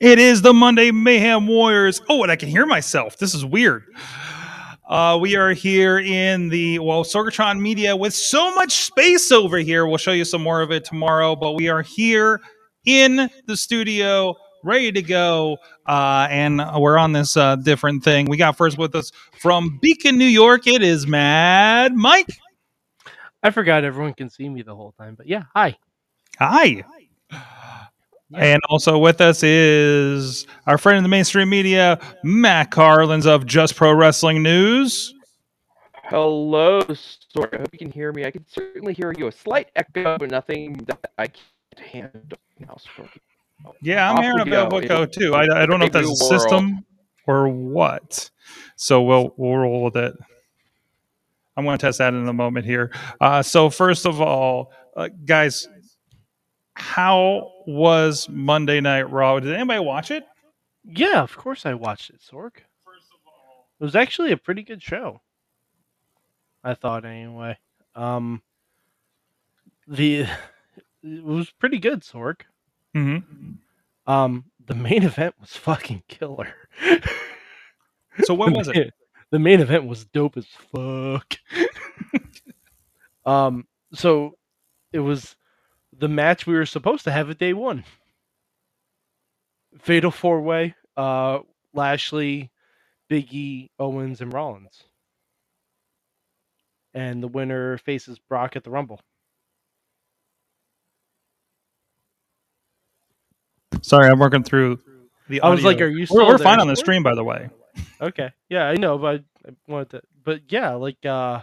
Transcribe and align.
It 0.00 0.20
is 0.20 0.42
the 0.42 0.54
Monday 0.54 0.92
Mayhem 0.92 1.48
Warriors. 1.48 2.00
Oh, 2.08 2.22
and 2.22 2.30
I 2.30 2.36
can 2.36 2.48
hear 2.48 2.66
myself. 2.66 3.18
This 3.18 3.34
is 3.34 3.44
weird. 3.44 3.84
Uh, 4.88 5.18
we 5.20 5.34
are 5.34 5.50
here 5.50 5.98
in 5.98 6.48
the 6.50 6.78
well 6.78 7.02
Sorgatron 7.02 7.60
Media 7.60 7.96
with 7.96 8.14
so 8.14 8.54
much 8.54 8.72
space 8.72 9.32
over 9.32 9.58
here. 9.58 9.88
We'll 9.88 9.98
show 9.98 10.12
you 10.12 10.24
some 10.24 10.40
more 10.40 10.62
of 10.62 10.70
it 10.70 10.84
tomorrow, 10.84 11.34
but 11.34 11.54
we 11.54 11.68
are 11.68 11.82
here 11.82 12.40
in 12.84 13.28
the 13.46 13.56
studio, 13.56 14.36
ready 14.62 14.92
to 14.92 15.02
go, 15.02 15.58
uh, 15.86 16.28
and 16.30 16.62
we're 16.76 16.96
on 16.96 17.12
this 17.12 17.36
uh, 17.36 17.56
different 17.56 18.04
thing. 18.04 18.26
We 18.26 18.36
got 18.36 18.56
first 18.56 18.78
with 18.78 18.94
us 18.94 19.10
from 19.40 19.80
Beacon, 19.82 20.16
New 20.16 20.26
York. 20.26 20.68
It 20.68 20.80
is 20.80 21.08
Mad 21.08 21.92
Mike. 21.94 22.38
I 23.42 23.50
forgot 23.50 23.82
everyone 23.82 24.14
can 24.14 24.30
see 24.30 24.48
me 24.48 24.62
the 24.62 24.76
whole 24.76 24.92
time, 24.92 25.16
but 25.16 25.26
yeah, 25.26 25.42
hi. 25.54 25.76
Hi. 26.38 26.84
And 28.34 28.60
also 28.68 28.98
with 28.98 29.20
us 29.20 29.42
is 29.42 30.46
our 30.66 30.76
friend 30.76 30.98
in 30.98 31.02
the 31.02 31.08
mainstream 31.08 31.48
media, 31.48 31.98
Matt 32.22 32.70
Carlins 32.70 33.26
of 33.26 33.46
Just 33.46 33.74
Pro 33.74 33.92
Wrestling 33.92 34.42
News. 34.42 35.14
Hello, 36.04 36.80
sorry. 36.80 37.50
I 37.52 37.58
hope 37.58 37.68
you 37.72 37.78
can 37.78 37.90
hear 37.90 38.12
me. 38.12 38.24
I 38.24 38.30
can 38.30 38.44
certainly 38.46 38.92
hear 38.92 39.14
you. 39.16 39.28
A 39.28 39.32
slight 39.32 39.70
echo, 39.76 40.18
but 40.18 40.30
nothing 40.30 40.74
that 40.86 41.10
I 41.16 41.28
can't 41.28 41.86
handle 41.90 42.38
now. 42.58 42.76
So, 42.96 43.08
Yeah, 43.82 44.10
I'm 44.10 44.16
off 44.16 44.22
hearing 44.22 44.40
a 44.40 44.44
we 44.44 44.50
bit 44.50 44.60
of 44.60 44.72
echo 44.72 45.06
too. 45.06 45.34
I, 45.34 45.62
I 45.62 45.66
don't 45.66 45.80
know 45.80 45.86
if 45.86 45.92
that's 45.92 46.10
a 46.10 46.16
system 46.16 46.84
or 47.26 47.48
what. 47.48 48.30
So 48.76 49.02
we'll 49.02 49.34
we'll 49.36 49.56
roll 49.56 49.84
with 49.84 49.96
it. 49.96 50.14
I'm 51.56 51.64
going 51.64 51.76
to 51.76 51.86
test 51.86 51.98
that 51.98 52.14
in 52.14 52.26
a 52.28 52.32
moment 52.32 52.64
here. 52.66 52.92
Uh, 53.20 53.42
so 53.42 53.68
first 53.68 54.06
of 54.06 54.20
all, 54.20 54.70
uh, 54.96 55.08
guys, 55.24 55.66
how 56.78 57.50
was 57.66 58.28
Monday 58.28 58.80
Night 58.80 59.10
Raw? 59.10 59.40
Did 59.40 59.54
anybody 59.54 59.80
watch 59.80 60.10
it? 60.10 60.24
Yeah, 60.84 61.22
of 61.22 61.36
course 61.36 61.66
I 61.66 61.74
watched 61.74 62.10
it, 62.10 62.20
Sorg. 62.20 62.56
It 62.56 63.84
was 63.84 63.94
actually 63.94 64.32
a 64.32 64.36
pretty 64.36 64.62
good 64.62 64.82
show. 64.82 65.20
I 66.64 66.74
thought 66.74 67.04
anyway. 67.04 67.58
Um 67.94 68.42
the 69.86 70.26
it 71.02 71.24
was 71.24 71.50
pretty 71.50 71.78
good, 71.78 72.02
Sorg. 72.02 72.40
Mm-hmm. 72.94 73.52
Um 74.10 74.44
the 74.66 74.74
main 74.74 75.02
event 75.02 75.34
was 75.40 75.50
fucking 75.56 76.02
killer. 76.08 76.52
So 78.24 78.34
what 78.34 78.52
was 78.52 78.68
it? 78.68 78.92
the 79.30 79.38
main 79.38 79.60
event 79.60 79.86
was 79.86 80.04
dope 80.06 80.36
as 80.36 80.46
fuck. 80.46 81.34
um, 83.26 83.66
so 83.92 84.36
it 84.92 85.00
was 85.00 85.36
the 85.98 86.08
match 86.08 86.46
we 86.46 86.54
were 86.54 86.66
supposed 86.66 87.04
to 87.04 87.10
have 87.10 87.30
at 87.30 87.38
day 87.38 87.52
one. 87.52 87.84
Fatal 89.80 90.10
four 90.10 90.40
way, 90.40 90.74
uh 90.96 91.40
Lashley, 91.74 92.50
Biggie, 93.10 93.70
Owens, 93.78 94.20
and 94.20 94.32
Rollins. 94.32 94.84
And 96.94 97.22
the 97.22 97.28
winner 97.28 97.78
faces 97.78 98.18
Brock 98.18 98.56
at 98.56 98.64
the 98.64 98.70
Rumble. 98.70 99.00
Sorry, 103.82 104.08
I'm 104.08 104.18
working 104.18 104.42
through 104.42 104.80
the. 105.28 105.40
I 105.40 105.50
was 105.50 105.62
like, 105.62 105.80
are 105.80 105.86
you 105.86 106.06
We're, 106.10 106.26
we're 106.26 106.38
fine 106.38 106.60
on 106.60 106.66
the 106.66 106.76
stream, 106.76 107.02
by 107.02 107.14
the 107.14 107.22
way. 107.24 107.50
Okay. 108.00 108.30
Yeah, 108.48 108.64
I 108.64 108.74
know, 108.74 108.98
but 108.98 109.22
I, 109.44 109.48
I 109.48 109.52
wanted 109.66 109.90
to. 109.90 110.02
But 110.24 110.42
yeah, 110.48 110.72
like 110.72 111.04
uh, 111.06 111.42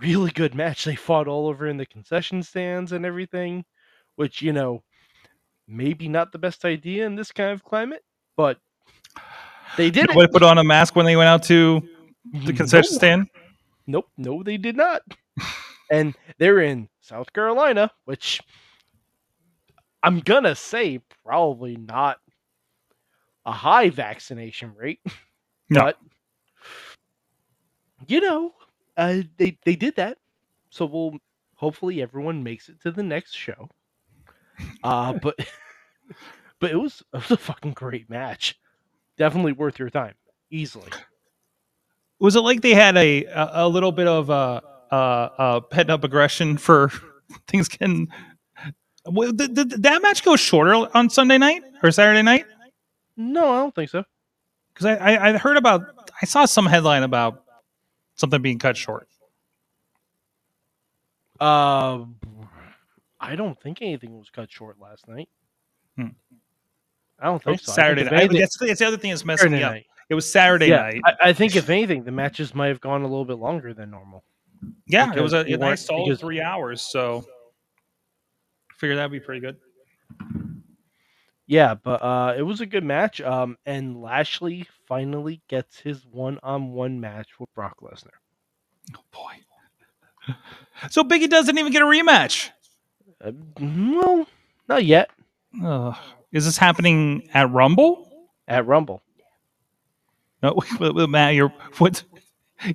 really 0.00 0.30
good 0.30 0.54
match. 0.54 0.84
They 0.84 0.96
fought 0.96 1.28
all 1.28 1.48
over 1.48 1.66
in 1.66 1.76
the 1.76 1.86
concession 1.86 2.42
stands 2.42 2.92
and 2.92 3.04
everything, 3.06 3.64
which 4.16 4.42
you 4.42 4.52
know, 4.52 4.82
maybe 5.66 6.08
not 6.08 6.32
the 6.32 6.38
best 6.38 6.64
idea 6.64 7.06
in 7.06 7.14
this 7.16 7.32
kind 7.32 7.52
of 7.52 7.64
climate, 7.64 8.02
but 8.36 8.58
they 9.76 9.90
did 9.90 10.08
Nobody 10.08 10.26
it. 10.26 10.32
put 10.32 10.42
on 10.42 10.58
a 10.58 10.64
mask 10.64 10.94
when 10.96 11.06
they 11.06 11.16
went 11.16 11.28
out 11.28 11.42
to 11.44 11.82
the 12.44 12.52
concession 12.52 12.92
stand. 12.92 13.28
Nope, 13.86 14.08
no, 14.16 14.42
they 14.42 14.56
did 14.56 14.76
not. 14.76 15.02
and 15.90 16.14
they're 16.38 16.60
in 16.60 16.88
South 17.00 17.32
Carolina, 17.32 17.90
which 18.04 18.40
I'm 20.02 20.20
gonna 20.20 20.54
say 20.54 21.00
probably 21.24 21.76
not 21.76 22.18
a 23.46 23.52
high 23.52 23.90
vaccination 23.90 24.74
rate. 24.76 25.00
No. 25.70 25.80
But 25.80 25.98
you 28.06 28.20
know, 28.20 28.52
uh, 28.96 29.22
they 29.38 29.58
they 29.64 29.76
did 29.76 29.96
that, 29.96 30.18
so 30.70 30.86
we'll 30.86 31.18
hopefully 31.56 32.02
everyone 32.02 32.42
makes 32.42 32.68
it 32.68 32.80
to 32.82 32.90
the 32.90 33.02
next 33.02 33.34
show. 33.34 33.68
Uh, 34.84 35.12
but 35.14 35.34
but 36.60 36.70
it 36.70 36.76
was 36.76 37.02
it 37.12 37.16
was 37.16 37.30
a 37.32 37.36
fucking 37.36 37.72
great 37.72 38.08
match. 38.08 38.56
Definitely 39.18 39.52
worth 39.52 39.80
your 39.80 39.90
time, 39.90 40.14
easily. 40.50 40.90
was 42.20 42.36
it 42.36 42.40
like 42.40 42.60
they 42.62 42.74
had 42.74 42.96
a 42.96 43.24
a, 43.26 43.50
a 43.66 43.68
little 43.68 43.92
bit 43.92 44.06
of 44.06 44.30
uh 44.30 44.60
uh 44.90 44.94
uh 45.38 45.60
pent 45.60 45.90
up 45.90 46.04
aggression 46.04 46.56
for 46.56 46.90
things 47.48 47.68
getting 47.68 48.08
well, 49.06 49.32
did, 49.32 49.54
did 49.54 49.82
that 49.82 50.00
match 50.02 50.24
go 50.24 50.34
shorter 50.36 50.88
on 50.96 51.10
Sunday 51.10 51.36
night 51.36 51.62
or 51.82 51.90
Saturday 51.90 52.22
night? 52.22 52.46
No, 53.16 53.52
I 53.52 53.58
don't 53.58 53.74
think 53.74 53.90
so. 53.90 54.04
Because 54.72 54.86
I, 54.86 54.94
I 54.96 55.28
I 55.34 55.38
heard 55.38 55.56
about 55.56 55.82
I 56.22 56.26
saw 56.26 56.46
some 56.46 56.66
headline 56.66 57.02
about 57.02 57.43
something 58.16 58.40
being 58.42 58.58
cut 58.58 58.76
short. 58.76 59.08
Uh, 61.40 62.04
I 63.20 63.36
don't 63.36 63.60
think 63.60 63.82
anything 63.82 64.18
was 64.18 64.30
cut 64.30 64.50
short 64.50 64.78
last 64.80 65.08
night. 65.08 65.28
Hmm. 65.96 66.08
I 67.18 67.26
don't 67.26 67.42
think 67.42 67.60
so. 67.60 67.72
I 67.72 67.74
think 67.74 67.74
Saturday 67.74 68.04
night. 68.04 68.12
anything- 68.12 68.40
That's, 68.40 68.56
that's 68.58 68.78
the 68.80 68.86
other 68.86 68.96
thing 68.96 69.10
that's 69.10 69.24
messing 69.24 69.44
Saturday 69.50 69.58
me 69.58 69.62
up. 69.64 69.72
night. 69.72 69.86
It 70.10 70.14
was 70.14 70.30
Saturday 70.30 70.68
Yeah, 70.68 70.82
night. 70.82 71.00
I, 71.04 71.14
I 71.30 71.32
think 71.32 71.56
if 71.56 71.70
anything, 71.70 72.04
the 72.04 72.10
matches 72.10 72.54
might 72.54 72.68
have 72.68 72.80
gone 72.80 73.02
a 73.02 73.06
little 73.06 73.24
bit 73.24 73.38
longer 73.38 73.72
than 73.72 73.90
normal. 73.90 74.22
yeah, 74.86 75.12
it 75.14 75.20
was 75.20 75.32
a, 75.32 75.38
a 75.40 75.56
nice 75.56 75.86
solid 75.86 76.18
three 76.20 76.40
hours. 76.42 76.82
So 76.82 77.24
figure 78.76 78.96
that'd 78.96 79.10
be 79.10 79.20
pretty 79.20 79.40
good. 79.40 79.56
Yeah, 81.46 81.74
but 81.74 82.02
uh, 82.02 82.34
it 82.36 82.42
was 82.42 82.60
a 82.60 82.66
good 82.66 82.84
match. 82.84 83.20
Um, 83.20 83.58
and 83.66 84.00
Lashley 84.00 84.66
finally 84.86 85.42
gets 85.48 85.78
his 85.78 86.06
one-on-one 86.06 87.00
match 87.00 87.28
with 87.38 87.52
Brock 87.54 87.76
Lesnar. 87.82 88.10
Oh 88.96 89.00
boy. 89.12 90.34
So 90.90 91.04
Biggie 91.04 91.30
doesn't 91.30 91.56
even 91.56 91.70
get 91.72 91.82
a 91.82 91.84
rematch. 91.84 92.50
Uh, 93.22 93.30
well, 93.60 94.26
not 94.68 94.84
yet 94.84 95.08
Ugh. 95.62 95.96
Is 96.32 96.44
this 96.46 96.58
happening 96.58 97.28
at 97.32 97.50
Rumble? 97.50 98.10
at 98.48 98.66
Rumble. 98.66 99.02
No, 100.42 100.54
wait, 100.80 100.94
wait, 100.94 101.08
Matt, 101.08 101.34
you're 101.34 101.52
what? 101.78 102.02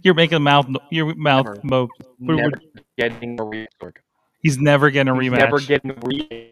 You're 0.04 0.14
making 0.14 0.42
mouth 0.44 0.68
your 0.92 1.14
mouth 1.16 1.46
Never. 1.46 1.60
mo. 1.64 1.90
never 2.20 2.52
getting 2.98 3.40
a 3.40 3.44
rematch. 3.44 3.94
He's 4.42 4.58
never 4.58 4.90
getting 4.90 5.14
a 5.14 5.22
He's 5.22 5.32
rematch. 5.32 5.38
Never 5.40 5.60
getting 5.60 5.92
a 5.92 5.96
rematch. 5.96 6.52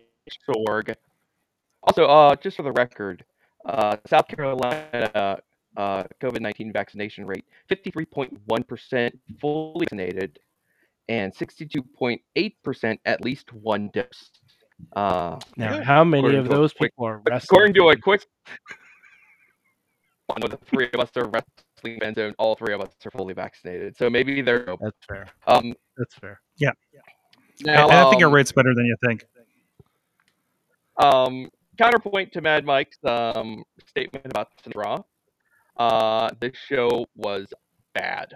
Sorg. 1.88 1.90
Also, 1.90 2.06
uh, 2.06 2.36
just 2.36 2.58
for 2.58 2.64
the 2.64 2.72
record, 2.72 3.24
uh, 3.66 3.98
South 4.06 4.28
Carolina 4.28 5.40
uh, 5.76 6.04
COVID 6.22 6.42
nineteen 6.42 6.72
vaccination 6.72 7.26
rate 7.26 7.46
fifty 7.68 7.92
three 7.92 8.06
point 8.06 8.38
one 8.46 8.64
percent 8.64 9.18
fully 9.40 9.86
vaccinated, 9.86 10.40
and 11.10 11.34
sixty 11.34 11.66
two 11.66 11.82
point 11.84 12.22
eight 12.36 12.56
percent 12.64 13.00
at 13.06 13.24
least 13.24 13.54
one 13.54 13.90
dose. 13.94 14.32
Uh, 14.96 15.40
Now, 15.56 15.84
how 15.84 16.04
many 16.04 16.36
of 16.36 16.48
those 16.50 16.74
quick- 16.74 16.92
people 16.92 17.06
are 17.08 17.18
wrestling? 17.26 17.42
according 17.44 17.74
to 17.76 17.90
a 17.90 17.98
quick, 17.98 18.26
one 20.28 20.44
of 20.44 20.52
the 20.52 20.58
three 20.58 20.90
of 20.94 21.00
us 21.00 21.10
are 21.16 21.26
wrestling 21.26 22.00
fans, 22.00 22.18
and 22.18 22.36
all 22.38 22.56
three 22.56 22.74
of 22.74 22.82
us 22.82 22.90
are 23.06 23.12
fully 23.12 23.34
vaccinated. 23.34 23.98
So 23.98 24.10
maybe 24.10 24.42
they're 24.42 24.66
That's 24.80 24.98
fair. 25.08 25.28
um. 25.48 25.74
That's 25.98 26.14
fair. 26.16 26.42
Yeah, 26.58 26.72
Now, 27.62 27.88
I 27.90 28.10
think 28.12 28.20
your 28.20 28.30
um, 28.30 28.36
rate's 28.36 28.52
better 28.52 28.74
than 28.76 28.86
you 28.86 28.96
think. 29.04 29.26
Um, 30.98 31.50
counterpoint 31.78 32.34
to 32.34 32.42
Mad 32.42 32.66
Mike's 32.66 32.98
um, 33.04 33.64
statement 33.86 34.26
about 34.26 34.50
the 34.64 34.70
draw. 34.70 35.04
Uh, 35.78 36.30
this 36.40 36.54
show 36.68 37.06
was 37.16 37.48
bad. 37.94 38.34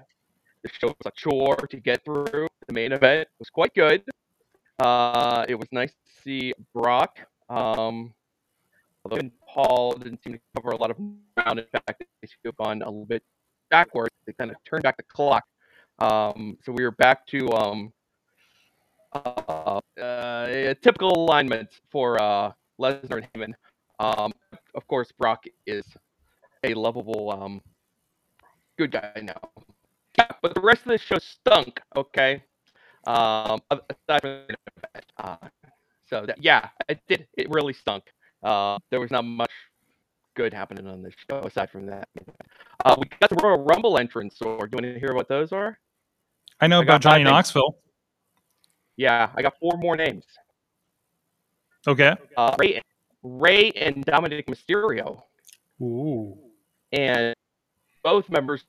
The 0.63 0.69
show 0.69 0.87
was 0.87 1.05
a 1.05 1.11
chore 1.15 1.55
to 1.55 1.77
get 1.77 2.05
through. 2.05 2.47
The 2.67 2.73
main 2.73 2.91
event 2.91 3.27
was 3.39 3.49
quite 3.49 3.73
good. 3.73 4.03
Uh, 4.79 5.45
it 5.49 5.55
was 5.55 5.67
nice 5.71 5.91
to 5.91 6.21
see 6.23 6.53
Brock 6.73 7.17
um, 7.51 8.13
Logan 9.03 9.31
Paul 9.47 9.93
didn't 9.93 10.23
seem 10.23 10.33
to 10.33 10.39
cover 10.55 10.71
a 10.71 10.77
lot 10.77 10.91
of 10.91 10.97
ground. 11.35 11.59
In 11.59 11.65
fact, 11.71 12.03
they 12.21 12.27
have 12.45 12.55
gone 12.55 12.81
a 12.81 12.85
little 12.85 13.05
bit 13.05 13.23
backwards. 13.69 14.15
They 14.25 14.33
kind 14.33 14.51
of 14.51 14.57
turned 14.63 14.83
back 14.83 14.97
the 14.97 15.03
clock. 15.03 15.43
Um, 15.99 16.57
so 16.63 16.71
we 16.71 16.83
were 16.83 16.91
back 16.91 17.25
to 17.27 17.51
um, 17.51 17.93
uh, 19.13 19.79
uh, 20.01 20.73
typical 20.81 21.11
alignments 21.11 21.81
for 21.91 22.21
uh, 22.21 22.51
Lesnar 22.81 23.23
and 23.23 23.27
Heyman. 23.33 23.53
Um, 23.99 24.33
of 24.75 24.87
course, 24.87 25.11
Brock 25.11 25.45
is 25.65 25.85
a 26.63 26.73
lovable 26.73 27.31
um, 27.31 27.61
good 28.77 28.91
guy 28.91 29.21
now. 29.21 29.39
Yeah, 30.17 30.27
but 30.41 30.53
the 30.55 30.61
rest 30.61 30.81
of 30.81 30.89
the 30.89 30.97
show 30.97 31.19
stunk. 31.19 31.79
Okay. 31.95 32.43
Um, 33.07 33.61
aside 33.71 34.21
from 34.21 34.41
that, 34.93 35.05
uh, 35.17 35.37
so 36.07 36.25
that, 36.25 36.43
yeah, 36.43 36.69
it 36.89 36.99
did. 37.07 37.27
It 37.37 37.49
really 37.49 37.73
stunk. 37.73 38.03
Uh, 38.43 38.77
there 38.89 38.99
was 38.99 39.11
not 39.11 39.23
much 39.23 39.51
good 40.35 40.53
happening 40.53 40.87
on 40.87 41.01
this 41.01 41.13
show 41.29 41.39
aside 41.39 41.69
from 41.69 41.85
that. 41.87 42.07
Uh, 42.85 42.95
we 42.99 43.05
got 43.19 43.29
the 43.29 43.35
Royal 43.41 43.63
Rumble 43.63 43.97
entrance. 43.97 44.37
or 44.41 44.67
do 44.67 44.77
you 44.77 44.83
want 44.83 44.95
to 44.95 44.99
hear 44.99 45.13
what 45.13 45.27
those 45.27 45.51
are? 45.51 45.77
I 46.59 46.67
know 46.67 46.79
I 46.79 46.83
about 46.83 47.01
Johnny. 47.01 47.23
Knoxville. 47.23 47.77
Yeah, 48.97 49.31
I 49.35 49.41
got 49.41 49.53
four 49.59 49.77
more 49.77 49.95
names. 49.95 50.25
Okay. 51.87 52.15
Uh, 52.37 52.55
Rey, 52.59 52.81
Rey 53.23 53.71
and 53.71 54.03
Dominic 54.05 54.47
Mysterio, 54.47 55.21
Ooh. 55.81 56.37
and 56.91 57.35
both 58.03 58.29
members, 58.29 58.63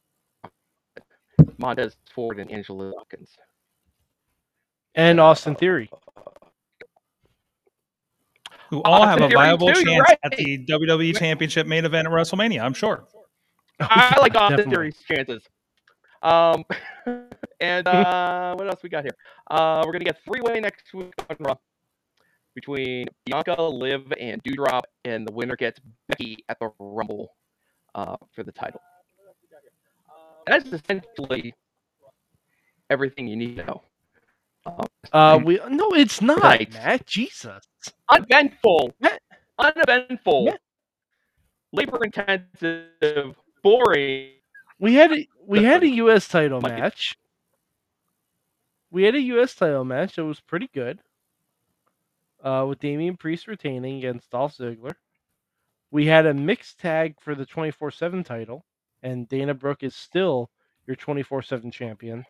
Montez 1.59 1.97
Ford 2.15 2.39
and 2.39 2.51
Angelo 2.51 2.93
Dawkins. 2.93 3.31
And 4.95 5.21
Austin 5.21 5.55
Theory. 5.55 5.91
Who 8.71 8.83
all 8.83 9.07
have 9.07 9.21
a 9.21 9.29
Theory, 9.29 9.35
viable 9.35 9.73
too, 9.73 9.85
chance 9.85 10.09
right. 10.09 10.19
at 10.25 10.37
the 10.37 10.65
WWE 10.67 11.19
Championship 11.19 11.67
main 11.67 11.85
event 11.85 12.07
at 12.07 12.13
WrestleMania, 12.13 12.63
I'm 12.63 12.75
sure. 12.75 13.05
I 13.81 14.19
like 14.21 14.35
Austin 14.35 14.59
Definitely. 14.59 14.75
Theory's 14.75 14.99
chances. 15.07 15.43
Um, 16.23 16.65
and 17.61 17.87
uh, 17.89 18.55
what 18.55 18.69
else 18.69 18.83
we 18.83 18.89
got 18.89 19.05
here? 19.05 19.17
Uh, 19.51 19.83
we're 19.85 19.93
gonna 19.93 20.05
get 20.05 20.19
three 20.25 20.41
way 20.41 20.61
next 20.61 20.93
week 20.95 21.13
on 21.29 21.37
Raw 21.41 21.57
between 22.55 23.07
Bianca, 23.27 23.61
Liv, 23.63 24.13
and 24.21 24.43
Doudrop, 24.43 24.83
and 25.05 25.27
the 25.27 25.33
winner 25.33 25.57
gets 25.57 25.81
Becky 26.09 26.45
at 26.49 26.59
the 26.61 26.71
Rumble 26.79 27.35
uh, 27.95 28.17
for 28.33 28.43
the 28.43 28.53
title. 28.53 28.81
That's 30.47 30.69
essentially 30.73 31.55
everything 32.91 33.29
you 33.29 33.37
need 33.37 33.57
to 33.57 33.65
know. 33.65 33.83
Um, 34.67 34.87
Uh, 35.13 35.41
we 35.45 35.61
no, 35.69 35.91
it's 35.95 36.21
not, 36.23 36.43
Right. 36.43 36.73
Matt. 36.73 37.07
Jesus. 37.07 37.61
uneventful, 38.11 38.93
uneventful, 39.59 40.55
labor 41.73 41.99
intensive, 42.05 43.37
boring. 43.63 44.31
We 44.79 44.95
had 44.95 45.13
a, 45.13 45.27
we 45.47 45.65
had 45.65 45.83
a 45.83 45.89
U.S. 45.89 46.29
title 46.29 46.61
match. 46.61 47.17
We 48.91 49.05
had 49.05 49.15
a 49.15 49.21
U.S. 49.21 49.55
title 49.55 49.85
match 49.85 50.17
that 50.17 50.25
was 50.25 50.41
pretty 50.41 50.69
good. 50.75 51.01
Uh, 52.43 52.67
with 52.69 52.81
Damian 52.81 53.17
Priest 53.17 53.47
retaining 53.47 53.99
against 53.99 54.31
Dolph 54.31 54.57
Ziggler. 54.57 54.95
We 55.91 56.07
had 56.07 56.27
a 56.27 56.35
mixed 56.35 56.79
tag 56.81 57.17
for 57.21 57.35
the 57.35 57.47
24/7 57.47 58.25
title, 58.25 58.65
and 59.03 59.29
Dana 59.29 59.55
Brooke 59.55 59.83
is 59.83 59.95
still 59.95 60.51
your 60.87 60.97
24/7 60.97 61.71
champion. 61.73 62.25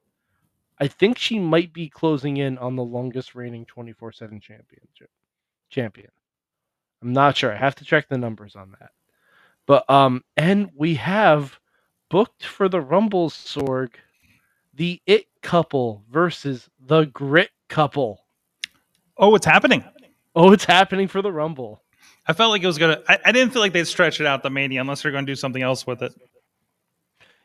I 0.78 0.88
think 0.88 1.18
she 1.18 1.38
might 1.38 1.72
be 1.72 1.88
closing 1.88 2.38
in 2.38 2.58
on 2.58 2.76
the 2.76 2.84
longest 2.84 3.34
reigning 3.34 3.66
24/7 3.66 4.40
championship 4.40 5.10
champion. 5.70 6.10
I'm 7.02 7.12
not 7.12 7.36
sure. 7.36 7.52
I 7.52 7.56
have 7.56 7.76
to 7.76 7.84
check 7.84 8.08
the 8.08 8.18
numbers 8.18 8.56
on 8.56 8.74
that. 8.80 8.90
But 9.66 9.88
um, 9.90 10.24
and 10.36 10.70
we 10.74 10.94
have 10.96 11.58
booked 12.10 12.44
for 12.44 12.68
the 12.68 12.80
Rumble 12.80 13.30
Sorg, 13.30 13.94
the 14.74 15.00
It 15.06 15.26
couple 15.42 16.04
versus 16.10 16.68
the 16.80 17.04
Grit 17.06 17.50
couple. 17.68 18.26
Oh, 19.16 19.34
it's 19.34 19.46
happening. 19.46 19.84
Oh, 20.34 20.52
it's 20.52 20.64
happening 20.64 21.08
for 21.08 21.22
the 21.22 21.32
Rumble. 21.32 21.82
I 22.26 22.32
felt 22.32 22.50
like 22.50 22.62
it 22.62 22.66
was 22.66 22.78
gonna. 22.78 23.00
I, 23.08 23.18
I 23.26 23.32
didn't 23.32 23.52
feel 23.52 23.62
like 23.62 23.72
they'd 23.72 23.84
stretch 23.86 24.20
it 24.20 24.26
out 24.26 24.42
the 24.42 24.50
Mania 24.50 24.80
unless 24.80 25.02
they're 25.02 25.12
going 25.12 25.26
to 25.26 25.30
do 25.30 25.36
something 25.36 25.62
else 25.62 25.86
with 25.86 26.02
it. 26.02 26.14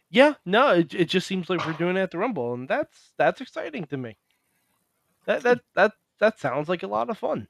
Yeah, 0.10 0.36
no, 0.46 0.70
it, 0.74 0.94
it 0.94 1.06
just 1.06 1.28
seems 1.28 1.50
like 1.50 1.66
we're 1.66 1.74
doing 1.74 1.98
it 1.98 2.02
at 2.02 2.12
the 2.12 2.18
Rumble, 2.18 2.54
and 2.54 2.68
that's 2.68 3.12
that's 3.18 3.42
exciting 3.42 3.86
to 3.86 3.98
me. 3.98 4.18
That 5.26 5.44
that 5.44 5.62
that 5.76 5.94
that 6.20 6.40
sounds 6.40 6.70
like 6.70 6.84
a 6.84 6.88
lot 6.88 7.10
of 7.10 7.18
fun. 7.18 7.48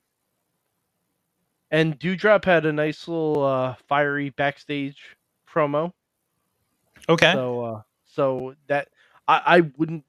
And 1.70 2.00
Doudrop 2.00 2.46
had 2.46 2.66
a 2.66 2.72
nice 2.72 3.08
little 3.08 3.44
uh, 3.44 3.76
fiery 3.88 4.30
backstage 4.30 5.18
promo. 5.50 5.92
Okay. 7.10 7.34
So 7.34 7.66
uh, 7.66 7.82
so 8.06 8.56
that 8.68 8.88
I, 9.28 9.42
I 9.46 9.62
wouldn't 9.78 10.06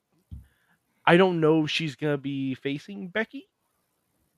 I 1.05 1.17
don't 1.17 1.41
know 1.41 1.65
if 1.65 1.71
she's 1.71 1.97
gonna 1.97 2.19
be 2.19 2.55
facing 2.55 3.09
Becky. 3.09 3.49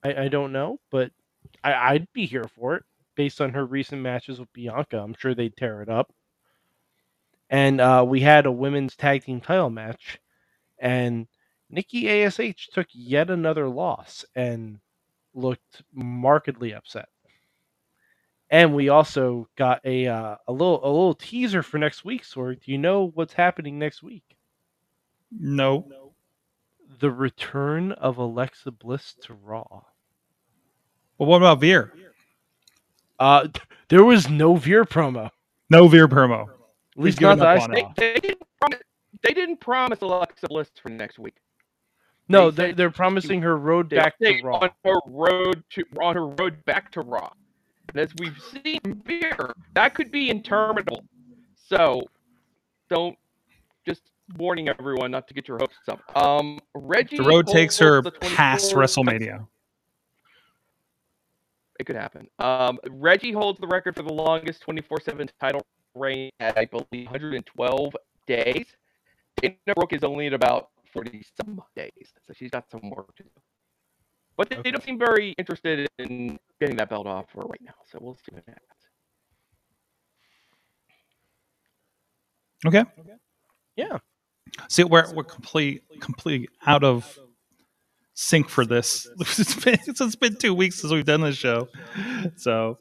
I, 0.03 0.23
I 0.23 0.27
don't 0.27 0.51
know, 0.51 0.79
but 0.91 1.11
I, 1.63 1.73
I'd 1.73 2.11
be 2.13 2.25
here 2.25 2.45
for 2.55 2.75
it 2.75 2.83
based 3.15 3.41
on 3.41 3.51
her 3.53 3.65
recent 3.65 4.01
matches 4.01 4.39
with 4.39 4.51
Bianca. 4.53 4.99
I'm 4.99 5.15
sure 5.17 5.35
they'd 5.35 5.55
tear 5.55 5.81
it 5.81 5.89
up. 5.89 6.13
And 7.49 7.81
uh, 7.81 8.05
we 8.07 8.21
had 8.21 8.45
a 8.45 8.51
women's 8.51 8.95
tag 8.95 9.23
team 9.25 9.41
title 9.41 9.69
match, 9.69 10.19
and 10.79 11.27
Nikki 11.69 12.09
Ash 12.09 12.67
took 12.73 12.87
yet 12.93 13.29
another 13.29 13.67
loss 13.67 14.25
and 14.35 14.79
looked 15.33 15.83
markedly 15.93 16.73
upset. 16.73 17.09
And 18.49 18.73
we 18.75 18.89
also 18.89 19.47
got 19.57 19.81
a 19.85 20.07
uh, 20.07 20.35
a 20.47 20.51
little 20.51 20.79
a 20.83 20.87
little 20.91 21.13
teaser 21.15 21.63
for 21.63 21.77
next 21.77 22.03
week. 22.05 22.25
So, 22.25 22.53
do 22.53 22.71
you 22.71 22.77
know 22.77 23.11
what's 23.13 23.33
happening 23.33 23.79
next 23.79 24.03
week? 24.03 24.23
no. 25.87 26.13
The 26.99 27.11
return 27.11 27.93
of 27.93 28.17
Alexa 28.17 28.71
Bliss 28.71 29.15
to 29.21 29.33
Raw. 29.33 29.83
Well, 31.21 31.29
what 31.29 31.37
about 31.37 31.59
Veer? 31.59 31.93
Uh, 33.19 33.47
there 33.89 34.03
was 34.03 34.27
no 34.27 34.55
Veer 34.55 34.85
promo. 34.85 35.29
No 35.69 35.87
Veer 35.87 36.07
promo. 36.07 36.49
At 36.97 37.03
least 37.03 37.21
not 37.21 37.37
that 37.37 37.45
I 37.47 37.59
on 37.59 37.69
saw. 37.69 37.73
it. 37.73 37.85
They, 37.95 38.13
they 38.13 38.19
didn't 38.19 38.47
promise. 38.59 38.79
They 39.21 39.33
didn't 39.35 39.57
promise 39.59 40.01
Alexa 40.01 40.47
Bliss 40.47 40.71
for 40.81 40.89
next 40.89 41.19
week. 41.19 41.35
No, 42.27 42.49
They 42.49 42.63
they, 42.63 42.69
said 42.69 42.77
they're 42.77 42.89
promising 42.89 43.39
her 43.43 43.55
road 43.59 43.89
back 43.89 44.17
to 44.17 44.41
Raw. 44.41 44.61
on 44.61 44.71
her 44.83 44.95
road 45.05 45.63
to 45.69 45.83
on 46.01 46.15
her 46.15 46.25
road 46.25 46.65
back 46.65 46.91
to 46.93 47.01
Raw. 47.01 47.29
And 47.89 47.99
as 47.99 48.09
we've 48.17 48.41
seen 48.63 48.79
from 48.83 49.03
Veer, 49.05 49.53
that 49.75 49.93
could 49.93 50.11
be 50.11 50.31
interminable. 50.31 51.03
So 51.67 52.01
don't 52.89 53.15
just 53.87 54.01
warning 54.37 54.69
everyone 54.69 55.11
not 55.11 55.27
to 55.27 55.35
get 55.35 55.47
your 55.47 55.59
hopes 55.59 55.75
up. 55.87 56.01
Um, 56.17 56.59
Reggie. 56.73 57.17
The 57.17 57.23
road 57.23 57.45
takes 57.45 57.77
her 57.77 58.01
past 58.01 58.71
24 58.71 59.03
WrestleMania. 59.03 59.47
It 61.81 61.85
could 61.85 61.95
happen. 61.95 62.27
Um, 62.37 62.77
Reggie 62.91 63.31
holds 63.31 63.59
the 63.59 63.65
record 63.65 63.95
for 63.95 64.03
the 64.03 64.13
longest 64.13 64.61
24/7 64.61 65.27
title 65.39 65.65
reign 65.95 66.29
at 66.39 66.55
I 66.55 66.65
believe 66.65 67.07
112 67.07 67.95
days. 68.27 68.67
Dana 69.41 69.55
Brooke 69.75 69.93
is 69.93 70.03
only 70.03 70.27
at 70.27 70.33
about 70.33 70.69
40 70.93 71.23
some 71.41 71.59
days, 71.75 72.13
so 72.27 72.33
she's 72.33 72.51
got 72.51 72.69
some 72.69 72.87
work 72.91 73.15
to 73.15 73.23
do. 73.23 73.29
But 74.37 74.51
they, 74.51 74.57
they 74.57 74.69
don't 74.69 74.83
seem 74.83 74.99
very 74.99 75.31
interested 75.39 75.87
in 75.97 76.37
getting 76.59 76.75
that 76.75 76.87
belt 76.87 77.07
off 77.07 77.31
for 77.33 77.41
right 77.45 77.61
now, 77.63 77.73
so 77.91 77.97
we'll 77.99 78.13
see 78.13 78.31
what 78.31 78.43
happens. 78.47 78.61
Okay. 82.63 82.85
Yeah. 83.75 83.97
See, 84.69 84.83
we're 84.83 85.11
we're 85.15 85.23
complete 85.23 85.81
complete 85.99 86.51
out 86.67 86.83
of 86.83 87.17
sync 88.13 88.49
for 88.49 88.65
this. 88.65 89.07
It's 89.19 89.55
been, 89.63 89.77
it's 89.87 90.15
been 90.15 90.35
two 90.35 90.53
weeks 90.53 90.79
since 90.81 90.91
we've 90.93 91.05
done 91.05 91.21
this 91.21 91.35
show, 91.37 91.67
so 92.37 92.77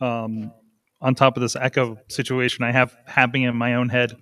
um, 0.00 0.52
on 1.00 1.14
top 1.14 1.36
of 1.36 1.40
this 1.42 1.56
echo 1.56 1.98
situation 2.08 2.64
I 2.64 2.72
have 2.72 2.94
happening 3.06 3.42
in 3.44 3.56
my 3.56 3.74
own 3.74 3.88
head, 3.88 4.16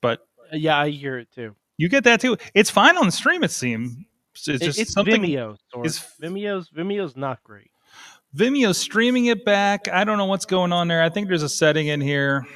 but 0.00 0.20
Yeah, 0.52 0.78
I 0.78 0.90
hear 0.90 1.18
it 1.18 1.28
too. 1.34 1.54
you 1.76 1.88
get 1.88 2.04
that 2.04 2.20
too. 2.20 2.36
It's 2.54 2.70
fine 2.70 2.96
on 2.96 3.06
the 3.06 3.12
stream. 3.12 3.42
It 3.44 3.50
seems 3.50 3.96
it's 4.34 4.48
It- 4.48 4.60
just 4.60 4.78
it's 4.78 4.92
something. 4.92 5.22
Vimeo. 5.22 5.56
Is- 5.84 6.04
Vimeo's 6.22 6.70
Vimeo's 6.70 7.16
not 7.16 7.42
great. 7.44 7.70
Vimeo 8.36 8.74
streaming 8.74 9.26
it 9.26 9.44
back. 9.44 9.88
I 9.88 10.04
don't 10.04 10.18
know 10.18 10.26
what's 10.26 10.44
going 10.44 10.72
on 10.72 10.86
there. 10.88 11.02
I 11.02 11.08
think 11.08 11.28
there's 11.28 11.42
a 11.42 11.48
setting 11.48 11.88
in 11.88 12.00
here, 12.00 12.46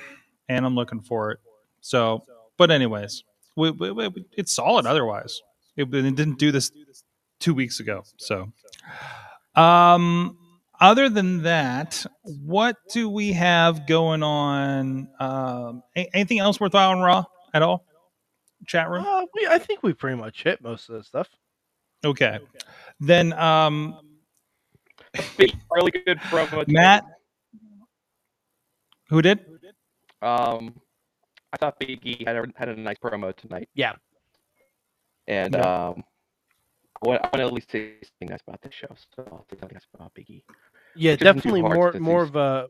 and 0.49 0.65
I'm 0.67 0.75
looking 0.75 1.01
for 1.01 1.33
it. 1.33 1.41
So, 1.81 2.25
but 2.59 2.71
anyways, 2.71 3.25
we, 3.57 3.71
we, 3.71 3.91
we- 3.91 4.25
it's 4.37 4.53
solid. 4.53 4.87
Otherwise, 4.87 5.41
it, 5.77 5.93
it 5.93 6.15
didn't 6.15 6.39
do 6.39 6.53
this 6.53 6.71
two 7.43 7.53
weeks 7.55 7.81
ago. 7.81 8.05
So, 8.17 8.53
um, 9.55 10.39
other 10.81 11.09
than 11.09 11.43
that, 11.43 12.07
what 12.23 12.77
do 12.93 13.09
we 13.09 13.33
have 13.33 13.87
going 13.87 14.23
on? 14.23 15.09
Um, 15.21 15.83
anything 15.95 16.39
else 16.39 16.59
worthwhile 16.61 16.91
on 16.91 17.01
Raw 17.01 17.25
at 17.53 17.63
all? 17.63 17.85
Chat 18.67 18.89
room. 18.89 19.05
Uh, 19.07 19.25
we, 19.35 19.47
I 19.49 19.59
think 19.59 19.83
we 19.83 19.93
pretty 19.93 20.17
much 20.17 20.43
hit 20.43 20.63
most 20.63 20.89
of 20.89 20.95
the 20.95 21.05
stuff. 21.05 21.29
Okay, 22.05 22.39
then 23.01 23.33
um, 23.35 23.99
really 25.71 25.91
good 25.91 26.19
promo. 26.21 26.67
Matt 26.69 27.05
Who 29.09 29.21
did? 29.21 29.41
Um, 30.23 30.81
I 31.53 31.57
thought 31.59 31.79
Big 31.79 32.01
E 32.07 32.25
had 32.25 32.37
a, 32.37 32.45
had 32.57 32.69
a 32.71 32.77
nice 32.77 32.97
promo 33.03 33.37
tonight. 33.37 33.69
Yeah. 33.75 33.93
And 35.27 35.55
Yeah. 35.55 35.89
um, 35.89 36.03
I 36.07 36.12
want, 37.07 37.23
I 37.23 37.29
want 37.29 37.41
to 37.41 37.47
at 37.47 37.53
least 37.53 37.71
say 37.71 37.81
something 37.83 38.29
nice 38.31 38.43
about 38.47 38.61
this 38.63 38.75
show. 38.75 38.89
So 38.97 39.25
I'll 39.31 39.45
say 39.51 39.57
something 39.59 39.75
nice 39.75 39.87
about 39.95 40.15
Big 40.15 40.31
E. 40.31 40.45
Yeah, 40.95 41.17
Which 41.17 41.23
isn't 41.23 41.43
too 41.43 41.43
definitely 41.43 41.63
more 41.63 41.95
more 41.99 42.23
of 42.23 42.37
a 42.37 42.69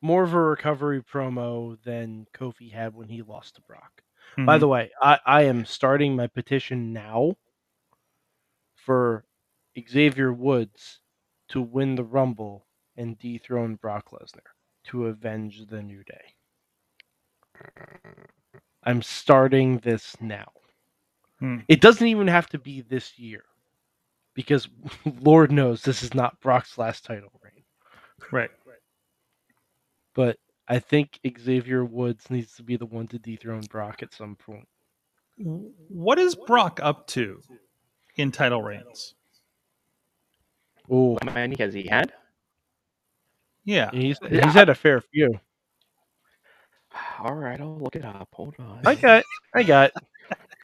more 0.00 0.22
of 0.24 0.34
a 0.34 0.40
recovery 0.40 1.02
promo 1.02 1.80
than 1.82 2.26
Kofi 2.34 2.72
had 2.72 2.94
when 2.94 3.08
he 3.08 3.22
lost 3.22 3.56
to 3.56 3.62
Brock. 3.62 4.02
By 4.44 4.58
Mhm. 4.58 4.58
the 4.58 4.68
way, 4.68 4.90
I, 5.00 5.18
I 5.26 5.42
am 5.42 5.64
starting 5.64 6.16
my 6.16 6.26
petition 6.28 6.92
now 6.92 7.36
for 8.74 9.24
Xavier 9.88 10.32
Woods 10.32 11.00
to 11.48 11.60
win 11.60 11.94
the 11.96 12.04
Rumble 12.04 12.66
and 12.96 13.18
dethrone 13.18 13.76
Brock 13.76 14.10
Lesnar 14.10 14.54
to 14.84 15.06
avenge 15.06 15.66
the 15.66 15.82
New 15.82 16.02
Day. 16.04 16.34
I'm 18.84 19.02
starting 19.02 19.78
this 19.78 20.20
now. 20.20 20.57
Hmm. 21.40 21.58
It 21.68 21.80
doesn't 21.80 22.06
even 22.06 22.26
have 22.28 22.48
to 22.48 22.58
be 22.58 22.80
this 22.82 23.18
year 23.18 23.44
because 24.34 24.68
Lord 25.20 25.52
knows 25.52 25.82
this 25.82 26.02
is 26.02 26.14
not 26.14 26.40
Brock's 26.40 26.78
last 26.78 27.04
title 27.04 27.30
reign. 27.42 27.64
right. 28.32 28.50
But 30.14 30.36
I 30.66 30.80
think 30.80 31.20
Xavier 31.40 31.84
Woods 31.84 32.28
needs 32.28 32.54
to 32.56 32.62
be 32.62 32.76
the 32.76 32.86
one 32.86 33.06
to 33.08 33.18
dethrone 33.18 33.62
Brock 33.70 34.02
at 34.02 34.12
some 34.12 34.34
point. 34.34 34.66
What 35.38 36.18
is 36.18 36.34
Brock 36.34 36.80
up 36.82 37.06
to 37.08 37.40
in 38.16 38.32
title 38.32 38.62
reigns? 38.62 39.14
Oh, 40.90 41.16
How 41.22 41.32
many 41.32 41.54
has 41.60 41.72
he 41.72 41.86
had? 41.86 42.12
Yeah. 43.64 43.90
he's 43.92 44.18
Yeah. 44.28 44.44
he's 44.46 44.54
had 44.54 44.68
a 44.68 44.74
fair 44.74 45.00
few. 45.00 45.38
All 47.20 47.34
right, 47.34 47.60
I'll 47.60 47.78
look 47.78 47.94
it 47.94 48.04
up. 48.04 48.28
Hold 48.32 48.54
on. 48.58 48.80
I 48.84 48.94
got, 48.94 49.24
I 49.54 49.62
got, 49.62 49.92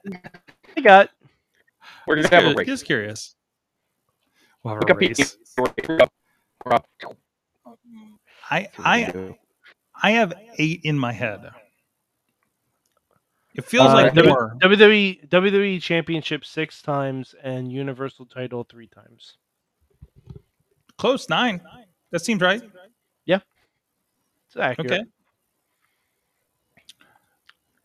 I 0.77 0.81
got. 0.81 1.11
We're 2.07 2.17
Just 2.17 2.31
gonna 2.31 2.43
have 2.43 2.51
a 2.53 2.55
curious. 2.55 2.59
race. 2.59 2.67
Just 2.67 2.85
curious. 2.87 3.35
We'll 4.63 4.75
have 4.75 4.81
Look 4.83 4.91
a 4.91 4.95
up 4.95 5.01
race. 5.01 5.37
We're 5.59 6.03
up. 6.03 6.13
We're 6.65 6.73
up. 6.75 6.87
I 8.51 8.69
I 8.79 9.35
I 10.03 10.11
have 10.13 10.33
eight 10.59 10.81
in 10.85 10.99
my 10.99 11.13
head. 11.13 11.51
It 13.55 13.65
feels 13.65 13.89
Uh, 13.91 13.95
like 13.95 14.15
more. 14.17 14.57
WWE 14.61 15.29
WWE 15.29 15.81
Championship 15.81 16.45
six 16.45 16.83
times 16.83 17.35
and 17.43 17.71
Universal 17.71 18.27
Title 18.27 18.65
three 18.65 18.89
times. 18.89 19.37
Close 20.99 21.29
nine. 21.29 21.61
That 22.11 22.21
seems 22.25 22.41
right. 22.43 22.63
Yeah. 23.27 23.41
It's 24.49 24.57
accurate. 24.57 24.93
Okay. 24.93 25.05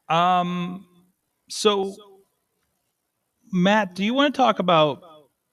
Um. 0.08 0.86
So, 1.50 1.96
Matt, 3.51 3.96
do 3.96 4.03
you 4.03 4.13
want 4.13 4.34
to 4.34 4.38
talk 4.38 4.60
about 4.60 5.01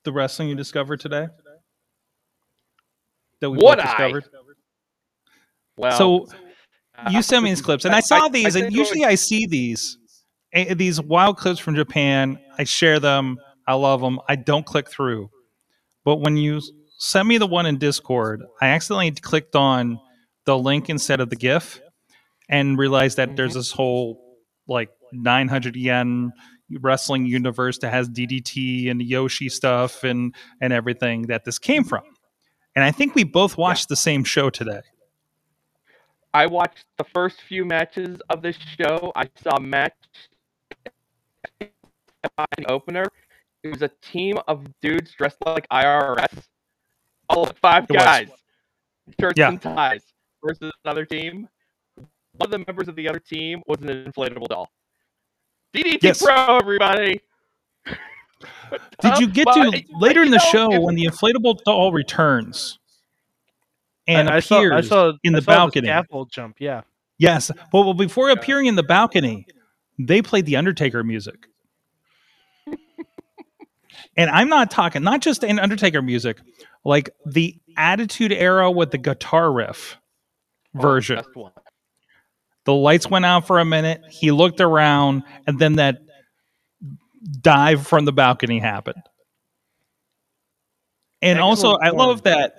the 0.04 0.12
wrestling 0.12 0.48
you 0.48 0.54
discovered 0.54 1.00
today? 1.00 1.28
That 3.40 3.50
we 3.50 3.56
Would 3.56 3.62
both 3.62 3.78
I? 3.78 3.82
discovered. 3.82 4.24
Well, 5.76 5.98
so 5.98 6.26
uh, 6.96 7.10
you 7.10 7.22
sent 7.22 7.44
me 7.44 7.50
these 7.50 7.60
clips, 7.60 7.84
and 7.84 7.94
I 7.94 8.00
saw 8.00 8.28
these, 8.28 8.54
and 8.54 8.64
think 8.64 8.76
usually 8.76 9.04
I 9.04 9.14
see 9.14 9.46
these, 9.46 9.98
eh, 10.52 10.74
these 10.74 11.00
wild 11.00 11.36
clips 11.36 11.60
from 11.60 11.74
Japan. 11.74 12.38
I 12.58 12.64
share 12.64 12.98
them. 12.98 13.38
I 13.66 13.74
love 13.74 14.00
them. 14.00 14.20
I 14.28 14.36
don't 14.36 14.64
click 14.64 14.88
through, 14.88 15.28
but 16.04 16.16
when 16.16 16.36
you 16.36 16.62
sent 16.98 17.28
me 17.28 17.36
the 17.36 17.46
one 17.46 17.66
in 17.66 17.76
Discord, 17.76 18.42
I 18.60 18.68
accidentally 18.68 19.10
clicked 19.10 19.54
on 19.54 20.00
the 20.46 20.56
link 20.56 20.88
instead 20.88 21.20
of 21.20 21.28
the 21.28 21.36
GIF, 21.36 21.80
and 22.48 22.78
realized 22.78 23.18
that 23.18 23.36
there's 23.36 23.54
this 23.54 23.70
whole 23.70 24.38
like 24.66 24.88
900 25.12 25.76
yen 25.76 26.32
wrestling 26.80 27.26
universe 27.26 27.78
that 27.78 27.90
has 27.90 28.08
DDT 28.08 28.90
and 28.90 29.00
Joshi 29.00 29.50
stuff 29.50 30.04
and 30.04 30.34
and 30.60 30.72
everything 30.72 31.22
that 31.22 31.44
this 31.44 31.58
came 31.58 31.84
from. 31.84 32.02
And 32.74 32.84
I 32.84 32.90
think 32.90 33.14
we 33.14 33.24
both 33.24 33.56
watched 33.56 33.88
the 33.88 33.96
same 33.96 34.24
show 34.24 34.50
today. 34.50 34.80
I 36.34 36.46
watched 36.46 36.84
the 36.98 37.04
first 37.04 37.40
few 37.48 37.64
matches 37.64 38.18
of 38.28 38.42
this 38.42 38.58
show. 38.78 39.10
I 39.16 39.28
saw 39.42 39.56
a 39.56 39.60
match 39.60 39.94
opener. 42.68 43.04
It 43.62 43.68
was 43.68 43.82
a 43.82 43.90
team 44.02 44.38
of 44.46 44.66
dudes 44.82 45.12
dressed 45.12 45.38
like 45.46 45.66
IRS. 45.70 46.44
All 47.30 47.46
five 47.62 47.84
It 47.88 47.94
was. 47.94 48.02
guys, 48.04 48.28
shirts 49.18 49.38
Yeah. 49.38 49.48
and 49.48 49.60
ties, 49.62 50.04
versus 50.44 50.72
another 50.84 51.04
team. 51.04 51.48
One 51.96 52.48
of 52.48 52.50
the 52.50 52.58
members 52.66 52.88
of 52.88 52.96
the 52.96 53.08
other 53.08 53.18
team 53.18 53.62
was 53.66 53.80
an 53.80 53.88
inflatable 53.88 54.48
doll. 54.48 54.70
DDT 55.74 55.98
Yes. 56.02 56.22
Pro, 56.22 56.58
everybody. 56.58 57.20
Did 59.00 59.18
you 59.18 59.28
get 59.28 59.44
to 59.54 59.70
but 59.70 60.00
later 60.00 60.22
in 60.22 60.30
the 60.30 60.38
show 60.38 60.80
when 60.80 60.94
the 60.96 61.04
inflatable 61.06 61.58
doll 61.64 61.92
returns 61.92 62.78
and 64.08 64.28
I, 64.28 64.36
I 64.36 64.40
saw, 64.40 64.58
appears 64.58 64.72
I 64.72 64.80
saw 64.88 65.12
in 65.22 65.34
I 65.34 65.38
the 65.38 65.42
saw 65.44 65.52
balcony? 65.52 65.86
scaffold 65.88 66.30
jump. 66.30 66.56
Yeah. 66.58 66.82
Yes. 67.18 67.50
Well, 67.72 67.84
well, 67.84 67.94
before 67.94 68.30
appearing 68.30 68.66
in 68.66 68.74
the 68.74 68.82
balcony, 68.82 69.46
they 69.98 70.20
played 70.22 70.46
the 70.46 70.56
Undertaker 70.56 71.02
music. 71.04 71.46
and 74.16 74.30
I'm 74.30 74.48
not 74.48 74.70
talking 74.70 75.02
not 75.02 75.20
just 75.22 75.44
an 75.44 75.58
Undertaker 75.58 76.02
music, 76.02 76.38
like 76.84 77.10
the 77.24 77.56
Attitude 77.76 78.32
Era 78.32 78.70
with 78.70 78.90
the 78.90 78.98
guitar 78.98 79.52
riff 79.52 79.96
Oh, 80.76 80.80
version. 80.82 81.16
best 81.16 81.34
one. 81.34 81.52
The 82.66 82.74
lights 82.74 83.08
went 83.08 83.24
out 83.24 83.46
for 83.46 83.60
a 83.60 83.64
minute. 83.64 84.02
He 84.10 84.32
looked 84.32 84.60
around, 84.60 85.22
and 85.46 85.58
then 85.58 85.76
that 85.76 85.98
dive 87.40 87.86
from 87.86 88.04
the 88.04 88.12
balcony 88.12 88.58
happened. 88.58 89.02
And 91.22 91.38
also, 91.38 91.76
I 91.76 91.90
love 91.90 92.24
that. 92.24 92.54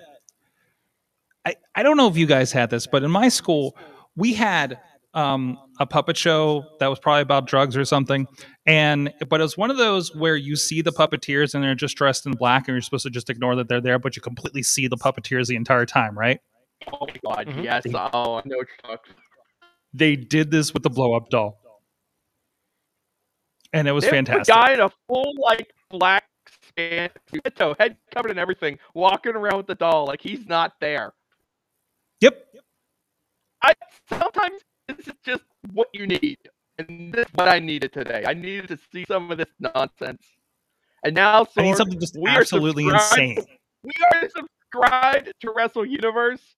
I, 1.45 1.55
I 1.75 1.83
don't 1.83 1.97
know 1.97 2.07
if 2.07 2.17
you 2.17 2.25
guys 2.25 2.51
had 2.51 2.69
this, 2.69 2.87
but 2.87 3.03
in 3.03 3.11
my 3.11 3.29
school, 3.29 3.77
we 4.15 4.33
had 4.33 4.79
um, 5.13 5.57
a 5.79 5.85
puppet 5.85 6.17
show 6.17 6.65
that 6.79 6.87
was 6.87 6.99
probably 6.99 7.21
about 7.21 7.45
drugs 7.45 7.75
or 7.75 7.83
something. 7.85 8.27
And 8.65 9.13
but 9.29 9.39
it 9.41 9.43
was 9.43 9.57
one 9.57 9.71
of 9.71 9.77
those 9.77 10.15
where 10.15 10.35
you 10.35 10.55
see 10.55 10.81
the 10.81 10.91
puppeteers 10.91 11.53
and 11.53 11.63
they're 11.63 11.75
just 11.75 11.97
dressed 11.97 12.25
in 12.25 12.31
black, 12.31 12.67
and 12.67 12.75
you're 12.75 12.81
supposed 12.81 13.03
to 13.03 13.09
just 13.09 13.29
ignore 13.29 13.55
that 13.55 13.67
they're 13.67 13.81
there, 13.81 13.99
but 13.99 14.15
you 14.15 14.21
completely 14.21 14.63
see 14.63 14.87
the 14.87 14.97
puppeteers 14.97 15.47
the 15.47 15.55
entire 15.57 15.85
time, 15.85 16.17
right? 16.17 16.39
Oh 16.93 17.07
my 17.07 17.35
god, 17.35 17.47
Mhm. 17.47 17.63
yes. 17.63 17.83
Oh, 17.93 18.35
I 18.35 18.41
know 18.45 18.57
what 18.57 18.67
you're 18.67 18.67
talking 18.83 19.13
They 19.94 20.15
did 20.15 20.51
this 20.51 20.74
with 20.74 20.84
the 20.84 20.89
blow 20.89 21.15
up 21.15 21.29
doll. 21.29 21.60
And 23.74 23.88
it 23.88 23.91
was 23.91 24.06
fantastic. 24.06 24.53
A 24.53 24.58
guy 24.58 24.74
in 24.74 24.79
a 24.79 24.89
full 25.08 25.34
like 25.39 25.74
black 25.89 26.24
span, 26.67 27.10
head 27.79 27.98
covered 28.13 28.32
and 28.32 28.39
everything, 28.39 28.79
walking 28.94 29.36
around 29.36 29.58
with 29.58 29.67
the 29.67 29.75
doll 29.75 30.06
like 30.06 30.22
he's 30.22 30.46
not 30.48 30.74
there. 30.79 31.13
Yep. 32.22 32.44
I 33.63 33.74
sometimes 34.10 34.62
this 34.88 35.08
is 35.08 35.13
just 35.25 35.44
what 35.74 35.89
you 35.94 36.08
need, 36.08 36.38
and 36.79 37.13
this 37.13 37.25
is 37.27 37.34
what 37.34 37.48
I 37.48 37.60
needed 37.60 37.91
today. 37.94 38.24
I 38.25 38.34
needed 38.34 38.67
to 38.70 38.79
see 38.91 39.06
some 39.08 39.32
of 39.32 39.38
this 39.38 39.50
nonsense, 39.60 40.25
and 41.03 41.15
now 41.15 41.46
I 41.58 41.62
need 41.62 41.75
something 41.75 42.00
just 42.00 42.17
absolutely 42.27 42.88
insane. 42.88 43.38
we 43.84 43.91
are 44.13 44.29
subscribed 44.29 45.32
to 45.41 45.53
Wrestle 45.56 45.86
Universe. 45.86 46.56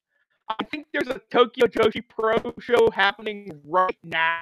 I 0.49 0.63
think 0.63 0.87
there's 0.91 1.07
a 1.07 1.19
Tokyo 1.29 1.67
Joshi 1.67 2.01
Pro 2.07 2.53
show 2.59 2.89
happening 2.89 3.59
right 3.65 3.97
now. 4.03 4.39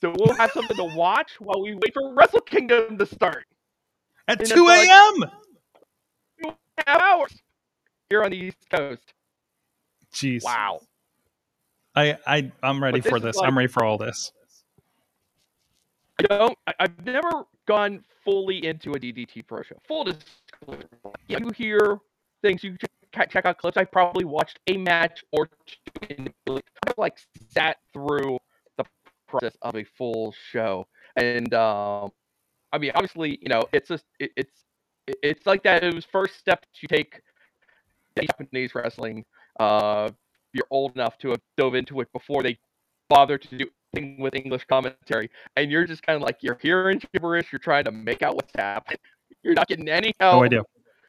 So 0.00 0.14
we'll 0.18 0.34
have 0.34 0.50
something 0.50 0.76
to 0.76 0.94
watch 0.96 1.32
while 1.40 1.62
we 1.62 1.74
wait 1.74 1.94
for 1.94 2.12
Wrestle 2.14 2.40
Kingdom 2.40 2.98
to 2.98 3.06
start. 3.06 3.44
At 4.28 4.40
in 4.40 4.46
2 4.48 4.64
about- 4.64 5.22
a.m. 5.22 6.54
Half 6.86 7.00
hours 7.00 7.32
here 8.10 8.22
on 8.22 8.30
the 8.30 8.36
East 8.36 8.58
Coast. 8.70 9.14
Jeez. 10.12 10.42
Wow. 10.44 10.80
I, 11.94 12.18
I 12.26 12.52
I'm 12.62 12.82
ready 12.82 13.00
this 13.00 13.08
for 13.08 13.16
is 13.18 13.22
this. 13.22 13.36
like- 13.36 13.48
I'm 13.48 13.56
ready 13.56 13.68
for 13.68 13.84
all 13.84 13.96
this. 13.96 14.32
I 16.18 16.22
don't. 16.24 16.56
I, 16.66 16.74
I've 16.80 17.04
never 17.06 17.44
gone 17.66 18.04
fully 18.24 18.64
into 18.66 18.92
a 18.92 18.98
DDT 18.98 19.46
Pro 19.46 19.62
show. 19.62 19.76
Full 19.86 20.04
disclosure. 20.04 20.88
Yeah, 21.28 21.38
you 21.38 21.50
hear 21.56 21.98
things. 22.42 22.62
You 22.62 22.76
check, 23.14 23.46
out 23.46 23.58
clips. 23.58 23.76
I 23.76 23.84
probably 23.84 24.24
watched 24.24 24.58
a 24.66 24.76
match 24.76 25.24
or 25.32 25.46
two. 25.46 26.06
And 26.10 26.32
really 26.46 26.62
kind 26.62 26.90
of 26.90 26.98
like 26.98 27.18
sat 27.50 27.78
through 27.92 28.38
the 28.76 28.84
process 29.28 29.56
of 29.62 29.76
a 29.76 29.84
full 29.96 30.34
show. 30.50 30.86
And 31.16 31.52
um, 31.54 32.10
I 32.72 32.78
mean, 32.78 32.92
obviously, 32.94 33.38
you 33.40 33.48
know, 33.48 33.62
it's 33.72 33.88
just 33.88 34.04
it, 34.18 34.32
it's 34.36 34.64
it's 35.06 35.46
like 35.46 35.62
that. 35.64 35.84
It 35.84 35.94
was 35.94 36.04
first 36.04 36.38
step 36.38 36.64
to 36.80 36.86
take 36.86 37.20
Japanese 38.20 38.74
wrestling. 38.74 39.24
Uh, 39.58 40.10
you're 40.52 40.66
old 40.70 40.94
enough 40.94 41.18
to 41.18 41.30
have 41.30 41.40
dove 41.56 41.74
into 41.74 42.00
it 42.00 42.12
before 42.12 42.42
they 42.42 42.58
bother 43.08 43.38
to 43.38 43.58
do 43.58 43.66
anything 43.94 44.20
with 44.20 44.34
English 44.34 44.64
commentary, 44.64 45.30
and 45.56 45.70
you're 45.70 45.84
just 45.84 46.02
kind 46.02 46.16
of 46.16 46.22
like 46.22 46.38
you're 46.40 46.58
hearing 46.60 47.00
gibberish. 47.12 47.52
You're 47.52 47.58
trying 47.58 47.84
to 47.84 47.92
make 47.92 48.22
out 48.22 48.34
what's 48.34 48.52
happening. 48.54 48.98
You're 49.42 49.54
not 49.54 49.68
getting 49.68 49.88
any 49.88 50.14
help. 50.18 50.40
No 50.40 50.44
idea. 50.44 50.62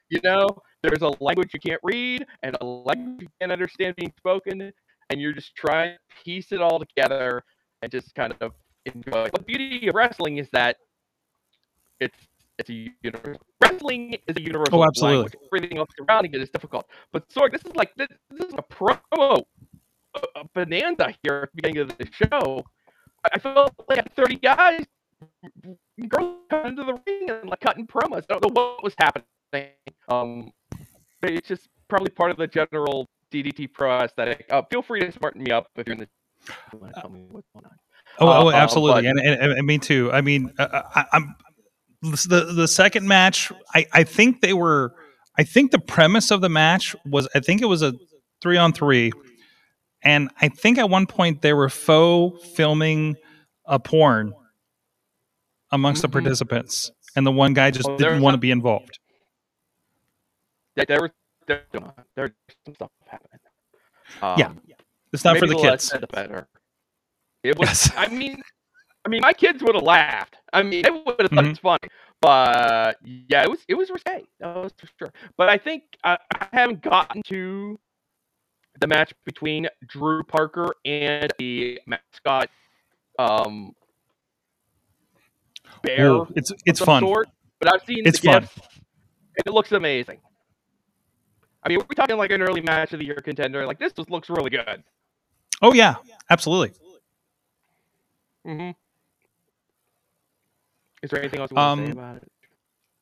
You 0.09 0.19
know, 0.23 0.47
there's 0.85 1.01
a 1.01 1.23
language 1.23 1.51
you 1.53 1.59
can't 1.59 1.81
read 1.83 2.25
and 2.43 2.57
a 2.61 2.65
language 2.65 3.21
you 3.21 3.27
can't 3.39 3.51
understand 3.51 3.95
being 3.95 4.13
spoken, 4.17 4.71
and 5.09 5.21
you're 5.21 5.33
just 5.33 5.55
trying 5.55 5.93
to 5.93 6.23
piece 6.23 6.51
it 6.51 6.61
all 6.61 6.79
together 6.79 7.43
and 7.81 7.91
just 7.91 8.13
kind 8.15 8.33
of 8.41 8.53
enjoy. 8.85 9.29
The 9.33 9.41
beauty 9.43 9.87
of 9.87 9.95
wrestling 9.95 10.37
is 10.37 10.47
that 10.53 10.77
it's 11.99 12.17
it's 12.57 12.69
a 12.69 12.89
universal. 13.03 13.41
Wrestling 13.61 14.17
is 14.27 14.37
a 14.37 14.41
universal. 14.41 14.81
Oh, 14.81 14.85
absolutely. 14.85 15.17
language. 15.17 15.33
Everything 15.53 15.77
else 15.77 15.89
surrounding 15.97 16.33
it 16.33 16.41
is 16.41 16.49
difficult. 16.49 16.85
But 17.11 17.27
Sorg, 17.29 17.51
this 17.51 17.61
is 17.65 17.75
like 17.75 17.93
this, 17.95 18.07
this 18.31 18.47
is 18.47 18.53
a 18.53 18.63
promo 18.63 19.43
uh, 20.15 20.43
bonanza 20.53 21.13
here 21.23 21.41
at 21.43 21.49
the 21.51 21.55
beginning 21.61 21.77
of 21.79 21.97
the 21.97 22.07
show. 22.11 22.63
I- 23.33 23.39
felt 23.39 23.73
like 23.89 24.13
30 24.15 24.35
guys, 24.35 24.85
girls 26.07 26.37
coming 26.49 26.67
into 26.67 26.83
the 26.83 26.93
ring 27.07 27.29
and 27.29 27.49
like 27.49 27.59
cutting 27.59 27.87
promos. 27.87 28.23
I 28.29 28.37
don't 28.37 28.43
know 28.43 28.51
what 28.53 28.83
was 28.83 28.93
happening. 28.99 29.25
Um, 30.09 30.51
it's 31.33 31.47
just 31.47 31.67
probably 31.87 32.09
part 32.09 32.31
of 32.31 32.37
the 32.37 32.47
general 32.47 33.07
DDT 33.31 33.73
Pro 33.73 33.99
aesthetic. 33.99 34.45
Uh, 34.49 34.61
feel 34.71 34.81
free 34.81 34.99
to 35.01 35.11
smarten 35.11 35.43
me 35.43 35.51
up 35.51 35.67
if 35.75 35.87
you're 35.87 35.93
in 35.95 35.99
the. 36.01 36.07
tell 37.01 37.09
me 37.09 37.25
what's 37.31 37.47
going 37.53 37.65
on. 37.65 37.71
Oh, 38.19 38.27
oh 38.27 38.47
Uh, 38.49 38.51
absolutely, 38.53 39.03
but- 39.03 39.17
and, 39.17 39.19
and, 39.19 39.51
and 39.53 39.67
me 39.67 39.77
too. 39.77 40.11
I 40.11 40.21
mean, 40.21 40.51
uh, 40.59 40.81
I, 40.95 41.05
I'm 41.13 41.35
the 42.01 42.51
the 42.55 42.67
second 42.67 43.07
match. 43.07 43.51
I 43.73 43.85
I 43.93 44.03
think 44.03 44.41
they 44.41 44.53
were. 44.53 44.93
I 45.37 45.43
think 45.43 45.71
the 45.71 45.79
premise 45.79 46.31
of 46.31 46.41
the 46.41 46.49
match 46.49 46.95
was. 47.05 47.27
I 47.35 47.39
think 47.39 47.61
it 47.61 47.65
was 47.65 47.81
a 47.81 47.93
three 48.41 48.57
on 48.57 48.73
three, 48.73 49.11
and 50.03 50.29
I 50.39 50.49
think 50.49 50.77
at 50.77 50.89
one 50.89 51.07
point 51.07 51.41
they 51.41 51.51
were 51.53 51.67
faux 51.69 52.45
filming 52.55 53.15
a 53.65 53.79
porn 53.79 54.33
amongst 55.71 56.03
the 56.03 56.07
Mhm. 56.07 56.13
participants, 56.13 56.91
and 57.15 57.25
the 57.25 57.31
one 57.31 57.53
guy 57.53 57.71
just 57.71 57.89
Oh, 57.89 57.97
there 57.97 58.09
didn't 58.11 58.21
want 58.23 58.35
to 58.35 58.39
be 58.39 58.51
involved. 58.51 58.99
Yeah, 60.75 60.85
there 60.87 61.01
was 61.01 61.11
there, 61.47 61.63
there's 62.15 62.31
some 62.65 62.75
stuff 62.75 62.91
happening. 63.07 63.39
Um, 64.21 64.59
Yeah, 64.67 64.75
It's 65.13 65.23
not 65.23 65.37
for 65.37 65.47
the 65.47 65.55
less 65.55 65.71
kids. 65.71 65.83
said, 65.85 66.01
the 66.01 66.07
better. 66.07 66.47
It 67.43 67.57
was. 67.57 67.67
Yes. 67.69 67.91
I 67.97 68.07
mean, 68.07 68.41
I 69.05 69.09
mean, 69.09 69.21
my 69.21 69.33
kids 69.33 69.61
would 69.61 69.75
have 69.75 69.83
laughed. 69.83 70.37
I 70.51 70.63
mean, 70.63 70.81
they 70.81 70.89
would 70.89 71.19
have 71.21 71.29
thought 71.31 71.43
Mhm. 71.45 71.49
it's 71.51 71.59
funny. 71.59 71.87
But 72.21 72.97
yeah, 73.03 73.43
it 73.43 73.49
was 73.49 73.59
it 73.67 73.75
was 73.75 73.89
risque. 73.91 74.23
That 74.39 74.55
was 74.55 74.73
for 74.77 74.87
sure. 74.97 75.13
But 75.37 75.49
I 75.49 75.57
think 75.59 75.83
I, 76.03 76.17
I 76.33 76.47
haven't 76.51 76.81
gotten 76.81 77.21
to 77.23 77.79
the 78.81 78.87
match 78.87 79.13
between 79.25 79.67
Drew 79.87 80.23
Parker 80.23 80.73
and 80.85 81.31
the 81.37 81.79
mascot 81.85 82.49
um 83.19 83.73
bear. 85.83 86.07
Ooh, 86.07 86.27
it's 86.35 86.51
it's 86.65 86.79
fun. 86.79 87.01
Sort, 87.03 87.29
but 87.59 87.71
I've 87.73 87.83
seen 87.85 88.05
It's 88.07 88.19
the 88.19 88.27
fun. 88.31 88.43
and 88.43 89.45
it 89.45 89.53
looks 89.53 89.71
amazing. 89.71 90.19
I 91.65 91.69
mean, 91.69 91.79
we're 91.79 91.95
talking 91.95 92.15
like 92.17 92.31
an 92.31 92.41
early 92.43 92.61
match 92.61 92.93
of 92.93 92.99
the 92.99 93.05
year 93.05 93.15
contender. 93.15 93.65
Like 93.65 93.79
this 93.79 93.91
just 93.91 94.09
looks 94.11 94.29
really 94.29 94.51
good. 94.51 94.83
Oh 95.61 95.73
yeah, 95.73 95.95
absolutely. 96.29 96.71
Mm-hmm. 98.45 98.71
Is 101.03 101.09
there 101.09 101.19
anything 101.19 101.39
else 101.39 101.51
you 101.51 101.55
want 101.57 101.79
to 101.81 101.85
say 101.87 101.91
Um, 101.91 101.97
about 101.97 102.15
it? 102.17 102.31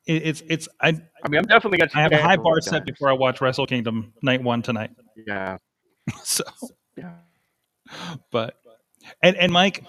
It, 0.05 0.27
it's 0.27 0.43
it's 0.49 0.67
I 0.81 0.89
I 0.89 1.29
mean, 1.29 1.39
I'm 1.39 1.45
definitely 1.45 1.77
gonna. 1.77 1.91
I 1.93 2.01
have 2.01 2.11
a 2.11 2.21
high 2.21 2.35
bar 2.37 2.59
set 2.61 2.79
Dogs. 2.85 2.91
before 2.91 3.09
I 3.09 3.13
watch 3.13 3.39
Wrestle 3.41 3.65
Kingdom 3.65 4.13
night 4.21 4.41
one 4.43 4.61
tonight. 4.61 4.91
Yeah, 5.27 5.57
So, 6.23 6.43
yeah. 6.97 7.13
but 8.31 8.55
and 9.21 9.35
and 9.37 9.51
Mike, 9.51 9.83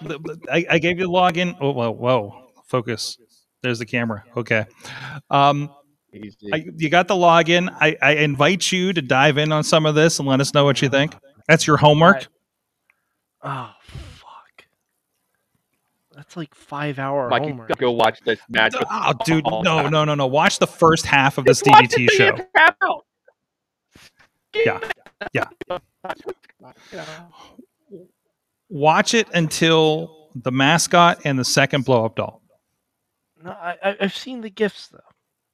I, 0.51 0.65
I 0.69 0.79
gave 0.79 0.99
you 0.99 1.05
the 1.07 1.11
login. 1.11 1.57
Oh 1.59 1.71
whoa, 1.71 1.91
whoa, 1.91 2.47
focus. 2.67 3.17
There's 3.61 3.79
the 3.79 3.85
camera. 3.85 4.23
Okay. 4.37 4.65
Um. 5.29 5.69
I, 6.53 6.65
you 6.77 6.89
got 6.89 7.07
the 7.07 7.13
login. 7.15 7.75
I, 7.79 7.95
I 8.01 8.11
invite 8.15 8.71
you 8.71 8.93
to 8.93 9.01
dive 9.01 9.37
in 9.37 9.51
on 9.51 9.63
some 9.63 9.85
of 9.85 9.95
this 9.95 10.19
and 10.19 10.27
let 10.27 10.39
us 10.41 10.53
know 10.53 10.63
what 10.65 10.81
you 10.81 10.89
think. 10.89 11.15
That's 11.47 11.67
your 11.67 11.77
homework. 11.77 12.27
Oh 13.43 13.71
fuck. 13.83 14.65
That's 16.15 16.35
like 16.37 16.55
five 16.55 16.97
hour 16.99 17.29
Mike, 17.29 17.43
you 17.43 17.49
homework. 17.49 17.67
gotta 17.69 17.79
go 17.81 17.91
watch 17.91 18.19
this 18.25 18.39
match. 18.49 18.73
with 18.73 18.87
Oh, 18.89 19.13
dude, 19.25 19.45
no, 19.45 19.61
that. 19.83 19.91
no, 19.91 20.05
no, 20.05 20.15
no. 20.15 20.27
Watch 20.27 20.59
the 20.59 20.67
first 20.67 21.05
half 21.05 21.37
of 21.37 21.45
this 21.45 21.61
Just 21.65 21.91
DDT 21.91 22.09
show. 22.11 22.35
you. 24.55 24.63
Yeah, 24.65 24.79
yeah. 25.33 25.77
Watch 28.69 29.13
it 29.13 29.27
until 29.33 30.29
the 30.35 30.51
mascot 30.51 31.21
and 31.25 31.37
the 31.37 31.45
second 31.45 31.85
blow 31.85 32.05
up 32.05 32.15
doll. 32.15 32.41
No, 33.43 33.51
I, 33.51 33.75
I 33.83 33.95
I've 34.01 34.15
seen 34.15 34.41
the 34.41 34.49
gifts 34.49 34.87
though. 34.87 34.99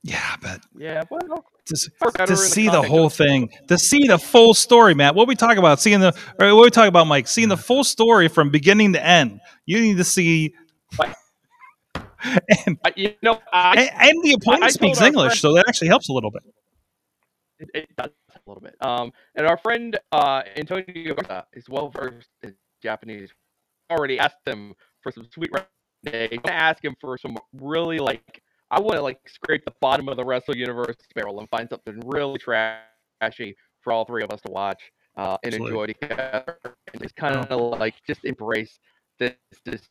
Yeah, 0.03 0.35
but 0.41 0.61
Yeah, 0.77 1.03
well, 1.11 1.21
to, 1.65 1.73
s- 1.75 1.87
Or 2.01 2.11
better 2.11 2.25
to 2.27 2.31
in 2.33 2.37
the 2.37 2.43
see 2.45 2.67
the 2.67 2.81
whole 2.81 3.05
of- 3.07 3.13
thing, 3.13 3.49
to 3.67 3.77
see 3.77 4.07
the 4.07 4.17
full 4.17 4.53
story, 4.55 4.95
Matt. 4.95 5.13
What 5.13 5.27
we 5.27 5.35
talk 5.35 5.57
about, 5.57 5.79
seeing 5.79 5.99
the, 5.99 6.11
or 6.39 6.55
what 6.55 6.63
we 6.63 6.69
talk 6.71 6.87
about, 6.87 7.05
Mike, 7.05 7.27
seeing 7.27 7.49
the 7.49 7.57
full 7.57 7.83
story 7.83 8.27
from 8.27 8.49
beginning 8.49 8.93
to 8.93 9.05
end. 9.05 9.39
You 9.67 9.79
need 9.79 9.97
to 9.97 10.03
see, 10.03 10.55
and, 11.03 12.77
I, 12.85 12.93
you 12.95 13.13
know, 13.21 13.39
I, 13.53 13.73
and, 13.81 13.89
and 14.15 14.23
the 14.23 14.31
I 14.31 14.33
opponent 14.41 14.61
told 14.63 14.71
speaks 14.73 15.01
English, 15.01 15.25
friend- 15.33 15.39
so 15.39 15.53
that 15.53 15.65
actually 15.67 15.89
helps 15.89 16.09
a 16.09 16.13
little 16.13 16.31
bit. 16.31 16.43
it, 17.59 17.69
it 17.73 17.95
does 17.95 18.09
a 18.35 18.39
little 18.49 18.61
bit. 18.61 18.75
Um, 18.81 19.11
and 19.35 19.45
our 19.47 19.57
friend 19.57 19.99
uh, 20.11 20.41
Antonio 20.55 21.13
Garza 21.15 21.45
is 21.53 21.69
well 21.69 21.89
versed 21.89 22.29
in 22.43 22.55
Japanese. 22.81 23.29
Already 23.91 24.19
asked 24.19 24.47
him 24.47 24.73
for 25.01 25.11
some 25.11 25.27
sweet. 25.33 25.51
They 26.03 26.39
ask 26.45 26.83
him 26.83 26.95
for 26.99 27.17
some 27.17 27.37
really 27.53 27.99
like 27.99 28.41
I 28.71 28.79
want 28.79 28.95
to 28.95 29.01
like 29.01 29.19
scrape 29.27 29.65
the 29.65 29.73
bottom 29.81 30.07
of 30.07 30.15
the 30.15 30.23
Wrestle 30.23 30.55
Universe 30.55 30.95
barrel 31.13 31.39
and 31.39 31.49
find 31.49 31.69
something 31.69 32.01
really 32.05 32.39
trashy 32.39 33.55
for 33.81 33.91
all 33.91 34.05
three 34.05 34.23
of 34.23 34.31
us 34.31 34.39
to 34.41 34.51
watch 34.51 34.81
uh, 35.17 35.37
and 35.43 35.53
Absolutely. 35.53 35.67
enjoy 35.67 35.85
together. 35.87 36.57
And 36.93 37.01
just 37.01 37.15
kind 37.17 37.35
of 37.35 37.79
like 37.79 37.95
just 38.07 38.23
embrace 38.23 38.79
this 39.19 39.33
this 39.65 39.81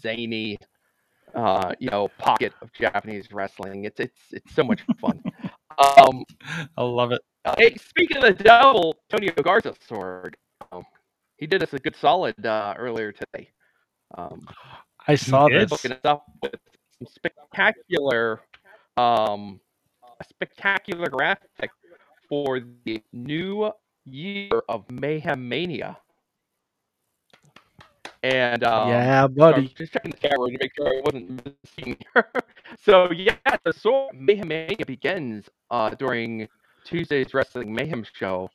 zany 0.00 0.58
uh, 1.34 1.74
you 1.78 1.90
know 1.90 2.08
pocket 2.18 2.54
of 2.62 2.72
Japanese 2.72 3.28
wrestling. 3.30 3.84
It's 3.84 4.00
it's 4.00 4.18
it's 4.32 4.54
so 4.54 4.64
much 4.64 4.80
fun. 4.98 5.22
um, 5.98 6.24
I 6.76 6.82
love 6.82 7.12
it. 7.12 7.20
uh, 7.44 7.54
hey, 7.58 7.76
speaking 7.76 8.16
of 8.16 8.24
the 8.38 8.42
devil, 8.42 8.96
Antonio 9.12 9.34
Garza 9.42 9.74
sword, 9.86 10.36
um, 10.72 10.82
he 11.36 11.46
did 11.46 11.62
us 11.62 11.74
a 11.74 11.78
good 11.78 11.94
solid 11.96 12.44
uh, 12.44 12.74
earlier 12.78 13.12
today. 13.12 13.50
Um, 14.16 14.48
I 15.06 15.14
saw 15.14 15.48
this. 15.48 15.70
hooking 15.70 15.92
us 15.92 16.04
up 16.04 16.24
with 16.42 16.54
spectacular, 17.06 18.40
um, 18.96 19.60
a 20.20 20.24
spectacular 20.24 21.08
graphic 21.08 21.70
for 22.28 22.60
the 22.84 23.02
new 23.12 23.70
year 24.04 24.50
of 24.68 24.90
Mayhem 24.90 25.48
Mania. 25.48 25.98
And 28.22 28.64
um, 28.64 28.88
yeah, 28.88 29.26
so 29.38 29.44
I'm 29.46 29.54
buddy. 29.54 29.68
just 29.76 29.92
checking 29.92 30.10
the 30.10 30.16
camera 30.16 30.50
to 30.50 30.58
make 30.60 30.72
sure 30.76 30.88
I 30.88 31.00
wasn't 31.04 31.42
missing. 31.46 31.96
so 32.84 33.10
yeah, 33.12 33.36
the 33.64 33.72
Sword 33.72 34.14
Mayhem 34.16 34.48
Mania 34.48 34.84
begins 34.86 35.48
uh, 35.70 35.90
during 35.90 36.48
Tuesday's 36.84 37.32
Wrestling 37.34 37.72
Mayhem 37.74 38.04
show. 38.14 38.50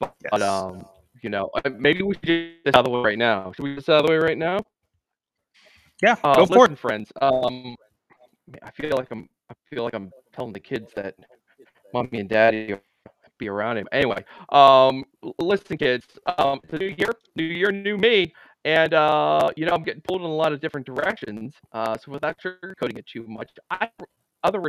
But, 0.00 0.14
Yes. 0.24 0.42
um, 0.42 0.86
you 1.22 1.30
know, 1.30 1.50
uh, 1.54 1.70
maybe 1.78 2.02
we 2.02 2.14
should 2.14 2.22
get 2.24 2.64
this 2.64 2.74
out 2.74 2.80
of 2.80 2.84
the 2.86 2.90
way 2.90 3.00
right 3.02 3.18
now. 3.18 3.52
Should 3.52 3.62
we 3.64 3.70
get 3.70 3.76
this 3.76 3.88
out 3.88 4.00
of 4.00 4.06
the 4.06 4.12
way 4.12 4.18
right 4.18 4.38
now? 4.38 4.58
Yeah, 6.00 6.16
Uh, 6.22 6.34
go 6.34 6.46
for 6.46 6.66
it. 6.66 6.72
friends. 6.78 7.12
Um, 7.20 7.76
I 8.62 8.70
feel 8.70 8.96
like 8.96 9.10
I'm. 9.10 9.28
I 9.50 9.54
feel 9.68 9.84
like 9.84 9.94
I'm 9.94 10.12
telling 10.32 10.52
the 10.52 10.60
kids 10.60 10.92
that 10.94 11.14
mommy 11.92 12.20
and 12.20 12.28
daddy 12.28 12.74
be 13.38 13.48
around 13.48 13.76
him. 13.78 13.86
Anyway, 13.92 14.24
um, 14.50 15.04
listen, 15.38 15.76
kids. 15.76 16.06
Um, 16.38 16.60
it's 16.64 16.72
a 16.72 16.78
new 16.78 16.94
year, 16.98 17.12
new 17.36 17.44
year, 17.44 17.70
new 17.70 17.96
me, 17.98 18.32
and 18.64 18.94
uh, 18.94 19.50
you 19.56 19.66
know 19.66 19.72
I'm 19.72 19.82
getting 19.82 20.02
pulled 20.02 20.22
in 20.22 20.26
a 20.26 20.34
lot 20.34 20.52
of 20.52 20.60
different 20.60 20.86
directions. 20.86 21.54
Uh, 21.72 21.96
so 21.98 22.12
without 22.12 22.36
sugarcoating 22.40 22.98
it 22.98 23.06
too 23.06 23.24
much, 23.28 23.50
I 23.70 23.88
other 24.44 24.60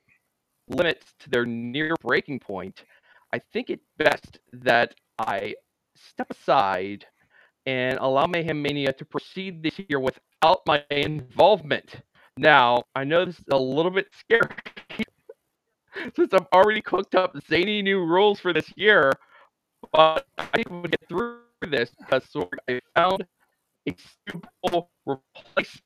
limits 0.68 1.14
to 1.20 1.30
their 1.30 1.44
near 1.44 1.94
breaking 2.02 2.40
point, 2.40 2.84
I 3.32 3.40
think 3.52 3.70
it 3.70 3.80
best 3.98 4.38
that 4.52 4.94
I 5.18 5.54
step 5.96 6.30
aside 6.30 7.06
and 7.66 7.98
allow 8.00 8.26
Mayhem 8.26 8.60
Mania 8.60 8.92
to 8.92 9.04
proceed 9.04 9.62
this 9.62 9.78
year 9.88 9.98
without 9.98 10.60
my 10.66 10.84
involvement. 10.90 11.96
Now, 12.36 12.82
I 12.94 13.04
know 13.04 13.24
this 13.24 13.38
is 13.38 13.44
a 13.50 13.58
little 13.58 13.90
bit 13.90 14.08
scary 14.18 14.48
since 16.16 16.34
I've 16.34 16.46
already 16.52 16.80
cooked 16.80 17.14
up 17.14 17.36
zany 17.48 17.80
new 17.82 18.00
rules 18.00 18.40
for 18.40 18.52
this 18.52 18.70
year, 18.76 19.12
but 19.92 20.26
I 20.38 20.62
we'll 20.68 20.82
get 20.82 21.00
through 21.08 21.38
this 21.62 21.90
uh, 21.90 22.04
because 22.20 22.24
Sorg, 22.34 22.48
I 22.68 22.80
found 22.94 23.24
a 23.88 23.94
suitable 24.26 24.90
replacement 25.06 25.83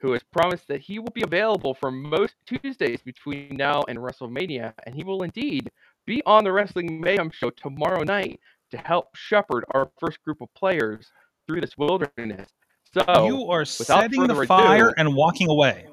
who 0.00 0.12
has 0.12 0.22
promised 0.32 0.68
that 0.68 0.80
he 0.80 0.98
will 0.98 1.10
be 1.14 1.22
available 1.22 1.74
for 1.74 1.90
most 1.90 2.34
Tuesdays 2.46 3.00
between 3.02 3.56
now 3.56 3.82
and 3.88 3.98
WrestleMania, 3.98 4.72
and 4.84 4.94
he 4.94 5.02
will 5.04 5.22
indeed 5.22 5.70
be 6.06 6.22
on 6.26 6.44
the 6.44 6.52
Wrestling 6.52 7.00
Mayhem 7.00 7.30
show 7.30 7.50
tomorrow 7.50 8.02
night 8.02 8.38
to 8.70 8.76
help 8.78 9.14
shepherd 9.16 9.64
our 9.72 9.90
first 9.98 10.22
group 10.22 10.40
of 10.40 10.48
players 10.54 11.10
through 11.46 11.60
this 11.62 11.76
wilderness. 11.78 12.48
So 12.92 13.26
you 13.26 13.50
are 13.50 13.64
setting 13.64 14.22
the 14.22 14.28
further 14.28 14.42
ado- 14.42 14.46
fire 14.48 14.94
and 14.96 15.14
walking 15.14 15.48
away, 15.48 15.86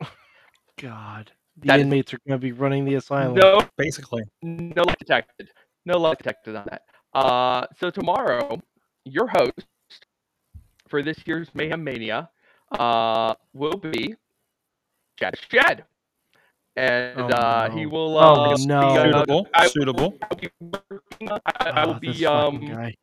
God, 0.80 1.30
the 1.56 1.66
That 1.68 1.80
is- 1.80 1.84
inmates 1.86 2.14
are 2.14 2.18
going 2.26 2.38
to 2.40 2.42
be 2.44 2.52
running 2.52 2.84
the 2.84 2.94
asylum. 2.94 3.34
no 3.34 3.62
basically. 3.76 4.22
no 4.42 4.82
light 4.82 4.98
detected. 4.98 5.50
No 5.86 5.98
light 5.98 6.18
detected 6.18 6.56
on 6.56 6.66
that. 6.70 6.82
Uh, 7.14 7.66
so 7.78 7.90
tomorrow, 7.90 8.60
your 9.04 9.26
host 9.28 9.52
for 10.88 11.02
this 11.02 11.18
year's 11.26 11.48
Mayhem 11.54 11.82
Mania 11.82 12.28
uh, 12.72 13.34
will 13.52 13.76
be 13.76 14.14
Chad 15.18 15.34
Shad. 15.50 15.84
And 16.76 17.18
Oh, 17.20 17.26
uh, 17.28 17.70
he 17.70 17.84
no. 17.84 17.90
will. 17.90 18.16
Oh, 18.16 18.44
Uh, 18.52 18.56
no. 18.60 18.80
be, 18.80 18.98
uh, 18.98 19.04
Suitable. 19.04 19.48
I- 19.54 19.66
suitable. 19.66 20.18
I'll 20.22 20.36
be 20.38 20.48
working 20.60 21.30
on- 21.30 21.40
I, 21.46 21.70
I 21.70 21.84
will 21.84 21.94
Ah, 21.94 21.98
be 21.98 22.12
fucking 22.12 22.26
um 22.26 22.66
guy. 22.66 22.94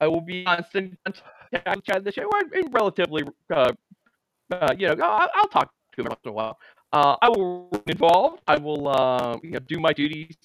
I 0.00 0.06
will 0.08 0.20
be 0.20 0.44
constant 0.44 0.98
contact 1.04 1.76
with 1.76 1.84
Chad 1.84 2.04
this 2.04 2.16
year. 2.16 2.26
Well, 2.28 2.42
in 2.52 2.70
relatively 2.72 3.22
uh, 3.50 3.72
uh 4.50 4.74
you 4.76 4.88
know 4.88 5.04
I'll, 5.04 5.30
I'll 5.34 5.48
talk 5.48 5.72
to 5.94 6.02
him 6.02 6.08
once 6.08 6.20
in 6.24 6.30
a 6.30 6.32
while. 6.32 6.58
Uh, 6.92 7.16
I 7.22 7.28
will 7.28 7.68
remain 7.70 7.82
involved. 7.86 8.42
I 8.46 8.56
will 8.58 8.88
uh, 8.88 9.38
you 9.42 9.52
know, 9.52 9.58
do 9.60 9.78
my 9.78 9.92
duties, 9.92 10.36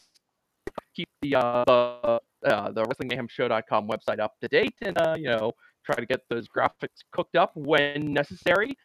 keep 0.96 1.10
the 1.22 1.36
uh, 1.36 1.64
the 1.66 2.20
uh, 2.56 2.72
the 2.72 2.84
WrestlingMayhemShow.com 2.84 3.88
website 3.88 4.20
up 4.20 4.40
to 4.42 4.48
date, 4.48 4.76
and 4.82 4.98
uh, 4.98 5.16
you 5.18 5.26
know 5.30 5.52
try 5.86 5.96
to 5.96 6.06
get 6.06 6.22
those 6.30 6.48
graphics 6.48 7.04
cooked 7.12 7.36
up 7.36 7.52
when 7.56 8.14
necessary. 8.14 8.76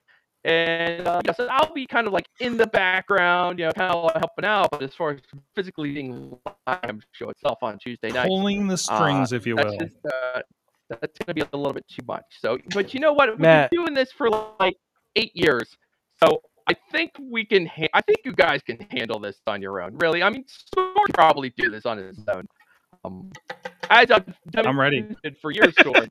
And 0.44 1.08
uh, 1.08 1.20
yes, 1.24 1.40
I'll 1.40 1.74
be 1.74 1.86
kind 1.86 2.06
of 2.06 2.12
like 2.12 2.28
in 2.38 2.56
the 2.56 2.68
background, 2.68 3.58
you 3.58 3.66
know, 3.66 3.72
kind 3.72 3.92
of 3.92 4.12
helping 4.14 4.44
out. 4.44 4.70
But 4.70 4.82
as 4.82 4.94
far 4.94 5.10
as 5.10 5.20
physically 5.56 5.92
being 5.92 6.38
live 6.66 7.00
show 7.12 7.30
itself 7.30 7.58
on 7.62 7.78
Tuesday 7.78 8.10
night, 8.10 8.28
Pulling 8.28 8.68
the 8.68 8.76
strings, 8.76 9.32
if 9.32 9.44
you 9.44 9.56
will. 9.56 9.76
just 9.76 9.96
uh, 10.06 10.42
that's 10.88 11.18
gonna 11.18 11.34
be 11.34 11.40
a 11.40 11.56
little 11.56 11.72
bit 11.72 11.86
too 11.88 12.04
much. 12.06 12.24
So, 12.38 12.58
but 12.74 12.94
you 12.94 13.00
know 13.00 13.12
what? 13.12 13.30
We've 13.30 13.40
Matt. 13.40 13.72
been 13.72 13.80
doing 13.84 13.94
this 13.94 14.12
for 14.12 14.28
like 14.60 14.76
eight 15.16 15.34
years, 15.34 15.76
so 16.22 16.40
I 16.68 16.76
think 16.92 17.12
we 17.20 17.44
can. 17.44 17.66
Ha- 17.66 17.88
I 17.92 18.00
think 18.02 18.18
you 18.24 18.32
guys 18.32 18.62
can 18.62 18.78
handle 18.90 19.18
this 19.18 19.40
on 19.48 19.60
your 19.60 19.80
own. 19.80 19.96
Really, 19.96 20.22
I 20.22 20.30
mean, 20.30 20.44
can 20.76 20.94
probably 21.12 21.52
do 21.56 21.70
this 21.70 21.86
on 21.86 21.98
his 21.98 22.18
own. 22.28 22.46
Um, 23.04 23.32
as 23.90 24.10
I've 24.10 24.26
done 24.50 24.66
I'm 24.66 24.78
ready. 24.78 25.04
for 25.40 25.50
years, 25.50 25.74
Sorg. 25.74 26.08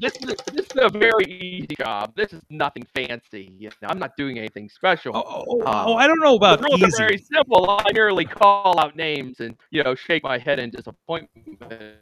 This 0.00 0.14
is 0.16 0.34
this 0.52 0.66
is 0.66 0.76
a 0.76 0.88
very 0.88 1.24
easy 1.24 1.74
job. 1.78 2.14
This 2.16 2.32
is 2.32 2.42
nothing 2.50 2.84
fancy. 2.94 3.54
You 3.58 3.70
know, 3.82 3.88
I'm 3.88 3.98
not 3.98 4.16
doing 4.16 4.38
anything 4.38 4.68
special. 4.68 5.12
Oh, 5.16 5.24
oh, 5.26 5.62
oh, 5.66 5.94
I 5.94 6.06
don't 6.06 6.20
know 6.20 6.36
about 6.36 6.60
the 6.60 6.64
rules 6.64 6.82
are 6.82 6.96
very 6.98 7.18
simple. 7.18 7.68
I 7.70 7.84
merely 7.92 8.24
call 8.24 8.78
out 8.80 8.96
names 8.96 9.40
and 9.40 9.56
you 9.70 9.82
know 9.82 9.94
shake 9.94 10.22
my 10.24 10.38
head 10.38 10.58
in 10.58 10.70
disappointment. 10.70 11.98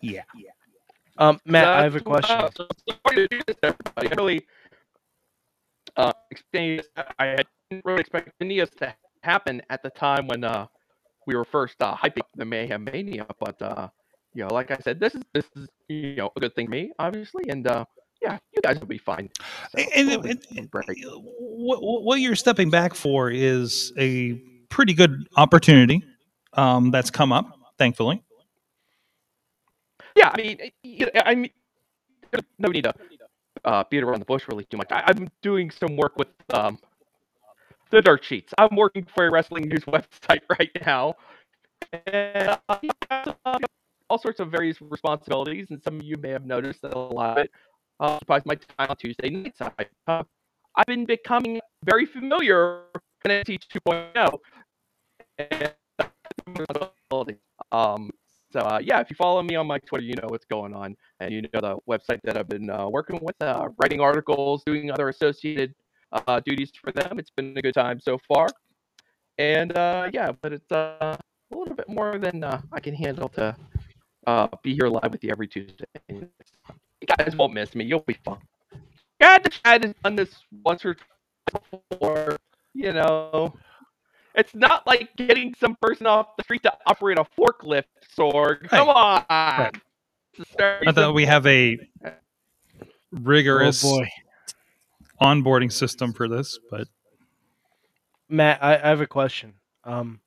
Yeah. 0.00 0.22
Um, 1.18 1.40
Matt, 1.44 1.66
I 1.68 1.82
have 1.82 1.96
a 1.96 2.00
question. 2.00 2.36
why- 2.38 2.50
so 2.56 2.66
sorry 2.88 3.16
to 3.16 3.28
do 3.28 3.40
this, 3.46 3.56
everybody. 3.62 4.08
I 4.08 4.14
really 4.16 4.46
uh. 5.96 6.12
I 7.18 7.36
didn't 7.70 7.84
really 7.84 8.00
expect 8.00 8.30
any 8.40 8.60
of 8.60 8.70
this 8.70 8.78
to 8.80 8.94
happen 9.22 9.62
at 9.70 9.82
the 9.82 9.90
time 9.90 10.26
when 10.28 10.44
uh, 10.44 10.66
we 11.26 11.34
were 11.34 11.44
first 11.44 11.82
uh, 11.82 11.94
hyping 11.96 12.22
the 12.36 12.44
Mayhem 12.44 12.84
Mania, 12.84 13.26
but 13.40 13.60
uh, 13.60 13.88
you 14.38 14.44
know, 14.44 14.54
like 14.54 14.70
I 14.70 14.78
said, 14.78 15.00
this 15.00 15.16
is 15.16 15.22
this 15.34 15.44
is 15.56 15.68
you 15.88 16.14
know 16.14 16.30
a 16.36 16.40
good 16.40 16.54
thing 16.54 16.66
for 16.66 16.70
me, 16.70 16.92
obviously, 17.00 17.48
and 17.48 17.66
uh, 17.66 17.84
yeah, 18.22 18.38
you 18.54 18.62
guys 18.62 18.78
will 18.78 18.86
be 18.86 18.96
fine. 18.98 19.28
So, 19.72 19.82
And, 19.96 20.08
it'll 20.10 20.22
be 20.22 20.30
and- 20.30 20.40
what, 21.40 21.80
what 21.82 22.20
you're 22.20 22.36
stepping 22.36 22.70
back 22.70 22.94
for 22.94 23.30
is 23.32 23.92
a 23.98 24.34
pretty 24.68 24.94
good 24.94 25.26
opportunity 25.36 26.04
um, 26.52 26.92
that's 26.92 27.10
come 27.10 27.32
up, 27.32 27.50
thankfully. 27.78 28.22
Yeah, 30.14 30.30
I 30.32 30.36
mean, 30.36 30.58
know, 30.84 31.08
I 31.24 31.34
mean, 31.34 31.50
no 32.60 32.68
need 32.68 32.84
to 32.84 32.94
uh, 33.64 33.82
beat 33.90 34.04
around 34.04 34.20
the 34.20 34.24
bush 34.24 34.44
really 34.48 34.64
too 34.66 34.76
much. 34.76 34.86
I, 34.92 35.02
I'm 35.06 35.28
doing 35.42 35.72
some 35.72 35.96
work 35.96 36.16
with 36.16 36.28
um, 36.54 36.78
the 37.90 38.00
dirt 38.00 38.24
sheets. 38.24 38.54
I'm 38.56 38.76
working 38.76 39.04
for 39.16 39.26
a 39.26 39.30
wrestling 39.32 39.68
news 39.68 39.84
website 39.86 40.42
right 40.48 40.70
now, 40.86 41.16
and 42.06 42.56
uh, 42.70 43.32
uh, 43.44 43.58
all 44.08 44.18
sorts 44.18 44.40
of 44.40 44.50
various 44.50 44.80
responsibilities. 44.80 45.68
And 45.70 45.82
some 45.82 45.96
of 45.96 46.04
you 46.04 46.16
may 46.16 46.30
have 46.30 46.46
noticed 46.46 46.82
that 46.82 46.94
a 46.94 46.98
lot 46.98 47.38
of 47.38 47.44
it 47.44 47.50
uh, 48.00 48.04
occupies 48.14 48.42
my 48.44 48.54
time 48.54 48.90
on 48.90 48.96
Tuesday 48.96 49.30
nights. 49.30 49.60
Uh, 50.06 50.22
I've 50.76 50.86
been 50.86 51.04
becoming 51.04 51.60
very 51.84 52.06
familiar 52.06 52.82
with 52.94 53.02
NXT 53.26 53.58
2.0. 53.86 54.38
And, 55.38 55.74
um, 57.72 58.10
so 58.50 58.60
uh, 58.60 58.80
yeah, 58.82 59.00
if 59.00 59.10
you 59.10 59.16
follow 59.16 59.42
me 59.42 59.56
on 59.56 59.66
my 59.66 59.78
Twitter, 59.80 60.04
you 60.04 60.14
know 60.14 60.28
what's 60.28 60.46
going 60.46 60.74
on, 60.74 60.96
and 61.20 61.32
you 61.32 61.42
know 61.42 61.60
the 61.60 61.76
website 61.88 62.20
that 62.24 62.38
I've 62.38 62.48
been 62.48 62.70
uh, 62.70 62.88
working 62.88 63.18
with, 63.20 63.36
uh, 63.40 63.68
writing 63.78 64.00
articles, 64.00 64.62
doing 64.64 64.90
other 64.90 65.08
associated 65.08 65.74
duties 66.46 66.72
for 66.82 66.90
them. 66.92 67.18
It's 67.18 67.30
been 67.30 67.56
a 67.58 67.60
good 67.60 67.74
time 67.74 68.00
so 68.00 68.18
far, 68.26 68.48
and 69.36 69.72
yeah, 70.14 70.32
but 70.40 70.54
it's 70.54 70.70
a 70.70 71.18
little 71.50 71.74
bit 71.74 71.88
more 71.88 72.18
than 72.18 72.42
I 72.42 72.80
can 72.80 72.94
handle 72.94 73.28
to 73.30 73.54
uh, 74.28 74.46
be 74.62 74.74
here 74.74 74.88
live 74.88 75.10
with 75.10 75.24
you 75.24 75.30
every 75.30 75.48
Tuesday. 75.48 75.86
You 76.08 76.28
guys 77.16 77.34
won't 77.34 77.54
miss 77.54 77.74
me. 77.74 77.86
You'll 77.86 78.00
be 78.00 78.18
fun. 78.24 78.38
God, 79.20 79.42
the 79.42 79.48
chat 79.48 79.84
has 79.84 79.94
done 80.04 80.16
this 80.16 80.34
once 80.62 80.84
or 80.84 80.94
twice 80.94 81.62
before. 81.90 82.36
You 82.74 82.92
know, 82.92 83.54
it's 84.34 84.54
not 84.54 84.86
like 84.86 85.16
getting 85.16 85.54
some 85.58 85.76
person 85.80 86.06
off 86.06 86.36
the 86.36 86.44
street 86.44 86.62
to 86.64 86.74
operate 86.86 87.18
a 87.18 87.24
forklift, 87.24 87.84
Sorg. 88.16 88.68
Come 88.68 88.90
on. 88.90 89.70
It's 90.34 90.50
very 90.56 90.86
I 90.86 90.92
thought 90.92 91.14
we 91.14 91.24
have 91.24 91.46
a 91.46 91.78
rigorous 93.10 93.82
Oh 93.82 93.98
boy, 93.98 94.08
onboarding 95.22 95.72
system 95.72 96.12
for 96.12 96.28
this, 96.28 96.58
but 96.70 96.86
Matt, 98.28 98.62
I, 98.62 98.74
I 98.74 98.88
have 98.88 99.00
a 99.00 99.06
question. 99.06 99.54
Um, 99.84 100.20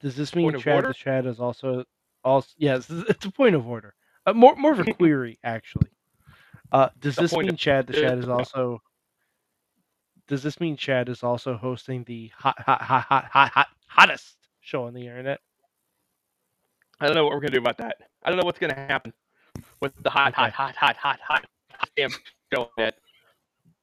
does 0.00 0.14
this 0.14 0.34
mean 0.34 0.56
Chad 0.58 0.84
the 0.84 0.92
Chad 0.92 1.24
is 1.24 1.40
also 1.40 1.84
also 2.28 2.48
yes, 2.58 2.86
it's 3.08 3.24
a 3.24 3.30
point 3.30 3.54
of 3.54 3.66
order. 3.66 3.94
Uh, 4.26 4.32
more 4.34 4.54
more 4.56 4.72
of 4.72 4.80
a 4.80 4.84
query 4.94 5.38
actually. 5.44 5.90
Uh, 6.72 6.88
does 7.00 7.18
A 7.18 7.22
this 7.22 7.32
mean 7.36 7.56
Chad 7.56 7.86
the 7.86 7.94
Chad 7.94 8.18
is 8.18 8.28
also? 8.36 8.80
Does 10.26 10.42
this 10.42 10.60
mean 10.60 10.76
Chad 10.76 11.08
is 11.08 11.22
also 11.22 11.56
hosting 11.56 12.04
the 12.04 12.30
hot 12.36 12.58
hot 12.60 12.82
hot 12.82 13.02
hot 13.02 13.24
hot, 13.24 13.50
hot 13.50 13.68
hottest 13.86 14.36
show 14.60 14.84
on 14.84 14.92
the 14.94 15.00
internet? 15.06 15.40
I 17.00 17.06
don't 17.06 17.14
know 17.14 17.24
what 17.24 17.32
we're 17.32 17.40
gonna 17.40 17.52
do 17.52 17.58
about 17.60 17.78
that. 17.78 17.96
I 18.24 18.28
don't 18.30 18.38
know 18.38 18.44
what's 18.44 18.58
gonna 18.58 18.74
happen 18.74 19.12
with 19.80 19.92
the 20.02 20.10
hot, 20.10 20.34
hot, 20.34 20.48
Okay. 20.48 20.56
hot, 20.56 20.76
hot, 20.76 20.96
hot, 20.96 21.20
hot, 21.20 21.46
hot 21.72 21.88
damn 21.96 22.10
show 22.52 22.70
that 22.76 22.96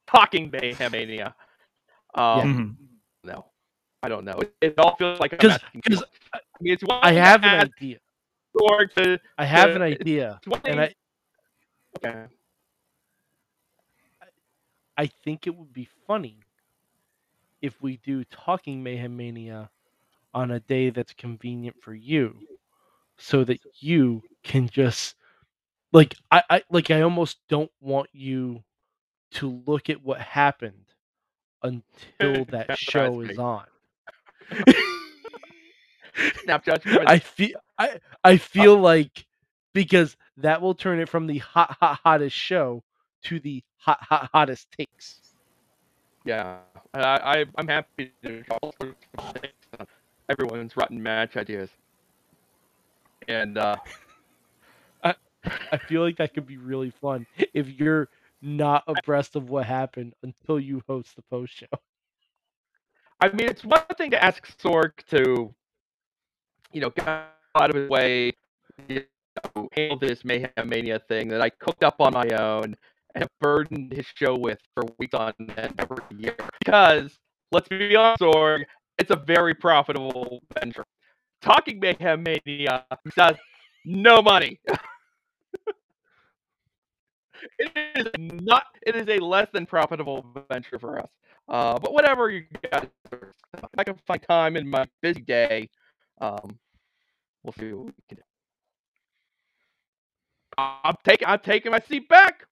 talking 0.06 0.52
mayhem 0.52 0.92
mania. 0.92 1.34
Um, 2.14 2.42
Mhm. 2.42 2.76
no, 3.24 3.46
I 4.04 4.10
don't 4.10 4.26
know. 4.26 4.38
It, 4.40 4.54
it 4.62 4.80
all 4.80 4.96
feels 4.98 5.20
like 5.20 5.34
I'm 5.34 5.40
'Cause- 5.40 5.52
asking 5.64 5.82
'cause 5.82 6.00
too 6.00 6.06
much. 6.06 6.10
I 6.36 6.40
mean, 6.62 6.74
it's 6.74 6.84
one 6.84 7.00
I 7.02 7.12
have 7.14 7.44
an 7.44 7.72
idea. 7.80 7.98
To- 8.98 9.20
I 9.38 9.46
have 9.46 9.72
uh, 9.72 9.74
an 9.74 9.82
idea, 9.82 10.40
it's 10.40 10.48
one 10.48 10.62
and 10.66 10.82
I 10.82 10.94
okay. 11.98 12.26
I 14.98 15.08
think 15.08 15.46
it 15.46 15.56
would 15.56 15.74
be 15.74 15.90
funny 16.08 16.40
if 17.62 17.82
we 17.82 17.98
do 17.98 18.24
talking 18.26 18.82
mayhem 18.82 19.18
mania 19.18 19.70
on 20.34 20.52
a 20.52 20.60
day 20.62 20.90
that's 20.90 21.14
convenient 21.14 21.76
for 21.82 21.94
you 21.94 22.36
so 23.18 23.44
that 23.44 23.60
you 23.80 24.22
can 24.44 24.68
just 24.70 25.16
like 25.92 26.16
I, 26.32 26.44
I 26.50 26.64
like 26.70 26.92
I 26.92 27.02
almost 27.02 27.38
don't 27.50 27.72
want 27.82 28.10
you 28.14 28.64
to 29.32 29.62
look 29.66 29.90
at 29.90 30.04
what 30.04 30.22
happened 30.22 30.94
until 31.64 32.46
that 32.50 32.78
show 32.78 33.22
is 33.22 33.38
on. 33.38 33.66
Snapchat. 36.18 36.82
coming- 36.84 37.08
I 37.08 37.20
feel 37.20 37.60
I 37.78 38.00
I 38.24 38.38
feel 38.38 38.78
like 38.78 39.26
because 39.74 40.16
that 40.38 40.62
will 40.62 40.76
turn 40.76 41.00
it 41.00 41.10
from 41.10 41.28
the 41.28 41.40
hot 41.40 41.78
hot 41.80 42.00
hottest 42.04 42.36
show 42.36 42.84
to 43.24 43.40
the 43.40 43.64
hot 43.78 44.00
hot 44.02 44.30
hottest 44.34 44.72
takes. 44.78 45.22
Yeah, 46.26 46.58
I, 46.94 47.00
I 47.02 47.46
I'm 47.58 47.68
happy 47.68 48.12
to 48.24 48.30
do 48.30 48.44
all 48.50 48.74
sorts 48.82 48.98
of 49.18 49.34
things 49.34 49.54
on 49.80 49.88
everyone's 50.30 50.76
rotten 50.76 51.02
match 51.02 51.38
ideas. 51.38 51.70
And 53.28 53.58
uh, 53.58 53.76
I 55.72 55.78
feel 55.78 56.02
like 56.02 56.18
that 56.18 56.34
could 56.34 56.46
be 56.46 56.58
really 56.58 56.92
fun 56.92 57.26
if 57.54 57.68
you're 57.70 58.10
not 58.42 58.84
abreast 58.88 59.36
of 59.36 59.50
what 59.50 59.66
happened 59.66 60.14
until 60.24 60.60
you 60.60 60.84
host 60.88 61.16
the 61.16 61.22
post 61.24 61.54
show. 61.56 61.68
I 63.22 63.30
mean, 63.30 63.48
it's 63.48 63.64
one 63.64 63.84
thing 63.98 64.12
to 64.12 64.24
ask 64.24 64.46
Sorg 64.60 64.92
to, 65.10 65.54
you 66.72 66.82
know, 66.82 66.90
get 66.90 67.08
out 67.08 67.70
of 67.70 67.76
his 67.76 67.90
way, 67.90 68.32
you 68.88 69.04
know, 69.56 69.70
handle 69.74 70.00
this 70.00 70.24
Mayhem 70.26 70.50
Mania 70.66 71.00
thing 71.08 71.28
that 71.30 71.42
I 71.42 71.50
cooked 71.50 71.84
up 71.84 71.96
on 72.00 72.14
my 72.14 72.28
own 72.38 72.76
and 73.16 73.28
burdened 73.40 73.94
his 73.94 74.06
show 74.16 74.38
with 74.38 74.60
for 74.74 74.84
weeks 75.00 75.14
on 75.14 75.34
end 75.58 75.74
every 75.80 76.04
year. 76.18 76.36
Because, 76.60 77.18
let's 77.52 77.68
be 77.70 77.96
honest, 77.96 78.22
Sorg, 78.22 78.64
it's 78.98 79.12
a 79.12 79.16
very 79.16 79.54
profitable 79.54 80.42
venture. 80.60 80.86
Talking 81.42 81.80
Mayhem 81.80 82.24
Mania 82.24 82.86
does 83.16 83.36
no 83.86 84.22
money. 84.22 84.60
it 87.60 87.72
is 87.96 88.08
not. 88.18 88.64
It 88.86 88.96
is 88.96 89.08
a 89.08 89.24
less 89.24 89.48
than 89.54 89.66
profitable 89.66 90.26
venture 90.52 90.80
for 90.80 91.00
us. 91.00 91.10
Uh, 91.48 91.78
but 91.78 91.94
whatever 91.94 92.30
you 92.30 92.46
guys, 92.72 92.88
if 93.12 93.70
I 93.78 93.84
can 93.84 93.96
find 94.08 94.22
time 94.28 94.58
in 94.58 94.68
my 94.68 94.88
busy 95.02 95.22
day, 95.22 95.70
um, 96.22 96.58
we'll 97.44 97.54
see 97.60 97.72
what 97.74 97.86
we 97.88 97.92
can 98.10 98.18
do. 98.18 98.24
I'm 100.58 100.96
taking. 101.04 101.28
I'm 101.28 101.40
taking 101.40 101.72
my 101.72 101.80
seat 101.88 102.08
back. 102.08 102.46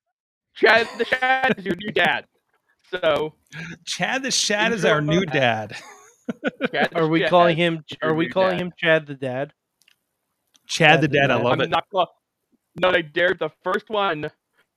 Chad 0.55 0.87
the 0.97 1.05
Shad 1.05 1.55
is 1.57 1.65
your 1.65 1.75
new 1.75 1.91
dad. 1.91 2.25
So 2.91 3.33
Chad 3.85 4.23
the 4.23 4.31
Shad 4.31 4.73
is 4.73 4.85
our 4.85 5.01
new 5.01 5.25
dad. 5.25 5.75
Chad 6.71 6.89
the 6.91 6.97
Are 6.99 7.07
we 7.07 7.21
Shad 7.21 7.29
calling 7.29 7.57
him? 7.57 7.83
Are 8.01 8.13
we 8.13 8.27
calling 8.29 8.57
dad. 8.57 8.61
him 8.61 8.71
Chad 8.77 9.07
the 9.07 9.15
Dad? 9.15 9.53
Chad 10.67 11.01
the 11.01 11.07
the 11.07 11.13
dad. 11.15 11.31
I 11.31 11.35
love 11.35 11.53
I'm 11.53 11.61
it. 11.61 11.69
not 11.69 11.85
call- 11.89 12.13
No, 12.79 12.91
they 12.91 13.01
dared 13.01 13.39
the 13.39 13.49
first 13.63 13.89
one 13.89 14.29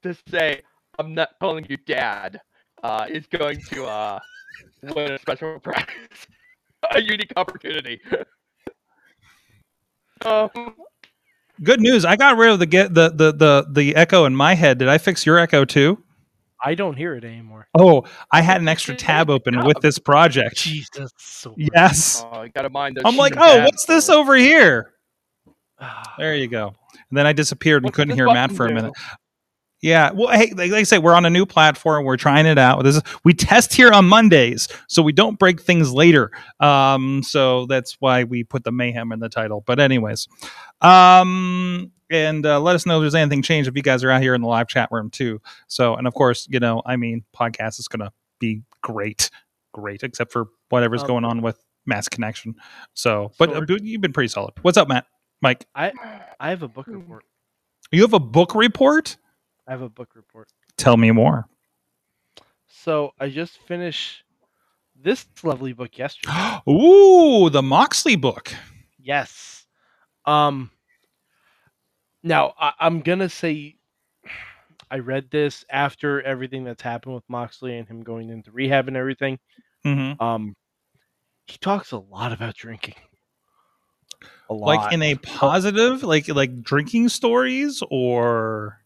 to 0.03 0.17
say, 0.29 0.63
"I'm 0.99 1.15
not 1.15 1.31
calling 1.41 1.67
you 1.69 1.77
dad." 1.79 2.41
Uh, 2.83 3.07
is 3.09 3.27
going 3.27 3.59
to 3.71 3.87
uh 3.87 4.21
win 4.95 5.13
a 5.13 5.19
special 5.19 5.59
prize, 5.63 5.87
a 6.95 7.01
unique 7.01 7.33
opportunity. 7.37 8.01
Um, 10.25 10.75
Good 11.63 11.81
news. 11.81 12.05
I 12.05 12.17
got 12.17 12.37
rid 12.37 12.51
of 12.51 12.59
the 12.59 12.67
get 12.67 12.93
the 12.93 13.11
the 13.11 13.33
the 13.33 13.67
the 13.71 13.97
echo 13.97 14.27
in 14.27 14.37
my 14.37 14.55
head. 14.55 14.79
Did 14.79 14.89
I 14.89 14.99
fix 14.99 15.25
your 15.25 15.39
echo 15.39 15.65
too? 15.65 16.03
I 16.63 16.75
don't 16.75 16.97
hear 16.97 17.15
it 17.15 17.25
anymore. 17.25 17.69
Oh, 17.79 18.05
I 18.33 18.41
had 18.41 18.61
an 18.61 18.69
extra 18.69 18.95
tab 18.97 19.31
open 19.31 19.65
with 19.65 19.81
this 19.81 19.99
project. 19.99 20.57
Jesus. 20.57 21.11
So 21.19 21.55
Yes. 21.57 22.25
oh, 22.31 22.43
you 22.43 22.51
gotta 22.51 22.71
mind. 22.71 22.99
I'm 23.05 23.17
like, 23.17 23.35
oh, 23.37 23.41
tabs 23.41 23.65
what's 23.65 23.85
this 23.85 24.09
over 24.09 24.35
here? 24.35 24.95
Ah, 25.79 26.15
There 26.19 26.35
you 26.35 26.49
go. 26.49 26.75
And 27.11 27.17
then 27.17 27.27
I 27.27 27.33
disappeared 27.33 27.83
and 27.83 27.89
What's 27.89 27.97
couldn't 27.97 28.17
hear 28.17 28.27
Matt 28.27 28.49
button 28.51 28.57
for 28.57 28.67
a 28.67 28.73
minute. 28.73 28.95
Yeah, 29.83 30.11
well, 30.13 30.29
hey, 30.29 30.53
like, 30.57 30.71
like 30.71 30.81
I 30.81 30.83
say, 30.85 30.99
we're 30.99 31.15
on 31.15 31.27
a 31.27 31.31
new 31.31 31.45
platform. 31.45 32.05
We're 32.05 32.17
trying 32.17 32.47
it 32.47 32.59
out. 32.59 32.83
This 32.83 32.97
is 32.97 33.03
we 33.25 33.35
test 33.35 33.75
here 33.75 33.93
on 33.93 34.07
Mondays, 34.07 34.69
so 34.89 35.03
we 35.03 35.13
don't 35.13 35.39
break 35.39 35.61
things 35.61 35.93
later. 35.93 36.31
Um, 36.61 37.23
so 37.23 37.67
that's 37.67 37.97
why 38.01 38.25
we 38.25 38.43
put 38.43 38.65
the 38.65 38.73
mayhem 38.73 39.13
in 39.13 39.21
the 39.21 39.29
title. 39.29 39.63
But 39.67 39.79
anyways, 39.79 40.29
um, 40.81 41.93
and 42.11 42.47
uh, 42.47 42.59
let 42.61 42.75
us 42.75 42.87
know 42.87 42.99
if 42.99 43.03
there's 43.03 43.15
anything 43.15 43.43
changed 43.43 43.69
if 43.69 43.77
you 43.77 43.83
guys 43.83 44.03
are 44.03 44.11
out 44.11 44.23
here 44.23 44.35
in 44.35 44.41
the 44.41 44.49
live 44.49 44.67
chat 44.69 44.89
room 44.91 45.11
too. 45.11 45.41
So, 45.67 45.95
and 45.95 46.07
of 46.07 46.15
course, 46.15 46.49
you 46.51 46.59
know, 46.59 46.83
I 46.87 46.97
mean, 46.97 47.25
podcast 47.37 47.79
is 47.79 47.87
gonna 47.87 48.13
be 48.39 48.63
great, 48.83 49.31
great, 49.75 50.03
except 50.03 50.33
for 50.33 50.47
whatever's 50.71 51.03
Um, 51.03 51.09
going 51.09 51.25
on 51.25 51.43
with 51.43 51.63
Mass 51.85 52.09
connection. 52.09 52.55
So, 52.95 53.31
but 53.39 53.55
uh, 53.55 53.63
you've 53.83 54.01
been 54.01 54.13
pretty 54.15 54.29
solid. 54.29 54.55
What's 54.63 54.79
up, 54.79 54.89
Matt? 54.89 55.07
Mike, 55.43 55.67
I 55.75 55.93
I 56.41 56.49
have 56.49 56.63
a 56.63 56.69
book 56.69 56.87
report. 56.89 57.25
you 57.93 58.03
have 58.03 58.15
a 58.15 58.19
book 58.21 58.55
report. 58.55 59.19
I 59.67 59.73
have 59.73 59.83
a 59.83 59.89
book 59.89 60.11
report. 60.15 60.49
Tell 60.77 60.97
me 60.97 61.11
more. 61.11 61.47
So 62.69 63.13
I 63.19 63.29
just 63.29 63.59
finished 63.59 64.23
this 64.95 65.27
lovely 65.43 65.73
book 65.73 65.99
yesterday. 65.99 66.33
Ooh, 66.69 67.51
the 67.51 67.63
Moxley 67.63 68.17
book. 68.17 68.53
Yes. 68.99 69.67
Um. 70.25 70.71
Now 72.23 72.55
I, 72.59 72.73
I'm 72.81 73.01
gonna 73.01 73.29
say, 73.29 73.77
I 74.91 74.99
read 74.99 75.31
this 75.31 75.65
after 75.71 76.23
everything 76.23 76.65
that's 76.65 76.83
happened 76.83 77.15
with 77.15 77.25
Moxley 77.29 77.77
and 77.77 77.89
him 77.89 78.03
going 78.03 78.31
into 78.31 78.51
rehab 78.53 78.89
and 78.89 78.97
everything. 78.97 79.39
Mm-hmm. 79.85 80.23
Um, 80.23 80.55
he 81.47 81.59
talks 81.59 81.93
a 81.93 81.99
lot 81.99 82.33
about 82.33 82.55
drinking. 82.55 82.95
A 84.49 84.55
lot. 84.55 84.67
Like 84.67 84.93
in 84.93 85.03
a 85.03 85.17
positive, 85.17 86.03
like 86.03 86.29
like 86.29 86.63
drinking 86.63 87.09
stories, 87.09 87.83
or 87.91 88.81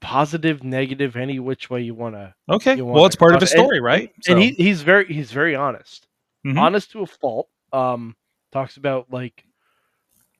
positive, 0.00 0.62
negative, 0.64 1.16
any 1.16 1.38
which 1.38 1.70
way 1.70 1.82
you 1.82 1.94
want 1.94 2.14
to. 2.14 2.34
okay. 2.48 2.76
Well, 2.80 2.94
wanna 2.94 3.06
it's 3.06 3.16
part 3.16 3.34
of 3.34 3.40
his 3.40 3.52
it. 3.52 3.58
And- 3.58 3.64
story, 3.66 3.80
right? 3.80 4.12
And 4.28 4.38
he 4.38 4.50
he's 4.52 4.82
very 4.82 5.06
he's 5.12 5.32
very 5.32 5.54
honest. 5.54 6.06
Mhm. 6.46 6.58
Honest 6.58 6.90
to 6.92 7.02
a 7.02 7.06
fault. 7.06 7.48
Um, 7.72 8.14
talks 8.52 8.76
about 8.76 9.10
like 9.12 9.44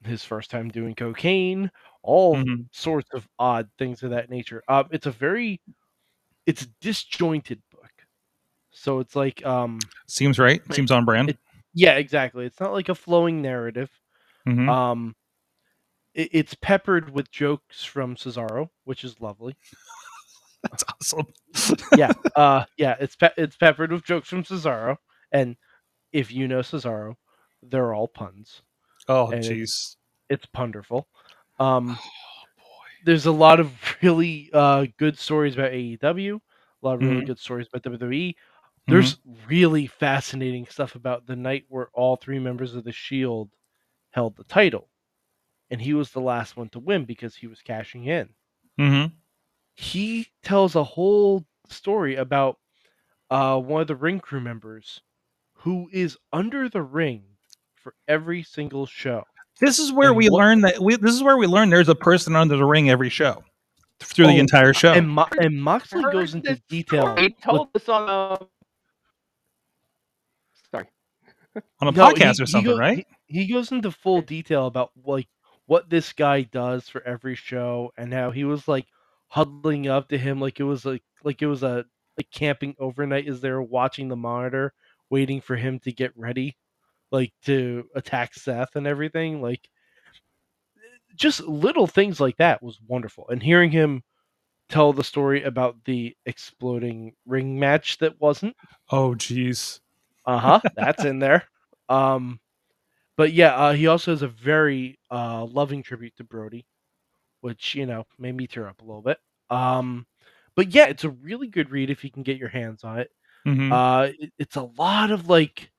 his 0.05 0.23
first 0.25 0.51
time 0.51 0.69
doing 0.69 0.95
cocaine, 0.95 1.71
all 2.03 2.37
Mhm. 2.37 2.67
sorts 2.73 3.09
of 3.15 3.27
odd 3.39 3.69
things 3.79 4.03
of 4.03 4.11
that 4.11 4.29
nature. 4.31 4.63
Um, 4.69 4.87
it's 4.91 5.07
a 5.07 5.11
very 5.11 5.61
it's 6.47 6.63
a 6.63 6.67
disjointed 6.81 7.63
book. 7.71 7.91
So 8.71 9.01
it's 9.01 9.17
like 9.17 9.45
um 9.47 9.79
seems 10.07 10.39
right. 10.39 10.61
Seems 10.75 10.91
on 10.91 11.05
brand. 11.05 11.31
It- 11.31 11.39
yeah, 11.73 11.95
exactly. 11.95 12.45
It's 12.47 12.61
not 12.61 12.73
like 12.73 12.89
a 12.89 12.95
flowing 12.95 13.41
narrative. 13.43 13.91
Mhm. 14.47 14.69
Um 14.69 15.17
it, 16.15 16.29
it's 16.33 16.55
peppered 16.55 17.11
with 17.11 17.31
jokes 17.31 17.85
from 17.85 18.17
Cesaro, 18.17 18.69
which 18.85 19.05
is 19.05 19.21
lovely. 19.21 19.57
That's 20.63 20.85
awesome. 20.95 21.27
yeah, 21.97 22.13
uh, 22.37 22.65
yeah, 22.79 22.97
it's 22.99 23.17
pe- 23.17 23.35
it's 23.37 23.57
peppered 23.57 23.93
with 23.93 24.05
jokes 24.05 24.29
from 24.29 24.45
Cesaro, 24.45 24.97
and 25.33 25.57
if 26.13 26.33
you 26.33 26.49
know 26.49 26.61
Cesaro, 26.61 27.15
they're 27.63 27.95
all 27.95 28.09
puns. 28.09 28.63
oh, 29.09 29.29
jeez. 29.35 29.97
It's 30.31 30.47
punderful. 30.47 31.07
Um, 31.61 31.91
Oh 31.91 32.03
boy. 32.57 32.65
there's 33.05 33.27
a 33.27 33.33
lot 33.33 33.61
of 33.61 33.73
really 34.03 34.49
uh, 34.55 34.87
good 34.99 35.19
stories 35.19 35.55
about 35.55 35.73
AEW, 35.73 36.37
a 36.37 36.87
lot 36.87 36.95
of 36.95 37.03
really 37.03 37.23
Mhm. 37.23 37.27
good 37.27 37.39
stories 37.39 37.67
about 37.73 37.83
WWE. 37.83 38.35
There's 38.87 39.19
really 39.49 39.87
fascinating 39.87 40.67
stuff 40.67 40.95
about 40.95 41.27
the 41.27 41.37
night 41.37 41.65
where 41.69 41.89
all 41.95 42.17
three 42.17 42.39
members 42.39 42.75
of 42.75 42.85
the 42.85 42.93
Shield 42.93 43.51
held 44.11 44.37
the 44.37 44.45
title, 44.45 44.89
and 45.71 45.81
he 45.81 45.95
was 45.95 46.11
the 46.11 46.21
last 46.21 46.57
one 46.57 46.69
to 46.71 46.79
win 46.79 47.05
because 47.05 47.35
he 47.35 47.47
was 47.47 47.61
cashing 47.63 48.05
in. 48.07 48.29
Mm-hmm. 48.79 49.15
he 49.75 50.27
tells 50.43 50.75
a 50.75 50.83
whole 50.85 51.45
story 51.69 52.17
about 52.17 52.59
uh, 53.31 53.59
one 53.59 53.81
of 53.81 53.87
the 53.89 53.95
ring 53.97 54.19
crew 54.21 54.41
members 54.41 55.01
who 55.53 55.89
is 55.93 56.17
under 56.33 56.69
the 56.69 56.83
ring 56.83 57.23
for 57.75 57.95
every 58.09 58.43
single 58.43 58.85
show. 58.87 59.23
This 59.61 59.79
is 59.79 59.93
where 59.93 60.09
And 60.09 60.17
we 60.17 60.29
what- 60.29 60.39
learn 60.39 60.61
that 60.63 60.81
we. 60.81 60.97
This 60.97 61.15
is 61.15 61.23
where 61.23 61.37
we 61.37 61.47
learn 61.47 61.71
there's 61.71 61.89
a 61.89 61.95
person 61.95 62.35
under 62.35 62.57
the 62.57 62.65
ring 62.65 62.91
every 62.91 63.09
show, 63.11 63.45
through 64.01 64.27
the 64.27 64.37
Oh, 64.37 64.41
entire 64.41 64.73
show. 64.73 64.93
And 64.93 65.09
Mo- 65.09 65.29
and 65.41 65.63
Moxley 65.63 66.03
goes 66.13 66.35
into 66.35 66.57
detail. 66.69 67.15
He 67.17 67.31
told 67.31 67.69
us 67.77 67.89
on 67.89 68.09
uh, 68.11 68.45
sorry. 70.73 70.87
on 71.81 71.89
a 71.89 71.93
No, 71.93 72.09
he- 72.09 72.15
podcast 72.15 72.41
or 72.41 72.45
he 72.45 72.47
something, 72.51 72.73
go- 72.73 72.79
right? 72.79 73.07
He 73.27 73.47
goes 73.47 73.73
into 73.73 73.91
full 73.91 74.21
detail 74.23 74.67
about 74.67 74.91
like 75.05 75.29
what 75.67 75.89
this 75.91 76.13
guy 76.13 76.43
does 76.43 76.89
for 76.89 77.03
every 77.07 77.35
show 77.35 77.93
and 77.97 78.13
how 78.13 78.31
he 78.31 78.45
was 78.45 78.69
like 78.69 78.87
huddling 79.29 79.89
up 79.89 80.09
to 80.09 80.19
him 80.19 80.41
like 80.41 80.61
it 80.61 80.65
was 80.65 80.85
like 80.85 81.03
like 81.25 81.43
it 81.43 81.47
was 81.47 81.63
a 81.63 81.85
like 82.19 82.31
camping 82.31 82.75
overnight 82.79 83.27
is 83.27 83.41
there 83.41 83.61
watching 83.63 84.09
the 84.09 84.17
monitor 84.17 84.73
waiting 85.11 85.41
for 85.41 85.57
him 85.57 85.79
to 85.81 85.93
get 85.93 86.13
ready 86.17 86.57
like 87.11 87.33
to 87.45 87.89
attack 87.95 88.35
Seth 88.35 88.77
and 88.77 88.87
everything 88.87 89.41
like 89.43 89.69
just 91.15 91.41
little 91.43 91.87
things 91.87 92.21
like 92.21 92.37
that 92.39 92.63
was 92.63 92.79
wonderful 92.87 93.29
and 93.29 93.43
hearing 93.43 93.71
him 93.71 94.03
tell 94.69 94.93
the 94.93 95.05
story 95.05 95.43
about 95.45 95.77
the 95.85 96.17
exploding 96.27 97.13
ring 97.27 97.59
match 97.59 97.99
that 97.99 98.21
wasn't 98.21 98.57
Oh, 98.91 99.11
jeez. 99.15 99.81
uh-huh 100.27 100.61
that's 100.77 101.05
in 101.05 101.19
there 101.19 101.45
um 101.89 102.41
but 103.17 103.33
yeah 103.33 103.55
uh, 103.55 103.73
he 103.73 103.87
also 103.87 104.13
has 104.13 104.23
a 104.23 104.29
very 104.29 104.99
uh 105.11 105.45
loving 105.45 105.83
tribute 105.83 106.17
to 106.17 106.25
Brodie 106.25 106.67
which 107.41 107.75
you 107.75 107.87
know 107.87 108.07
made 108.19 108.37
me 108.37 108.47
tear 108.47 108.69
up 108.69 108.81
a 108.83 108.85
little 108.85 109.03
bit 109.03 109.19
um 109.51 110.07
but 110.57 110.73
yeah 110.75 110.87
it's 110.87 111.05
a 111.05 111.11
really 111.11 111.49
good 111.49 111.71
read 111.71 111.91
if 111.91 112.05
you 112.05 112.11
can 112.11 112.23
get 112.23 112.39
your 112.39 112.49
hands 112.49 112.85
on 112.85 112.99
it 112.99 113.11
Mhm. 113.45 113.81
uh 113.81 114.09
it- 114.19 114.33
it's 114.39 114.57
a 114.57 114.71
lot 114.79 115.11
of 115.11 115.29
like 115.29 115.71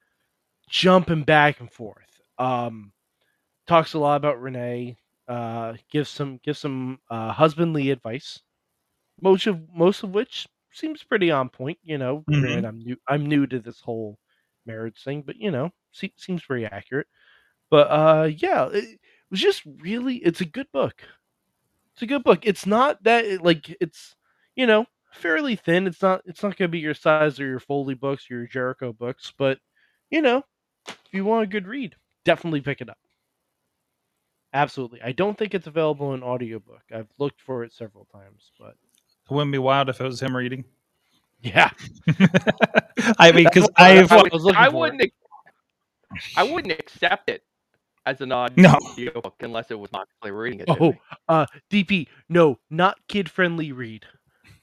jumping 0.68 1.24
back 1.24 1.60
and 1.60 1.72
forth 1.72 2.20
um 2.38 2.92
talks 3.66 3.94
a 3.94 3.98
lot 3.98 4.16
about 4.16 4.40
renee 4.40 4.96
uh 5.28 5.74
gives 5.90 6.10
some 6.10 6.38
gives 6.44 6.58
some 6.60 6.98
uh 7.10 7.32
husbandly 7.32 7.90
advice 7.90 8.42
most 9.20 9.46
of 9.46 9.60
most 9.74 10.02
of 10.02 10.10
which 10.14 10.46
seems 10.72 11.02
pretty 11.02 11.30
on 11.30 11.48
point 11.48 11.78
you 11.82 11.98
know 11.98 12.24
Mhm. 12.28 12.66
i'm 12.66 12.78
new 12.78 12.96
i'm 13.08 13.26
new 13.26 13.46
to 13.46 13.58
this 13.60 13.80
whole 13.80 14.18
marriage 14.66 15.02
thing 15.02 15.22
but 15.22 15.36
you 15.36 15.50
know 15.50 15.70
se- 15.92 16.12
seems 16.16 16.42
pretty 16.44 16.66
accurate 16.66 17.06
but 17.70 17.88
uh 17.90 18.30
yeah 18.36 18.66
it, 18.68 18.84
it 18.84 19.00
was 19.30 19.40
just 19.40 19.62
really 19.80 20.16
it's 20.16 20.40
a 20.40 20.44
good 20.46 20.70
book. 20.72 21.02
It's 21.94 22.02
a 22.02 22.06
good 22.06 22.24
book. 22.24 22.40
It's 22.46 22.66
not 22.66 23.02
that 23.04 23.24
it- 23.24 23.42
like 23.42 23.74
it's 23.80 24.14
you 24.54 24.66
know 24.66 24.86
fairly 25.12 25.56
thin. 25.56 25.86
It's 25.86 26.02
not 26.02 26.22
it's 26.26 26.42
not 26.42 26.56
going 26.56 26.68
to 26.68 26.72
be 26.72 26.78
your 26.80 26.94
size 26.94 27.40
or 27.40 27.46
your 27.46 27.60
foley 27.60 27.94
books 27.94 28.30
or 28.30 28.34
your 28.36 28.46
jericho 28.46 28.92
books 28.92 29.32
but 29.36 29.58
you 30.10 30.22
know 30.22 30.42
if 30.88 30.98
you 31.12 31.24
want 31.24 31.44
a 31.44 31.46
good 31.48 31.66
read 31.66 31.96
definitely 32.24 32.60
pick 32.60 32.80
it 32.80 32.88
up. 32.90 32.98
Absolutely. 34.52 35.02
I 35.02 35.12
don't 35.12 35.36
think 35.36 35.54
it's 35.54 35.66
available 35.66 36.14
in 36.14 36.22
audiobook. 36.22 36.82
I've 36.94 37.08
looked 37.18 37.40
for 37.40 37.64
it 37.64 37.72
several 37.72 38.06
times 38.06 38.52
but 38.58 38.70
It 39.30 39.34
wouldn't 39.34 39.52
be 39.52 39.58
wild 39.58 39.88
if 39.88 40.00
it 40.00 40.04
was 40.04 40.20
him 40.22 40.36
reading. 40.36 40.64
yeah. 41.42 41.70
I 43.18 43.32
mean, 43.32 43.44
because 43.44 43.68
I've 43.76 44.10
what 44.10 44.32
I, 44.56 44.64
I 44.64 44.66
I 44.66 44.68
wouldn't. 44.68 45.02
ac- 45.02 45.12
I 46.36 46.42
wouldn't 46.44 46.72
accept 46.78 47.28
it 47.30 47.42
as 48.06 48.20
an 48.20 48.32
audio 48.32 48.54
No. 48.96 49.10
book 49.20 49.34
unless 49.40 49.70
it 49.70 49.78
was 49.78 49.90
Moxley 49.92 50.30
reading 50.30 50.60
it. 50.60 50.66
Oh, 50.68 50.94
uh, 51.28 51.46
DP, 51.70 52.06
no, 52.28 52.58
not 52.70 52.96
kid 53.08 53.28
friendly 53.28 53.72
read. 53.72 54.06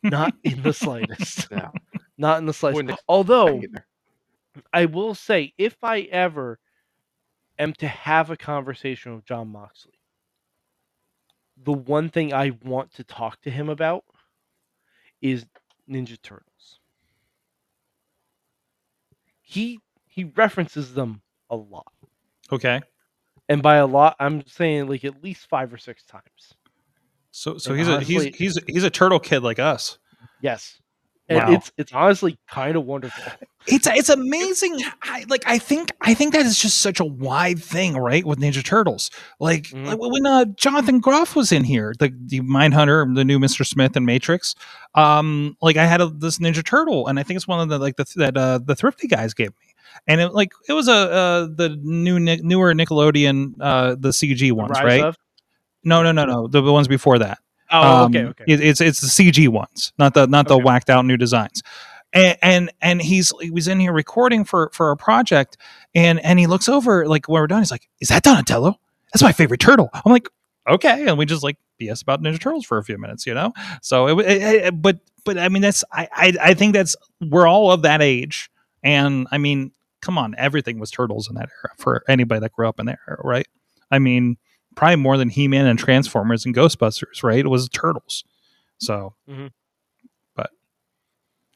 Not 0.01 0.33
in 0.43 0.63
the 0.63 0.73
slightest. 0.73 1.51
No. 1.51 1.71
Not 2.17 2.37
in 2.37 2.45
the 2.45 2.53
slightest. 2.53 2.99
Although. 3.07 3.61
I 4.71 4.85
will 4.85 5.15
say, 5.15 5.51
if 5.57 5.75
I 5.83 6.01
ever 6.01 6.59
am 7.57 7.73
to 7.73 7.87
have 7.87 8.29
a 8.29 8.37
conversation 8.37 9.15
with 9.15 9.25
Jon 9.25 9.47
Moxley, 9.47 9.93
the 11.57 11.73
one 11.73 12.09
thing 12.09 12.33
I 12.33 12.51
want 12.63 12.93
to 12.93 13.03
talk 13.03 13.41
to 13.41 13.49
him 13.49 13.67
about 13.67 14.03
is 15.23 15.47
Ninja 15.89 16.21
Turtles. 16.21 16.79
He 19.41 19.79
he 20.05 20.25
references 20.25 20.93
them 20.93 21.23
a 21.49 21.55
lot. 21.55 21.91
Okay. 22.51 22.79
And 23.49 23.61
by 23.61 23.75
a 23.77 23.85
lot, 23.85 24.15
I'm 24.19 24.45
saying 24.47 24.87
like 24.87 25.03
at 25.05 25.23
least 25.23 25.47
five 25.49 25.73
or 25.73 25.77
six 25.77 26.03
times. 26.03 26.53
So 27.31 27.57
so 27.57 27.71
And 27.71 27.79
he's 27.79 27.87
a 27.87 27.99
he's 28.01 28.23
he's 28.35 28.59
he's 28.67 28.83
a 28.83 28.89
turtle 28.89 29.19
kid 29.19 29.41
like 29.43 29.59
us. 29.59 29.97
Yes. 30.41 30.79
And 31.29 31.39
Wow. 31.39 31.53
it's 31.53 31.71
it's 31.77 31.93
honestly 31.93 32.37
kind 32.49 32.75
of 32.75 32.85
wonderful. 32.85 33.23
It's 33.65 33.87
it's 33.87 34.09
amazing. 34.09 34.77
I, 35.03 35.23
like 35.29 35.43
I 35.47 35.57
think 35.57 35.91
I 36.01 36.13
think 36.13 36.33
that 36.33 36.45
is 36.45 36.59
just 36.59 36.81
such 36.81 36.99
a 36.99 37.05
wide 37.05 37.63
thing, 37.63 37.95
right? 37.95 38.25
With 38.25 38.39
Ninja 38.39 38.63
Turtles, 38.63 39.09
like, 39.39 39.63
Mhm. 39.67 39.85
like 39.85 39.99
when 39.99 40.25
uh, 40.25 40.45
Jonathan 40.57 40.99
Groff 40.99 41.33
was 41.33 41.53
in 41.53 41.63
here, 41.63 41.93
the 41.97 42.13
the 42.27 42.41
Mind 42.41 42.73
Hunter, 42.73 43.07
the 43.13 43.23
new 43.23 43.39
Mister 43.39 43.63
Smith 43.63 43.95
and 43.95 44.05
Matrix. 44.05 44.53
Um, 44.95 45.55
like 45.61 45.77
I 45.77 45.85
had 45.85 46.01
a, 46.01 46.07
this 46.07 46.39
Ninja 46.39 46.63
Turtle, 46.63 47.07
and 47.07 47.17
I 47.17 47.23
think 47.23 47.37
it's 47.37 47.47
one 47.47 47.61
of 47.61 47.69
the 47.69 47.79
like 47.79 47.95
the 47.95 48.05
that 48.17 48.35
uh, 48.35 48.59
the 48.59 48.75
thrifty 48.75 49.07
guys 49.07 49.33
gave 49.33 49.51
me, 49.51 49.72
and 50.07 50.21
it 50.21 50.33
like 50.33 50.51
it 50.67 50.73
was 50.73 50.87
a 50.87 50.93
uh, 50.93 51.47
the 51.55 51.77
new 51.81 52.19
newer 52.19 52.73
Nickelodeon 52.73 53.53
uh 53.59 53.95
the 53.99 54.09
CG 54.09 54.51
ones, 54.51 54.71
Rise 54.75 54.83
right? 54.85 55.03
of- 55.03 55.17
No, 55.83 56.01
no, 56.03 56.11
no, 56.11 56.25
no, 56.25 56.47
the 56.47 56.61
ones 56.63 56.87
before 56.87 57.19
that. 57.19 57.39
Oh, 57.71 58.03
Um, 58.05 58.11
okay, 58.15 58.25
okay. 58.25 58.43
it- 58.47 58.61
it's 58.61 58.81
it's 58.81 59.01
the 59.01 59.07
CG 59.07 59.47
ones, 59.49 59.93
not 59.97 60.13
the 60.13 60.27
not 60.27 60.47
the 60.47 60.55
Okay. 60.55 60.63
whacked 60.63 60.89
out 60.89 61.05
new 61.05 61.17
designs. 61.17 61.61
And, 62.15 62.37
and 62.43 62.71
and 62.81 63.01
he's 63.01 63.33
he 63.41 63.49
was 63.49 63.67
in 63.67 63.79
here 63.79 63.91
recording 63.93 64.45
for 64.45 64.69
for 64.73 64.91
a 64.91 64.97
project, 64.97 65.57
and 65.95 66.19
and 66.23 66.37
he 66.37 66.45
looks 66.45 66.69
over 66.69 67.07
like 67.07 67.27
when 67.27 67.41
we're 67.41 67.47
done, 67.47 67.59
he's 67.61 67.71
like, 67.71 67.87
"Is 67.99 68.09
that 68.09 68.21
Donatello? 68.21 68.79
That's 69.11 69.23
my 69.23 69.31
favorite 69.31 69.59
turtle." 69.59 69.89
I'm 69.93 70.11
like, 70.11 70.27
"Okay," 70.69 71.07
and 71.07 71.17
we 71.17 71.25
just 71.25 71.41
like 71.43 71.57
BS 71.81 72.03
about 72.03 72.21
Ninja 72.21 72.39
Turtles 72.39 72.65
for 72.65 72.77
a 72.77 72.83
few 72.83 72.99
minutes, 72.99 73.25
you 73.25 73.33
know. 73.33 73.51
So 73.81 74.19
it, 74.19 74.25
it, 74.27 74.41
it 74.65 74.81
but 74.81 74.99
but 75.25 75.39
I 75.39 75.49
mean 75.49 75.63
that's 75.63 75.83
I, 75.91 76.07
I 76.15 76.33
I 76.39 76.53
think 76.53 76.73
that's 76.75 76.95
we're 77.19 77.47
all 77.47 77.71
of 77.71 77.81
that 77.81 78.03
age, 78.03 78.51
and 78.83 79.25
I 79.31 79.39
mean, 79.39 79.71
come 80.03 80.17
on, 80.17 80.35
everything 80.37 80.79
was 80.79 80.91
turtles 80.91 81.29
in 81.29 81.35
that 81.35 81.49
era 81.63 81.73
for 81.77 82.03
anybody 82.07 82.39
that 82.41 82.51
grew 82.51 82.67
up 82.67 82.79
in 82.79 82.85
that 82.87 82.99
era, 83.07 83.19
right? 83.23 83.47
I 83.89 83.99
mean, 83.99 84.37
probably 84.75 84.97
more 84.97 85.17
than 85.17 85.29
He 85.29 85.47
Man 85.47 85.65
and 85.65 85.79
Transformers 85.79 86.45
and 86.45 86.53
Ghostbusters, 86.55 87.23
right? 87.23 87.39
It 87.39 87.47
was 87.47 87.69
turtles. 87.69 88.23
So, 88.79 89.13
Mhm. 89.29 89.51
but 90.35 90.51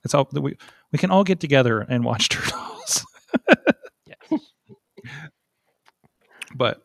it's 0.03 0.13
all 0.13 0.27
we 0.31 0.55
we 0.91 0.97
can 0.99 1.11
all 1.11 1.23
get 1.25 1.39
together 1.41 1.81
and 1.81 2.03
watch 2.05 2.29
turtles. 2.29 3.05
Yes. 4.05 4.41
but 6.55 6.81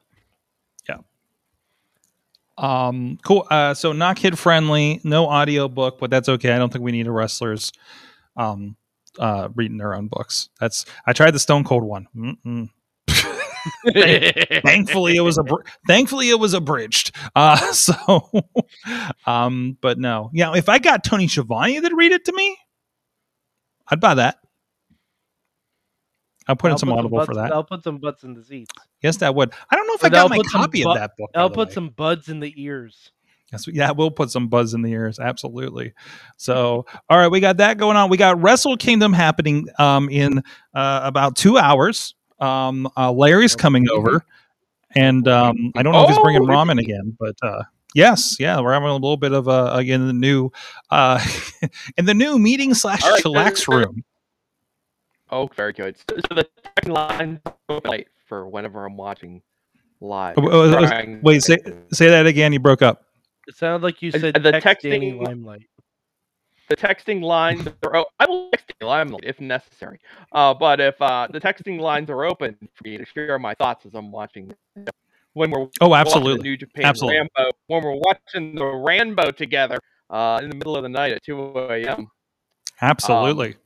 yeah. 0.89 0.99
Um, 2.59 3.19
cool. 3.25 3.47
Uh, 3.51 3.75
so 3.75 3.93
not 3.93 4.17
kid 4.17 4.39
friendly, 4.39 5.01
no 5.05 5.27
audio 5.29 5.69
book, 5.69 5.99
but 6.01 6.11
that's 6.11 6.29
okay. 6.29 6.53
I 6.53 6.59
don't 6.59 6.73
think 6.73 6.85
we 6.85 6.93
need 6.93 7.07
a 7.07 7.11
wrestlers 7.13 7.73
um 8.37 8.77
uh 9.19 9.49
reading 9.55 9.79
their 9.79 9.95
own 9.95 10.09
books. 10.09 10.49
That's 10.61 10.85
I 11.07 11.13
tried 11.13 11.33
the 11.33 11.39
Stone 11.39 11.65
Cold 11.65 11.85
one. 11.85 12.07
Thankfully 14.65 15.15
it 15.17 15.21
was 15.21 15.39
a 15.39 15.45
thankfully 15.87 16.31
it 16.31 16.39
was 16.39 16.53
abridged 16.55 17.15
uh 17.37 17.57
so 17.73 18.29
um 19.27 19.77
but 19.81 19.99
no 19.99 20.31
yeah 20.33 20.53
if 20.57 20.69
i 20.69 20.79
got 20.81 21.05
tony 21.05 21.29
Schiavone 21.29 21.81
to 21.81 21.95
read 21.95 22.11
it 22.13 22.25
to 22.25 22.33
me 22.33 22.57
i'd 23.89 24.01
buy 24.01 24.15
that 24.15 24.39
i'll 26.49 26.57
put 26.57 26.69
in 26.69 26.73
I'll 26.73 26.79
some 26.79 26.89
put 26.89 26.99
audible 26.99 27.19
butts, 27.19 27.27
for 27.27 27.35
that 27.37 27.53
I'll 27.53 27.63
put 27.65 27.85
some 27.85 27.99
butts 27.99 28.25
in 28.25 28.35
the 28.35 28.43
seats. 28.43 28.73
yes 29.01 29.19
that 29.19 29.35
would 29.35 29.53
i 29.71 29.77
don't 29.77 29.87
know 29.87 29.95
if 29.95 30.03
Or 30.03 30.07
i 30.07 30.09
got 30.11 30.19
I'll 30.23 30.29
my 30.29 30.37
put 30.39 30.49
copy 30.51 30.83
bu- 30.83 30.91
of 30.91 30.97
that 30.97 31.13
book 31.17 31.31
I'll 31.37 31.51
put 31.51 31.69
way. 31.69 31.75
some 31.75 31.89
buds 31.91 32.29
in 32.29 32.41
the 32.41 32.53
ears. 32.61 33.13
Yes, 33.53 33.67
yeah, 33.69 33.91
we'll 33.91 34.11
put 34.11 34.31
some 34.31 34.49
buzz 34.49 34.73
in 34.73 34.81
the 34.83 34.91
ears. 34.91 35.19
Absolutely. 35.19 35.93
So, 36.39 36.87
all 37.11 37.19
right, 37.19 37.29
we 37.31 37.39
got 37.39 37.59
that 37.59 37.77
going 37.77 37.97
on. 37.97 38.09
We 38.09 38.17
got 38.17 38.41
Wrestle 38.41 38.77
Kingdom 38.79 39.13
happening 39.13 39.69
um, 39.79 40.09
in 40.09 40.39
uh, 40.75 41.01
about 41.05 41.37
two 41.37 41.59
hours. 41.59 42.15
Um, 42.41 42.89
uh, 42.97 43.13
Larry's 43.13 43.55
coming 43.55 43.89
over, 43.91 44.25
and 44.97 45.29
um, 45.29 45.71
I 45.77 45.83
don't 45.83 45.93
know 45.93 46.03
if 46.05 46.09
he's 46.09 46.19
bringing 46.19 46.43
Oh, 46.43 46.47
ramen 46.47 46.81
again, 46.81 47.17
but 47.21 47.37
uh, 47.43 47.63
yes, 47.95 48.37
yeah, 48.41 48.59
we're 48.61 48.73
having 48.73 48.89
a 48.89 48.95
little 48.95 49.19
bit 49.19 49.33
of 49.33 49.47
a 49.49 49.73
again 49.75 50.07
the 50.07 50.13
new 50.13 50.51
uh, 50.91 51.25
in 51.99 52.07
the 52.07 52.15
new 52.15 52.39
meeting 52.39 52.73
slash 52.75 53.03
right, 53.05 53.23
chillax 53.23 53.69
room. 53.69 54.03
Oh, 55.31 55.47
very 55.55 55.73
good. 55.73 55.97
So, 56.09 56.17
so 56.17 56.35
the 56.35 56.49
second 56.77 56.93
line 56.93 57.41
light 57.85 58.09
for 58.27 58.49
whenever 58.49 58.85
I'm 58.85 58.97
watching 58.97 59.43
live. 60.01 60.37
Uh, 60.39 60.43
uh, 60.43 60.71
uh, 60.71 60.87
Trying- 60.89 61.21
Wait, 61.23 61.43
say 61.43 61.59
say 61.93 62.09
that 62.09 62.27
again. 62.27 62.53
You 62.53 62.59
broke 62.61 62.83
up. 62.83 63.05
It 63.49 63.57
sounded 63.57 63.83
like 63.85 64.01
you 64.03 64.11
Uh, 64.15 64.19
said 64.19 64.35
the 64.43 64.53
text 64.53 64.85
texting- 64.85 65.21
Limelight. 65.27 65.63
the 66.69 66.77
texting 66.77 67.23
lines 67.23 67.67
are 67.83 67.97
o- 67.97 68.07
I 68.21 68.27
will 68.27 68.51
text 68.51 68.73
Limelight 68.81 69.25
if 69.25 69.41
necessary. 69.41 69.99
Uh, 70.33 70.55
but 70.55 70.81
if 70.81 71.01
uh, 71.03 71.27
the 71.31 71.41
texting 71.41 71.81
lines 71.81 72.09
are 72.11 72.25
open 72.25 72.57
for 72.75 72.85
me 72.85 72.99
to 72.99 73.05
share 73.05 73.39
my 73.39 73.55
thoughts 73.55 73.85
as 73.87 73.95
I'm 73.95 74.11
watching 74.13 74.53
when 75.35 75.51
we're 75.51 75.67
Oh, 75.81 75.89
watching 75.89 75.91
the 75.91 75.95
absolutely. 76.19 76.43
New 76.51 76.57
Japan 76.57 76.85
Absolutely. 76.85 77.19
Rambo 77.19 77.51
when 77.67 77.83
we're 77.85 77.97
watching 78.01 78.55
the 78.55 78.65
Rambo 78.67 79.31
together 79.33 79.79
uh, 80.11 80.39
in 80.43 80.51
the 80.51 80.57
middle 80.57 80.77
of 80.77 80.83
the 80.83 80.89
night 80.89 81.13
at 81.13 81.23
2 81.25 81.59
a.m. 81.71 82.07
Absolutely. 82.81 83.57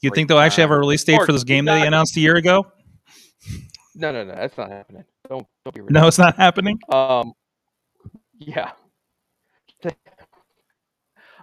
you 0.00 0.10
think 0.10 0.28
they'll 0.28 0.38
actually 0.38 0.62
have 0.62 0.70
a 0.70 0.78
release 0.78 1.04
date 1.04 1.20
for 1.24 1.32
this 1.32 1.44
game 1.44 1.64
that 1.66 1.80
they 1.80 1.86
announced 1.86 2.16
a 2.16 2.20
year 2.20 2.36
ago? 2.36 2.66
No, 3.94 4.10
no, 4.12 4.24
no, 4.24 4.34
that's 4.34 4.56
not 4.56 4.70
happening. 4.70 5.04
Don't 5.28 5.46
don't 5.64 5.74
be 5.74 5.80
ridiculous. 5.82 6.02
No, 6.02 6.08
it's 6.08 6.18
not 6.18 6.36
happening. 6.36 6.78
Um, 6.90 7.32
yeah. 8.38 8.72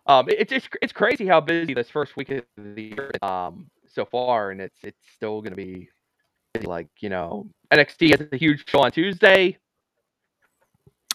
Um, 0.09 0.27
it- 0.27 0.39
it's 0.39 0.51
it's 0.51 0.67
it's 0.81 0.93
crazy 0.93 1.27
how 1.27 1.39
busy 1.39 1.73
this 1.73 1.89
first 1.89 2.15
week 2.17 2.31
of 2.31 2.43
the 2.57 2.81
year 2.81 3.11
is, 3.13 3.21
um 3.29 3.69
so 3.87 4.05
far, 4.05 4.51
and 4.51 4.59
it's 4.59 4.77
it's 4.83 4.97
still 5.15 5.41
gonna 5.41 5.55
be 5.55 5.87
busy, 6.53 6.65
like 6.67 6.87
you 6.99 7.09
know 7.09 7.47
NXT 7.71 8.17
has 8.19 8.27
a 8.31 8.37
huge 8.37 8.67
show 8.67 8.79
on 8.81 8.91
Tuesday. 8.91 9.57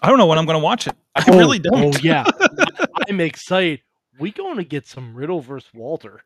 I 0.02 0.08
don't 0.08 0.18
know 0.18 0.26
when 0.26 0.38
I'm 0.38 0.44
going 0.44 0.58
to 0.58 0.64
watch 0.64 0.86
it. 0.86 0.94
I 1.14 1.24
Oh, 1.28 1.38
really 1.38 1.58
don't. 1.58 1.94
Oh 1.96 1.98
yeah, 2.02 2.24
I'm 3.08 3.20
excited. 3.20 3.80
We 4.18 4.32
going 4.32 4.56
to 4.58 4.64
get 4.64 4.86
some 4.86 5.14
Riddle 5.14 5.40
versus 5.40 5.70
Walter. 5.72 6.22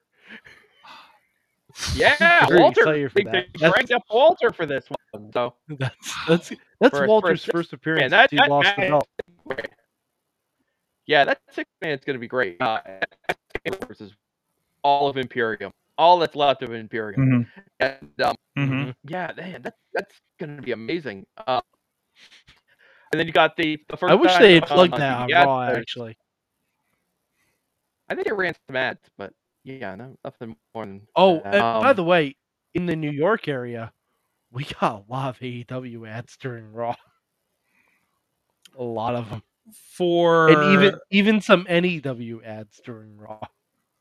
Yeah, 1.95 2.47
Walter. 2.51 2.81
excited 2.81 3.13
for 3.13 3.19
They, 3.19 3.25
that. 3.31 3.47
they 3.59 3.69
dragged 3.71 3.93
up 3.93 4.03
Walter 4.11 4.53
for 4.53 4.67
this 4.67 4.85
one, 5.13 5.31
so 5.33 5.55
That's 5.69 5.97
that's 6.27 6.49
that's 6.49 6.59
For 6.81 6.87
a- 6.87 6.91
for 6.91 7.05
a 7.05 7.09
Walter's 7.09 7.43
six- 7.43 7.53
first 7.53 7.73
appearance 7.73 8.11
that- 8.11 8.31
he 8.31 8.37
that 8.39 8.51
lost 8.51 8.75
the 8.77 8.83
match- 8.83 8.91
belt. 8.91 9.09
Yeah, 11.09 11.25
that 11.25 11.41
six 11.51 11.69
man 11.83 11.99
is 11.99 12.05
gonna 12.05 12.19
be 12.21 12.29
great. 12.29 12.61
Uh, 12.61 12.81
versus 13.89 14.13
all 14.85 15.09
of 15.09 15.17
Imperium, 15.17 15.73
all 15.99 16.19
that's 16.19 16.37
left 16.37 16.63
of 16.63 16.73
Imperium, 16.73 17.47
Mhm, 17.49 17.65
and 17.81 18.23
um, 18.23 18.37
mhm. 18.57 18.95
Yeah, 19.05 19.33
man, 19.37 19.63
that, 19.63 19.75
that's 19.93 20.21
gonna 20.39 20.63
be 20.63 20.73
amazing. 20.73 21.27
Uh, 21.47 21.61
and 23.13 23.19
then 23.19 23.27
you 23.27 23.33
got 23.33 23.57
the, 23.57 23.79
the 23.89 23.97
first. 23.97 24.13
I 24.13 24.15
wish 24.15 24.37
they 24.39 24.55
had 24.55 24.67
plugged 24.67 24.93
that 24.99 25.19
on 25.19 25.31
Raw. 25.33 25.63
Actually, 25.71 26.17
I 28.09 28.15
think 28.15 28.27
they 28.27 28.33
ran 28.33 28.55
some 28.69 28.77
ads, 28.77 29.01
but 29.17 29.33
yeah, 29.65 29.95
no, 29.95 30.17
nothing 30.25 30.57
more 30.75 30.87
than. 30.87 31.03
oh, 31.17 31.41
and 31.41 31.61
by 31.61 31.91
Um, 31.91 31.97
the 31.97 32.05
way, 32.05 32.37
in 32.75 32.87
the 32.87 32.97
New 32.97 33.11
York 33.11 33.49
area, 33.49 33.93
we 34.51 34.65
got 34.81 35.05
a 35.09 35.13
lot 35.13 35.31
of 35.31 35.39
AEW 35.41 36.07
ads 36.09 36.37
during 36.37 36.73
Raw. 36.73 36.95
A 38.79 38.83
lot 38.85 39.17
of 39.17 39.29
them, 39.29 39.43
For 39.73 40.49
and 40.49 40.73
even 40.75 40.99
even 41.11 41.41
some 41.41 41.67
NEW 41.69 42.41
ads 42.45 42.81
during 42.85 43.17
Raw. 43.17 43.41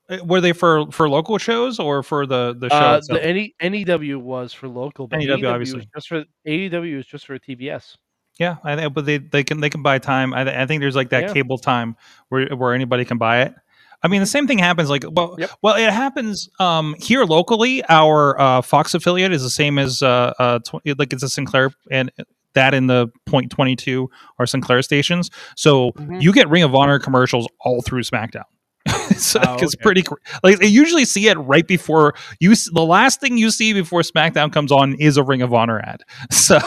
uh, 0.09 0.17
were 0.23 0.39
they 0.41 0.53
for 0.53 0.89
for 0.91 1.09
local 1.09 1.37
shows 1.37 1.79
or 1.79 2.03
for 2.03 2.25
the 2.25 2.55
the 2.57 2.69
show 2.69 2.75
Uh, 2.75 2.97
itself? 2.97 3.21
the 3.21 3.33
NE, 3.33 3.55
NEW 3.85 4.19
was 4.19 4.53
for 4.53 4.67
local, 4.67 5.07
but 5.07 5.17
NEW, 5.19 5.27
AEW, 5.37 5.41
was 5.41 5.45
obviously. 5.51 5.89
just 5.95 6.07
for 6.07 6.23
AEW 6.47 6.97
was 6.97 7.05
just 7.05 7.25
for 7.25 7.37
TBS. 7.39 7.95
yeah, 8.39 8.57
I 8.63 8.75
think, 8.75 8.93
but 8.93 9.05
they 9.05 9.17
they 9.17 9.43
can 9.43 9.59
they 9.61 9.69
can 9.69 9.81
buy 9.81 9.97
time. 9.99 10.33
I, 10.33 10.61
I 10.63 10.65
think 10.67 10.81
there's 10.81 10.95
like 10.95 11.09
that 11.09 11.23
Yeah. 11.23 11.33
cable 11.33 11.57
time 11.57 11.95
where 12.29 12.47
where 12.55 12.73
anybody 12.73 13.03
can 13.05 13.17
buy 13.17 13.41
it. 13.41 13.53
I 14.03 14.07
mean, 14.09 14.19
the 14.21 14.27
same 14.27 14.45
thing 14.45 14.59
happens. 14.59 14.91
Like, 14.91 15.03
well, 15.09 15.35
Yep. 15.39 15.49
well, 15.63 15.75
it 15.75 15.91
happens 15.91 16.47
um, 16.59 16.95
here 16.99 17.23
locally. 17.25 17.83
Our 17.89 18.39
uh, 18.39 18.61
Fox 18.61 18.93
affiliate 18.93 19.31
is 19.33 19.41
the 19.41 19.49
same 19.49 19.79
as 19.79 20.03
uh, 20.03 20.33
uh, 20.37 20.59
tw- 20.59 20.85
like 20.99 21.11
it's 21.13 21.23
a 21.23 21.29
Sinclair, 21.29 21.71
and 21.89 22.11
that 22.53 22.73
in 22.73 22.87
the 22.87 23.07
point 23.25 23.51
twenty 23.51 23.75
two 23.75 24.09
are 24.39 24.45
Sinclair 24.45 24.81
stations. 24.81 25.29
So 25.55 25.91
Mhm. 25.91 26.21
you 26.21 26.33
get 26.33 26.49
Ring 26.49 26.63
of 26.63 26.73
Honor 26.75 26.99
commercials 26.99 27.47
all 27.61 27.81
through 27.81 28.03
SmackDown. 28.03 28.43
it's, 28.85 29.35
Oh, 29.35 29.55
it's 29.59 29.75
okay. 29.75 29.81
pretty 29.83 30.01
cr- 30.01 30.13
like 30.43 30.59
they 30.59 30.67
usually 30.67 31.03
see 31.03 31.27
it 31.27 31.35
right 31.39 31.67
before 31.67 32.13
you. 32.39 32.55
The 32.55 32.85
last 32.85 33.19
thing 33.19 33.37
you 33.37 33.51
see 33.51 33.73
before 33.73 34.01
SmackDown 34.01 34.51
comes 34.51 34.71
on 34.71 34.93
is 34.95 35.17
a 35.17 35.23
Ring 35.23 35.41
of 35.41 35.53
Honor 35.53 35.79
ad. 35.79 36.01
So, 36.31 36.57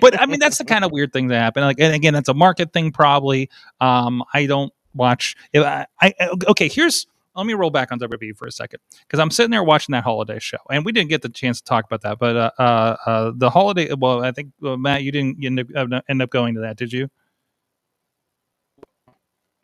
but 0.00 0.20
I 0.20 0.26
mean 0.26 0.40
that's 0.40 0.58
the 0.58 0.64
kind 0.64 0.84
of 0.84 0.90
weird 0.90 1.12
thing 1.12 1.28
that 1.28 1.38
happen. 1.38 1.62
Like, 1.62 1.78
and 1.78 1.94
again, 1.94 2.14
that's 2.14 2.28
a 2.28 2.34
market 2.34 2.72
thing 2.72 2.90
probably. 2.90 3.48
Um, 3.80 4.24
I 4.34 4.46
don't 4.46 4.72
watch. 4.94 5.36
If 5.52 5.64
I, 5.64 5.86
I 6.00 6.12
okay, 6.48 6.68
here's. 6.68 7.06
Let 7.36 7.46
me 7.46 7.54
roll 7.54 7.70
back 7.70 7.92
on 7.92 7.98
WWE 7.98 8.36
for 8.36 8.46
a 8.46 8.52
second 8.52 8.80
because 9.00 9.20
I'm 9.20 9.30
sitting 9.30 9.50
there 9.50 9.62
watching 9.62 9.92
that 9.92 10.04
holiday 10.04 10.38
show, 10.38 10.58
and 10.70 10.84
we 10.84 10.92
didn't 10.92 11.10
get 11.10 11.22
the 11.22 11.28
chance 11.28 11.60
to 11.60 11.64
talk 11.64 11.84
about 11.84 12.02
that. 12.02 12.18
But 12.18 12.36
uh, 12.36 12.50
uh, 12.58 12.96
uh 13.06 13.32
the 13.34 13.50
holiday. 13.50 13.92
Well, 13.92 14.24
I 14.24 14.32
think 14.32 14.52
uh, 14.64 14.76
Matt, 14.76 15.02
you 15.02 15.12
didn't 15.12 15.42
you 15.42 15.48
end 15.48 15.76
up, 15.76 16.04
end 16.08 16.22
up 16.22 16.30
going 16.30 16.54
to 16.54 16.60
that, 16.62 16.76
did 16.76 16.92
you? 16.92 17.10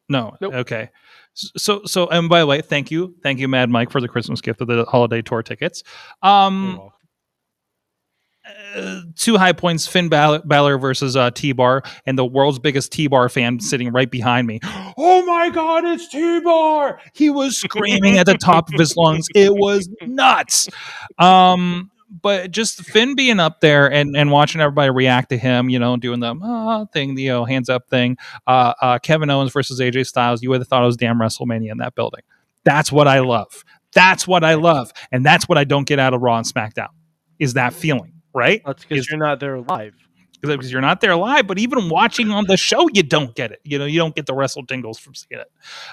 No. 0.08 0.36
Nope. 0.40 0.54
Okay. 0.54 0.90
So 1.34 1.82
so 1.86 2.06
and 2.08 2.28
by 2.28 2.40
the 2.40 2.46
way, 2.46 2.60
thank 2.60 2.90
you, 2.90 3.14
thank 3.22 3.38
you, 3.40 3.48
Mad 3.48 3.70
Mike, 3.70 3.90
for 3.90 4.00
the 4.00 4.08
Christmas 4.08 4.40
gift 4.42 4.60
of 4.60 4.68
the 4.68 4.84
holiday 4.84 5.22
tour 5.22 5.42
tickets. 5.42 5.82
Um. 6.22 6.91
Uh, 8.74 9.02
two 9.16 9.36
high 9.36 9.52
points: 9.52 9.86
Finn 9.86 10.08
Balor, 10.08 10.78
versus 10.78 11.16
uh, 11.16 11.30
T 11.30 11.52
Bar, 11.52 11.82
and 12.06 12.18
the 12.18 12.24
world's 12.24 12.58
biggest 12.58 12.92
T 12.92 13.06
Bar 13.06 13.28
fan 13.28 13.60
sitting 13.60 13.90
right 13.92 14.10
behind 14.10 14.46
me. 14.46 14.60
Oh 14.98 15.24
my 15.24 15.48
God, 15.48 15.84
it's 15.84 16.08
T 16.08 16.40
Bar! 16.40 17.00
He 17.14 17.30
was 17.30 17.56
screaming 17.56 18.18
at 18.18 18.26
the 18.26 18.34
top 18.34 18.68
of 18.72 18.78
his 18.78 18.96
lungs. 18.96 19.26
It 19.34 19.52
was 19.52 19.88
nuts. 20.02 20.68
Um, 21.18 21.90
but 22.20 22.50
just 22.50 22.82
Finn 22.84 23.14
being 23.14 23.40
up 23.40 23.60
there 23.60 23.90
and, 23.90 24.16
and 24.16 24.30
watching 24.30 24.60
everybody 24.60 24.90
react 24.90 25.30
to 25.30 25.38
him, 25.38 25.70
you 25.70 25.78
know, 25.78 25.96
doing 25.96 26.20
the 26.20 26.36
ah, 26.42 26.84
thing, 26.92 27.14
the 27.14 27.22
you 27.22 27.30
know, 27.30 27.44
hands 27.44 27.70
up 27.70 27.88
thing. 27.88 28.18
Uh, 28.46 28.74
uh, 28.82 28.98
Kevin 28.98 29.30
Owens 29.30 29.52
versus 29.52 29.80
AJ 29.80 30.06
Styles. 30.06 30.42
You 30.42 30.50
would 30.50 30.60
have 30.60 30.68
thought 30.68 30.82
it 30.82 30.86
was 30.86 30.96
damn 30.96 31.18
WrestleMania 31.18 31.70
in 31.70 31.78
that 31.78 31.94
building. 31.94 32.20
That's 32.64 32.92
what 32.92 33.08
I 33.08 33.20
love. 33.20 33.64
That's 33.94 34.26
what 34.26 34.44
I 34.44 34.54
love, 34.54 34.92
and 35.10 35.24
that's 35.24 35.48
what 35.48 35.58
I 35.58 35.64
don't 35.64 35.86
get 35.86 35.98
out 35.98 36.14
of 36.14 36.20
Raw 36.20 36.36
and 36.36 36.46
SmackDown. 36.46 36.88
Is 37.38 37.54
that 37.54 37.72
feeling 37.72 38.21
right? 38.34 38.62
That's 38.64 38.84
because 38.84 39.08
you're 39.08 39.18
not 39.18 39.40
there 39.40 39.60
live. 39.60 39.94
because 40.40 40.72
you're 40.72 40.80
not 40.80 41.00
there 41.00 41.16
live. 41.16 41.46
But 41.46 41.58
even 41.58 41.88
watching 41.88 42.30
on 42.30 42.46
the 42.46 42.56
show, 42.56 42.88
you 42.92 43.02
don't 43.02 43.34
get 43.34 43.52
it. 43.52 43.60
You 43.64 43.78
know, 43.78 43.84
you 43.84 43.98
don't 43.98 44.14
get 44.14 44.26
the 44.26 44.34
wrestle 44.34 44.66
tingles 44.66 44.98
from 44.98 45.14
seeing 45.14 45.40
it 45.40 45.50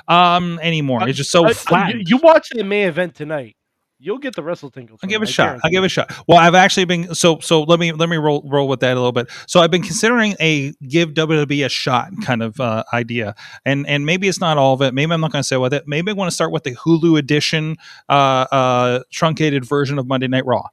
um, 0.07 0.59
anymore. 0.61 1.07
It's 1.07 1.17
just 1.17 1.31
so 1.31 1.45
uh, 1.45 1.53
flat. 1.53 1.93
you, 1.93 2.03
you 2.05 2.17
watch 2.17 2.49
the 2.51 2.63
main 2.63 2.87
event 2.87 3.15
tonight. 3.15 3.55
You'll 4.01 4.17
get 4.17 4.33
the 4.33 4.43
wrestle 4.43 4.71
tingles. 4.71 5.01
I'll 5.03 5.09
give 5.09 5.21
it 5.21 5.27
a 5.27 5.29
I 5.29 5.33
shot. 5.33 5.59
I'll 5.61 5.69
give 5.69 5.83
it 5.83 5.87
a 5.87 5.89
shot. 5.89 6.13
Well, 6.25 6.37
I've 6.37 6.55
actually 6.55 6.85
been 6.85 7.13
so 7.13 7.39
so. 7.39 7.63
Let 7.63 7.81
me 7.81 7.91
let 7.91 8.07
me 8.07 8.15
roll 8.15 8.41
roll 8.47 8.69
with 8.69 8.79
that 8.79 8.93
a 8.93 8.95
little 8.95 9.11
bit. 9.11 9.29
So 9.45 9.59
I've 9.59 9.71
been 9.71 9.81
considering 9.81 10.37
a 10.39 10.71
give 10.87 11.09
WWE 11.09 11.65
a 11.65 11.69
shot 11.69 12.09
kind 12.23 12.41
of 12.41 12.57
uh, 12.61 12.85
idea, 12.93 13.35
and 13.65 13.85
and 13.87 14.05
maybe 14.05 14.29
it's 14.29 14.39
not 14.39 14.57
all 14.57 14.73
of 14.73 14.81
it. 14.83 14.93
Maybe 14.93 15.11
I'm 15.11 15.19
not 15.19 15.33
going 15.33 15.41
to 15.41 15.47
say 15.47 15.57
with 15.57 15.73
it. 15.73 15.85
Maybe 15.85 16.11
I 16.11 16.13
want 16.13 16.29
to 16.29 16.33
start 16.33 16.53
with 16.53 16.63
the 16.63 16.75
Hulu 16.75 17.19
edition, 17.19 17.75
uh, 18.07 18.45
uh, 18.49 18.99
truncated 19.11 19.65
version 19.65 19.99
of 19.99 20.07
Monday 20.07 20.29
Night 20.29 20.45
Raw. 20.45 20.63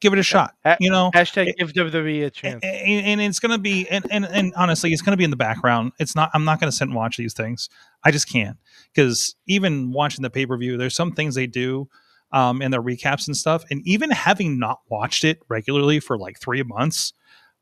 Give 0.00 0.12
it 0.12 0.18
a 0.18 0.22
shot. 0.22 0.54
You 0.78 0.90
know, 0.90 1.10
Hashtag 1.14 1.56
give 1.56 1.72
WWE 1.72 2.26
a 2.26 2.30
chance. 2.30 2.62
and, 2.62 3.06
and 3.06 3.20
it's 3.20 3.38
going 3.38 3.52
to 3.52 3.58
be 3.58 3.88
and, 3.88 4.04
and 4.10 4.26
and 4.26 4.52
honestly 4.54 4.92
it's 4.92 5.00
going 5.02 5.12
to 5.12 5.16
be 5.16 5.24
in 5.24 5.30
the 5.30 5.36
background 5.36 5.92
it's 5.98 6.14
not 6.14 6.30
i'm 6.34 6.44
not 6.44 6.60
going 6.60 6.70
to 6.70 6.76
sit 6.76 6.84
and 6.84 6.94
watch 6.94 7.16
these 7.16 7.32
things 7.32 7.68
i 8.04 8.10
just 8.10 8.28
can't 8.30 8.58
because 8.94 9.36
even 9.46 9.92
watching 9.92 10.22
the 10.22 10.28
pay-per-view 10.30 10.76
there's 10.76 10.94
some 10.94 11.12
things 11.12 11.34
they 11.34 11.46
do 11.46 11.88
um 12.32 12.60
in 12.60 12.70
their 12.70 12.82
recaps 12.82 13.26
and 13.26 13.36
stuff 13.36 13.64
and 13.70 13.80
even 13.86 14.10
having 14.10 14.58
not 14.58 14.80
watched 14.90 15.24
it 15.24 15.40
regularly 15.48 15.98
for 15.98 16.18
like 16.18 16.38
three 16.38 16.62
months 16.62 17.14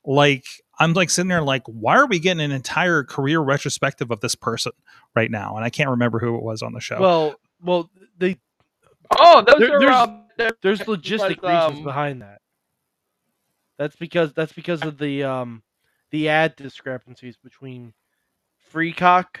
like 0.03 0.45
i'm 0.79 0.91
like 0.93 1.09
sitting 1.09 1.29
there 1.29 1.41
like 1.41 1.63
why 1.67 1.95
are 1.95 2.05
we 2.07 2.19
getting 2.19 2.43
an 2.43 2.51
entire 2.51 3.03
career 3.03 3.39
retrospective 3.39 4.11
of 4.11 4.19
this 4.19 4.35
person 4.35 4.73
right 5.15 5.31
now 5.31 5.55
and 5.55 5.63
i 5.63 5.69
can't 5.69 5.89
remember 5.89 6.19
who 6.19 6.35
it 6.35 6.43
was 6.43 6.61
on 6.61 6.73
the 6.73 6.81
show 6.81 6.99
Well, 6.99 7.35
well, 7.63 7.89
they 8.17 8.37
Oh, 9.19 9.41
those 9.41 9.59
There- 9.59 9.75
are 9.75 9.79
there's- 9.79 10.07
they're- 10.07 10.21
there's 10.61 10.79
because, 10.79 10.97
logistic 10.97 11.41
reasons 11.41 11.79
um, 11.79 11.83
behind 11.83 12.21
that. 12.21 12.39
That's 13.77 13.95
because 13.95 14.33
that's 14.33 14.53
because 14.53 14.81
of 14.83 14.97
the 14.97 15.23
um 15.23 15.63
the 16.11 16.29
ad 16.29 16.55
discrepancies 16.55 17.37
between 17.43 17.93
free 18.69 18.93
cock, 18.93 19.39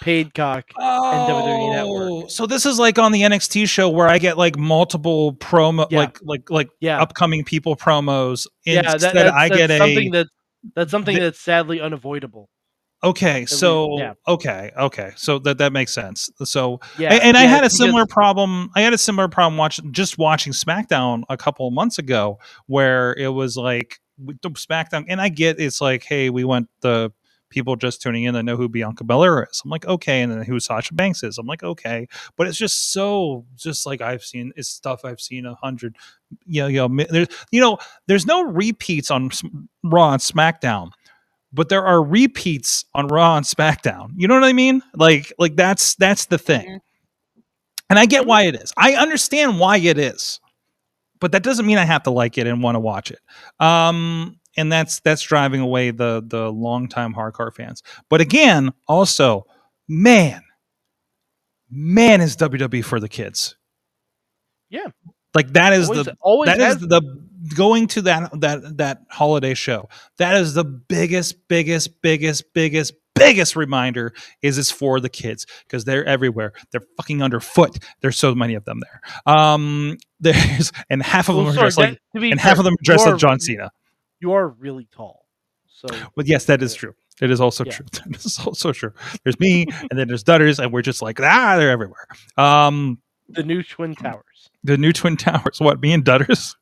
paid 0.00 0.32
cock. 0.34 0.64
And 0.76 1.30
WWE 1.30 1.72
Network. 1.72 2.10
Oh, 2.10 2.26
So 2.28 2.46
this 2.46 2.64
is 2.64 2.78
like 2.78 2.98
on 2.98 3.12
the 3.12 3.22
NXT 3.22 3.68
show 3.68 3.90
where 3.90 4.08
I 4.08 4.18
get 4.18 4.38
like 4.38 4.56
multiple 4.58 5.34
promo, 5.34 5.86
Yeah. 5.90 5.98
like 5.98 6.18
like 6.22 6.50
like 6.50 6.68
Yeah, 6.80 7.00
upcoming 7.00 7.44
people 7.44 7.76
promos. 7.76 8.46
yeah. 8.64 8.82
That, 8.82 9.00
that's, 9.00 9.14
I 9.14 9.48
that's 9.48 9.58
get 9.58 9.70
a 9.70 9.78
something 9.78 10.10
that 10.12 10.26
that's 10.74 10.90
something 10.90 11.14
the- 11.16 11.22
that's 11.22 11.40
sadly 11.40 11.80
unavoidable. 11.80 12.48
Okay. 13.02 13.46
So 13.46 13.98
yeah. 13.98 14.14
okay, 14.26 14.72
okay. 14.76 15.12
So 15.16 15.38
that 15.40 15.58
that 15.58 15.72
makes 15.72 15.92
sense. 15.92 16.30
So 16.44 16.80
Yeah, 16.98 17.12
and, 17.14 17.22
and 17.22 17.36
I 17.36 17.42
had 17.42 17.58
a 17.58 17.62
because- 17.62 17.76
similar 17.76 18.06
problem. 18.06 18.70
I 18.74 18.80
had 18.82 18.92
a 18.92 18.98
similar 18.98 19.28
problem 19.28 19.56
watching 19.56 19.92
just 19.92 20.18
watching 20.18 20.52
SmackDown 20.52 21.22
a 21.28 21.36
couple 21.36 21.66
of 21.66 21.74
months 21.74 21.98
ago, 21.98 22.38
where 22.66 23.14
it 23.14 23.28
was 23.28 23.56
like 23.56 24.00
SmackDown, 24.20 25.04
and 25.08 25.20
I 25.20 25.28
get 25.28 25.60
it's 25.60 25.80
like, 25.80 26.04
hey, 26.04 26.30
we 26.30 26.44
want 26.44 26.68
the 26.80 27.12
people 27.48 27.76
just 27.76 28.02
tuning 28.02 28.24
in 28.24 28.34
that 28.34 28.42
know 28.42 28.56
who 28.56 28.68
Bianca 28.68 29.04
Belair 29.04 29.44
is. 29.44 29.62
I'm 29.64 29.70
like, 29.70 29.86
okay, 29.86 30.22
and 30.22 30.32
then 30.32 30.42
who 30.42 30.58
Sasha 30.58 30.94
Banks 30.94 31.22
is. 31.22 31.38
I'm 31.38 31.46
like, 31.46 31.62
okay, 31.62 32.08
but 32.36 32.46
it's 32.48 32.58
just 32.58 32.92
so 32.92 33.44
just 33.54 33.86
like 33.86 34.00
I've 34.00 34.24
seen 34.24 34.52
it's 34.56 34.68
stuff 34.68 35.04
I've 35.04 35.20
seen 35.20 35.46
a 35.46 35.54
hundred. 35.54 35.96
You 36.44 36.62
know, 36.62 36.66
you 36.68 36.88
know, 36.88 37.04
there's 37.10 37.28
you 37.50 37.60
know, 37.60 37.78
there's 38.06 38.26
no 38.26 38.42
repeats 38.44 39.10
on 39.10 39.30
Raw 39.84 40.12
and 40.12 40.20
SmackDown. 40.20 40.90
But 41.52 41.68
there 41.68 41.84
are 41.84 42.02
repeats 42.02 42.84
on 42.94 43.08
Raw 43.08 43.36
and 43.36 43.46
SmackDown. 43.46 44.10
You 44.16 44.28
know 44.28 44.34
what 44.34 44.44
I 44.44 44.52
mean? 44.52 44.82
Like, 44.94 45.32
like 45.38 45.56
that's 45.56 45.94
that's 45.94 46.26
the 46.26 46.38
thing. 46.38 46.66
Mhm. 46.66 46.80
And 47.88 47.98
I 47.98 48.06
get 48.06 48.26
why 48.26 48.42
it 48.42 48.56
is. 48.56 48.72
I 48.76 48.94
understand 48.94 49.60
why 49.60 49.76
it 49.78 49.98
is. 49.98 50.40
But 51.20 51.32
that 51.32 51.42
doesn't 51.42 51.66
mean 51.66 51.78
I 51.78 51.84
have 51.84 52.02
to 52.04 52.10
like 52.10 52.36
it 52.36 52.46
and 52.46 52.62
want 52.62 52.74
to 52.74 52.80
watch 52.80 53.10
it. 53.10 53.20
Um 53.60 54.38
and 54.56 54.72
that's 54.72 55.00
that's 55.00 55.22
driving 55.22 55.60
away 55.60 55.90
the 55.92 56.22
the 56.26 56.50
longtime 56.52 57.14
hardcore 57.14 57.54
fans. 57.54 57.82
But 58.10 58.20
again, 58.20 58.72
also, 58.88 59.46
man, 59.88 60.42
man 61.70 62.20
is 62.20 62.36
WWE 62.36 62.84
for 62.84 63.00
the 63.00 63.08
kids. 63.08 63.56
Yeah. 64.68 64.88
Like 65.34 65.52
that 65.52 65.72
is 65.74 65.88
always, 65.88 66.04
the 66.06 66.16
always 66.20 66.48
that 66.48 66.58
is 66.58 66.64
has 66.64 66.78
the 66.78 67.25
going 67.54 67.86
to 67.88 68.02
that 68.02 68.40
that 68.40 68.76
that 68.78 68.98
holiday 69.10 69.54
show. 69.54 69.88
That 70.18 70.36
is 70.36 70.54
the 70.54 70.64
biggest, 70.64 71.48
biggest, 71.48 72.00
biggest, 72.02 72.52
biggest, 72.54 72.92
biggest 73.14 73.56
reminder 73.56 74.12
is 74.42 74.58
it's 74.58 74.70
for 74.70 75.00
the 75.00 75.08
kids 75.08 75.46
because 75.66 75.84
they're 75.84 76.04
everywhere. 76.04 76.52
They're 76.70 76.84
fucking 76.96 77.22
underfoot. 77.22 77.78
There's 78.00 78.16
so 78.18 78.34
many 78.34 78.54
of 78.54 78.64
them 78.64 78.80
there. 78.80 79.00
Um, 79.34 79.96
there's 80.20 80.72
and 80.90 81.02
half 81.02 81.28
of 81.28 81.36
Well, 81.36 81.44
them 81.46 81.52
are 81.52 81.54
sorry, 81.54 81.64
dressed 81.64 81.78
like 81.78 82.00
that- 82.14 82.20
be 82.20 82.30
and 82.30 82.40
fair, 82.40 82.48
half 82.50 82.58
of 82.58 82.64
them 82.64 82.74
are 82.74 82.82
dressed 82.82 83.04
you 83.06 83.12
like 83.12 83.20
John 83.20 83.40
Cena. 83.40 83.70
You 84.20 84.32
are 84.32 84.48
really 84.48 84.88
tall, 84.92 85.26
so 85.66 85.88
But 86.16 86.26
yes, 86.26 86.46
that 86.46 86.62
is 86.62 86.74
true. 86.74 86.94
It 87.20 87.30
is 87.30 87.40
also 87.40 87.64
Yeah. 87.64 87.72
true. 87.72 87.86
That 88.06 88.24
is 88.24 88.38
also 88.38 88.72
true. 88.72 88.92
There's 89.24 89.38
me, 89.40 89.66
and 89.90 89.98
then 89.98 90.08
there's 90.08 90.24
Dutters, 90.24 90.58
and 90.62 90.72
we're 90.72 90.82
just 90.82 91.00
like 91.02 91.20
ah, 91.20 91.56
they're 91.58 91.70
everywhere. 91.70 92.06
Um, 92.36 92.98
the 93.28 93.42
new 93.42 93.62
twin 93.62 93.94
towers. 93.94 94.50
the 94.64 94.76
new 94.78 94.92
twin 94.92 95.16
towers. 95.16 95.60
What 95.60 95.80
me 95.80 95.92
and 95.92 96.04
Dutters? 96.04 96.54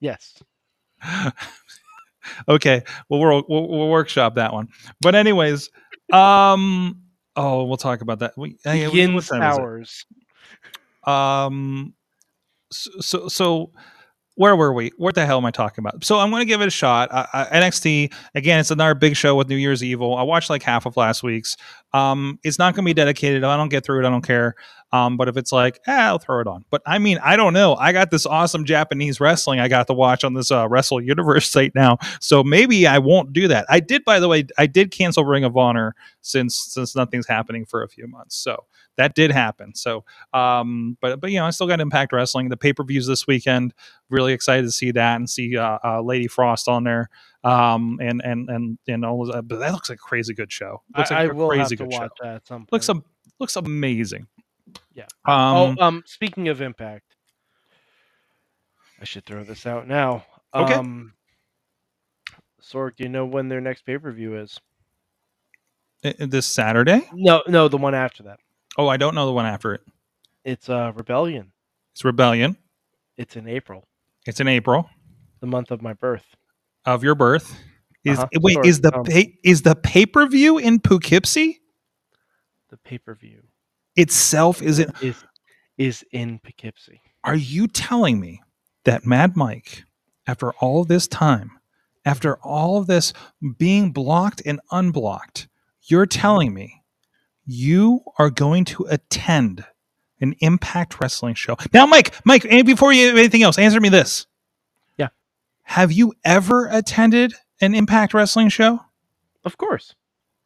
Yes. 0.00 0.42
okay, 2.48 2.82
well 3.08 3.20
we'll, 3.20 3.44
we'll 3.48 3.68
we'll 3.68 3.88
workshop 3.88 4.34
that 4.34 4.52
one. 4.52 4.68
But 5.00 5.14
anyways, 5.14 5.70
um, 6.12 7.02
oh, 7.36 7.64
we'll 7.64 7.76
talk 7.76 8.00
about 8.00 8.18
that. 8.20 8.34
We, 8.36 8.56
hey, 8.64 8.86
what 8.86 9.24
time 9.24 9.80
is. 9.80 10.04
Um, 11.04 11.94
so, 12.70 12.90
so 13.00 13.28
so 13.28 13.72
where 14.40 14.56
were 14.56 14.72
we? 14.72 14.90
What 14.96 15.14
the 15.14 15.26
hell 15.26 15.36
am 15.36 15.44
I 15.44 15.50
talking 15.50 15.82
about? 15.82 16.02
So 16.02 16.18
I'm 16.18 16.30
going 16.30 16.40
to 16.40 16.46
give 16.46 16.62
it 16.62 16.66
a 16.66 16.70
shot. 16.70 17.10
I, 17.12 17.46
NXT 17.52 18.10
again. 18.34 18.58
It's 18.58 18.70
another 18.70 18.94
big 18.94 19.14
show 19.14 19.34
with 19.34 19.50
New 19.50 19.56
Year's 19.56 19.84
Evil. 19.84 20.16
I 20.16 20.22
watched 20.22 20.48
like 20.48 20.62
half 20.62 20.86
of 20.86 20.96
last 20.96 21.22
week's. 21.22 21.58
Um, 21.92 22.38
it's 22.42 22.58
not 22.58 22.74
going 22.74 22.84
to 22.84 22.88
be 22.88 22.94
dedicated. 22.94 23.44
I 23.44 23.56
don't 23.58 23.68
get 23.68 23.84
through 23.84 24.02
it. 24.02 24.06
I 24.06 24.10
don't 24.10 24.26
care. 24.26 24.54
Um, 24.92 25.16
but 25.16 25.28
if 25.28 25.36
it's 25.36 25.52
like, 25.52 25.80
eh, 25.86 25.92
I'll 25.92 26.18
throw 26.18 26.40
it 26.40 26.46
on. 26.46 26.64
But 26.70 26.82
I 26.84 26.98
mean, 26.98 27.18
I 27.22 27.36
don't 27.36 27.52
know. 27.52 27.76
I 27.76 27.92
got 27.92 28.10
this 28.10 28.26
awesome 28.26 28.64
Japanese 28.64 29.20
wrestling 29.20 29.60
I 29.60 29.68
got 29.68 29.86
to 29.86 29.92
watch 29.92 30.24
on 30.24 30.34
this 30.34 30.50
uh, 30.50 30.68
Wrestle 30.68 31.00
Universe 31.00 31.48
site 31.50 31.74
now. 31.74 31.98
So 32.20 32.42
maybe 32.42 32.86
I 32.86 32.98
won't 32.98 33.32
do 33.32 33.48
that. 33.48 33.66
I 33.68 33.80
did, 33.80 34.04
by 34.04 34.18
the 34.18 34.28
way, 34.28 34.46
I 34.58 34.66
did 34.66 34.90
cancel 34.90 35.24
Ring 35.24 35.44
of 35.44 35.56
Honor 35.56 35.94
since 36.22 36.56
since 36.56 36.96
nothing's 36.96 37.26
happening 37.26 37.64
for 37.64 37.82
a 37.82 37.88
few 37.88 38.06
months. 38.06 38.36
So 38.36 38.64
that 38.96 39.14
did 39.14 39.30
happen. 39.30 39.74
So, 39.74 40.04
um, 40.34 40.96
but 41.00 41.20
but 41.20 41.30
you 41.30 41.38
know, 41.38 41.46
I 41.46 41.50
still 41.50 41.68
got 41.68 41.80
Impact 41.80 42.12
Wrestling. 42.12 42.48
The 42.48 42.56
pay 42.56 42.72
per 42.72 42.84
views 42.84 43.06
this 43.06 43.26
weekend. 43.26 43.72
Really 44.10 44.32
excited 44.32 44.62
to 44.62 44.72
see 44.72 44.90
that 44.90 45.16
and 45.16 45.30
see 45.30 45.56
uh, 45.56 45.78
uh, 45.84 46.02
Lady 46.02 46.26
Frost 46.26 46.68
on 46.68 46.84
there. 46.84 47.08
Um, 47.42 47.98
and 48.02 48.20
and 48.22 48.50
and 48.50 48.78
and 48.86 49.04
all 49.04 49.22
of 49.22 49.32
that. 49.32 49.48
But 49.48 49.60
that 49.60 49.72
looks 49.72 49.88
like 49.88 49.98
a 49.98 50.02
crazy 50.02 50.34
good 50.34 50.52
show. 50.52 50.82
Looks 50.96 51.10
I, 51.10 51.22
like 51.22 51.30
I 51.30 51.32
will 51.32 51.50
have 51.52 51.68
to 51.68 51.76
good 51.76 51.86
watch 51.86 52.10
show. 52.20 52.24
that 52.24 52.34
at 52.36 52.46
some 52.46 52.66
point. 52.66 52.72
Looks 52.72 52.90
looks 53.38 53.56
amazing. 53.56 54.26
Yeah. 54.94 55.06
Um, 55.26 55.76
oh, 55.78 55.84
um, 55.86 56.02
speaking 56.06 56.48
of 56.48 56.60
Impact, 56.60 57.14
I 59.00 59.04
should 59.04 59.24
throw 59.24 59.44
this 59.44 59.66
out 59.66 59.86
now. 59.88 60.24
Okay. 60.54 60.74
Um, 60.74 61.14
Sorg, 62.62 62.96
do 62.96 63.04
you 63.04 63.08
know 63.08 63.24
when 63.24 63.48
their 63.48 63.60
next 63.60 63.82
pay 63.86 63.98
per 63.98 64.10
view 64.12 64.36
is? 64.36 64.58
i- 66.04 66.14
this 66.18 66.46
Saturday. 66.46 67.08
No, 67.12 67.42
no, 67.46 67.68
the 67.68 67.76
one 67.76 67.94
after 67.94 68.22
that. 68.24 68.38
Oh, 68.78 68.88
I 68.88 68.96
don't 68.96 69.14
know 69.14 69.26
the 69.26 69.32
one 69.32 69.46
after 69.46 69.74
it. 69.74 69.82
It's 70.44 70.68
uh, 70.68 70.92
Rebellion. 70.94 71.52
It's 71.92 72.04
Rebellion. 72.04 72.56
It's 73.16 73.36
in 73.36 73.46
April, 73.48 73.86
It's 74.26 74.40
in 74.40 74.48
April 74.48 74.88
the 75.40 75.46
month 75.46 75.70
of 75.70 75.82
my 75.82 75.92
birth. 75.92 76.24
of 76.86 77.02
your 77.04 77.14
birth. 77.14 77.54
Is 78.04 78.18
Uh-huh. 78.18 78.28
wait 78.40 78.54
Sorry, 78.54 78.68
is 78.68 78.80
the 78.80 78.96
um, 78.96 79.04
pay, 79.04 79.38
is 79.44 79.60
the 79.62 79.74
pay 79.74 80.06
per 80.06 80.26
view 80.26 80.56
in 80.56 80.78
Poughkeepsie 80.80 81.60
The 82.70 82.78
pay 82.78 82.96
per 82.98 83.14
view 83.14 83.42
itself? 83.96 84.62
Is 84.62 84.78
it? 84.78 84.90
is 85.02 85.24
is 85.80 86.04
in 86.12 86.38
Poughkeepsie. 86.38 87.00
Are 87.24 87.34
you 87.34 87.66
telling 87.66 88.20
me 88.20 88.42
that 88.84 89.06
Mad 89.06 89.34
Mike, 89.34 89.84
after 90.26 90.52
all 90.54 90.84
this 90.84 91.08
time, 91.08 91.52
after 92.04 92.36
all 92.36 92.76
of 92.76 92.86
this 92.86 93.14
being 93.56 93.90
blocked 93.90 94.42
and 94.44 94.60
unblocked, 94.70 95.48
you're 95.82 96.06
mm-hmm. 96.06 96.20
telling 96.20 96.54
me 96.54 96.82
you 97.46 98.02
are 98.18 98.30
going 98.30 98.64
to 98.66 98.86
attend 98.90 99.64
an 100.20 100.34
Impact 100.40 101.00
Wrestling 101.00 101.34
show? 101.34 101.56
Now, 101.72 101.86
Mike, 101.86 102.14
Mike, 102.24 102.44
and 102.48 102.66
before 102.66 102.92
you 102.92 103.16
anything 103.16 103.42
else, 103.42 103.58
answer 103.58 103.80
me 103.80 103.88
this. 103.88 104.26
Yeah. 104.98 105.08
Have 105.62 105.92
you 105.92 106.12
ever 106.24 106.66
attended 106.66 107.34
an 107.60 107.74
Impact 107.74 108.12
Wrestling 108.12 108.50
show? 108.50 108.80
Of 109.44 109.56
course. 109.56 109.94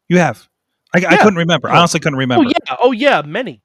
You 0.07 0.19
have. 0.19 0.47
I, 1.03 1.13
I 1.13 1.17
couldn't 1.17 1.37
remember. 1.37 1.69
I 1.69 1.75
oh. 1.75 1.79
honestly 1.79 1.99
couldn't 1.99 2.15
oh, 2.15 2.19
remember. 2.19 2.45
Oh 2.45 2.49
yeah. 2.49 2.75
Oh 2.79 2.91
yeah. 2.91 3.21
Many. 3.21 3.61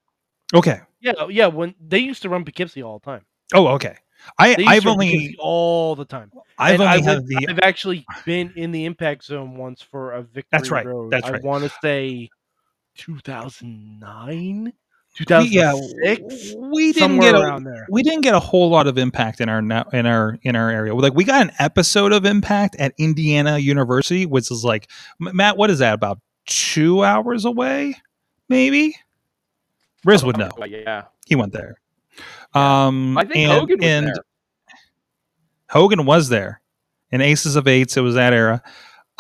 Okay. 0.55 0.81
Yeah. 1.01 1.13
oh, 1.19 1.29
Yeah. 1.29 1.47
When 1.47 1.75
they 1.81 1.99
used 1.99 2.23
to 2.23 2.29
run 2.29 2.45
Poughkeepsie 2.45 2.83
all 2.83 2.99
the 2.99 3.05
time. 3.05 3.25
Oh, 3.55 3.69
okay. 3.69 3.97
I, 4.39 4.57
I've 4.67 4.87
only 4.87 5.37
all 5.39 5.97
the 5.97 6.05
time. 6.05 6.31
I've 6.59 6.81
And 6.81 6.83
I 6.89 6.97
only 6.97 7.07
had 7.07 7.27
the 7.27 7.47
I've 7.49 7.59
actually 7.61 8.05
been 8.25 8.53
in 8.57 8.71
the 8.71 8.85
impact 8.85 9.25
zone 9.25 9.57
once 9.57 9.83
for 9.83 10.13
a 10.13 10.23
victory 10.23 10.49
That's 10.53 10.71
right, 10.71 10.87
road. 10.87 11.11
that's 11.11 11.29
right. 11.29 11.41
I 11.43 11.47
want 11.47 11.65
to 11.65 11.71
say 11.83 12.29
2009, 12.97 14.65
we- 14.65 14.73
yeah 15.49 15.73
2006, 15.73 16.55
we 16.57 16.93
didn't 16.93 17.19
get 17.19 17.35
a, 17.35 17.61
there. 17.65 17.87
we 17.91 18.03
didn't 18.05 18.21
get 18.21 18.35
a 18.35 18.39
whole 18.39 18.71
lot 18.71 18.87
of 18.87 18.97
impact 18.97 19.41
in 19.41 19.49
our 19.49 19.59
in 19.59 20.07
our 20.07 20.39
in 20.43 20.55
our 20.55 20.71
area. 20.71 20.95
Like 20.95 21.15
we 21.15 21.25
got 21.25 21.43
an 21.43 21.53
episode 21.59 22.13
of 22.13 22.25
impact 22.25 22.77
at 22.79 22.95
Indiana 22.97 23.59
University, 23.59 24.25
which 24.25 24.53
is 24.53 24.65
like 24.65 24.89
Matt. 25.19 25.57
What 25.57 25.69
is 25.71 25.81
that 25.81 25.95
about 25.95 26.21
two 26.47 27.05
hours 27.05 27.45
away? 27.45 27.95
Maybe. 28.49 28.97
Riz 30.05 30.25
would 30.25 30.37
know. 30.37 30.51
Yeah. 30.67 31.05
He 31.27 31.37
went 31.37 31.53
there. 31.53 31.81
Um, 32.55 33.17
I 33.17 33.25
think 33.25 33.37
and, 33.37 33.53
Hogan 33.53 33.79
was 33.79 33.87
and 33.87 34.07
there. 34.07 34.15
Hogan 35.69 36.07
was 36.07 36.29
there. 36.29 36.61
In 37.13 37.21
Aces 37.21 37.57
and 37.57 37.67
Eights, 37.67 37.97
it 37.97 38.01
was 38.01 38.15
that 38.15 38.33
era. 38.33 38.63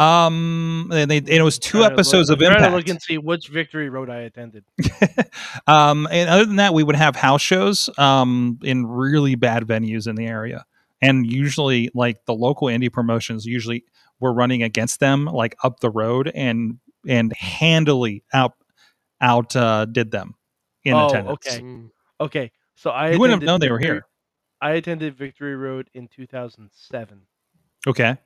Um, 0.00 0.90
and, 0.94 1.10
they, 1.10 1.18
and 1.18 1.28
it 1.28 1.42
was 1.42 1.58
two 1.58 1.84
episodes 1.84 2.30
look, 2.30 2.38
of 2.38 2.42
I'm 2.42 2.52
trying 2.52 2.64
Impact. 2.64 2.74
look 2.74 2.88
and 2.88 3.02
see 3.02 3.18
which 3.18 3.48
victory 3.48 3.90
road 3.90 4.08
I 4.08 4.20
attended. 4.20 4.64
um, 5.66 6.08
and 6.10 6.30
other 6.30 6.46
than 6.46 6.56
that, 6.56 6.72
we 6.72 6.82
would 6.82 6.96
have 6.96 7.16
house 7.16 7.42
shows 7.42 7.90
um, 7.98 8.58
in 8.62 8.86
really 8.86 9.34
bad 9.34 9.64
venues 9.64 10.06
in 10.06 10.16
the 10.16 10.26
area, 10.26 10.64
and 11.02 11.30
usually 11.30 11.90
like 11.92 12.24
the 12.24 12.32
local 12.32 12.68
indie 12.68 12.90
promotions 12.90 13.44
usually 13.44 13.84
were 14.20 14.32
running 14.32 14.62
against 14.62 15.00
them 15.00 15.26
like 15.26 15.54
up 15.62 15.80
the 15.80 15.90
road 15.90 16.32
and 16.34 16.78
and 17.08 17.32
handily 17.34 18.22
out 18.32 18.54
out 19.20 19.54
uh, 19.56 19.84
did 19.84 20.10
them 20.10 20.34
in 20.84 20.94
Oh, 20.94 21.08
attendance. 21.08 21.46
okay. 21.46 21.60
Mm. 21.60 21.90
Okay, 22.20 22.52
so 22.74 22.90
I 22.90 23.10
You 23.12 23.18
wouldn't 23.20 23.40
have 23.42 23.46
known 23.46 23.60
they 23.60 23.70
were 23.70 23.78
here. 23.78 24.06
I 24.60 24.72
attended 24.72 25.16
Victory 25.16 25.56
Road 25.56 25.88
in 25.94 26.06
2007, 26.08 27.20
Okay, 27.86 28.16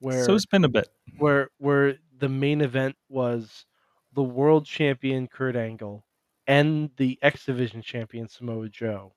where 0.00 0.24
so 0.24 0.34
it's 0.34 0.46
been 0.46 0.64
a 0.64 0.68
bit. 0.68 0.88
where 1.18 1.50
where 1.58 1.96
the 2.18 2.28
main 2.28 2.60
event 2.62 2.96
was 3.08 3.66
the 4.14 4.22
world 4.22 4.64
champion 4.66 5.28
Kurt 5.28 5.56
Angle 5.56 6.04
and 6.46 6.90
the 6.96 7.18
X 7.22 7.44
Division 7.44 7.82
champion 7.82 8.28
Samoa 8.28 8.68
Joe 8.70 9.12